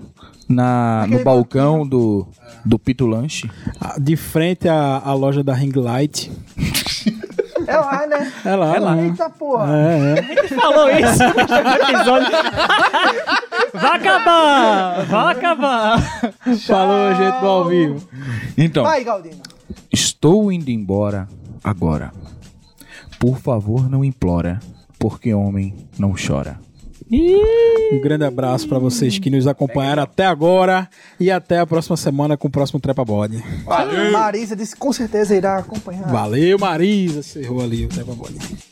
na, 0.49 0.99
no 1.01 1.15
Aquele 1.15 1.25
balcão 1.25 1.87
do, 1.87 2.27
do 2.65 2.79
Pito 2.79 3.07
Lanche. 3.07 3.51
Ah, 3.81 3.97
De 3.99 4.17
frente 4.17 4.69
à, 4.69 4.99
à 5.05 5.13
loja 5.15 5.43
da 5.43 5.53
Ring 5.55 5.73
Light. 5.75 6.31
É 7.67 7.77
lá, 7.77 8.07
né? 8.07 8.33
É 8.45 8.57
lá, 8.57 8.77
É 8.77 8.79
lá. 8.79 8.97
Eita 9.03 9.31
porra. 9.31 9.67
É, 9.77 10.19
é. 10.19 10.49
Falou 10.49 10.91
isso 10.91 11.23
no. 11.25 12.21
Vai 13.75 13.97
acabar! 13.97 15.05
Vai 15.07 15.33
acabar! 15.35 16.01
Falou, 16.67 17.15
gente 17.15 17.41
do 17.41 17.47
ao 17.47 17.65
vivo. 17.67 18.09
Então, 18.57 18.83
Vai, 18.85 19.03
Galdino. 19.05 19.43
estou 19.93 20.53
indo 20.53 20.71
embora 20.71 21.29
agora. 21.65 22.13
Por 23.19 23.39
favor, 23.39 23.89
não 23.89 24.05
implora, 24.05 24.59
porque 24.99 25.33
homem 25.33 25.75
não 25.99 26.15
chora. 26.15 26.59
Um 27.11 28.01
grande 28.01 28.25
abraço 28.25 28.69
pra 28.69 28.79
vocês 28.79 29.19
que 29.19 29.31
nos 29.31 29.47
acompanharam 29.47 30.03
até 30.03 30.27
agora. 30.27 30.89
E 31.19 31.31
até 31.31 31.59
a 31.59 31.67
próxima 31.67 31.97
semana 31.97 32.37
com 32.37 32.49
o 32.49 32.51
próximo 32.51 32.81
Trepa 32.81 33.05
Body. 33.05 33.43
Marisa 34.13 34.57
disse 34.57 34.75
que 34.75 34.81
com 34.81 34.93
certeza 34.93 35.35
irá 35.35 35.59
acompanhar. 35.59 36.11
Valeu, 36.11 36.59
Marisa. 36.59 37.23
Cerrou 37.23 37.63
ali 37.63 37.85
o 37.85 37.89
Trepa 37.89 38.15
Body. 38.15 38.72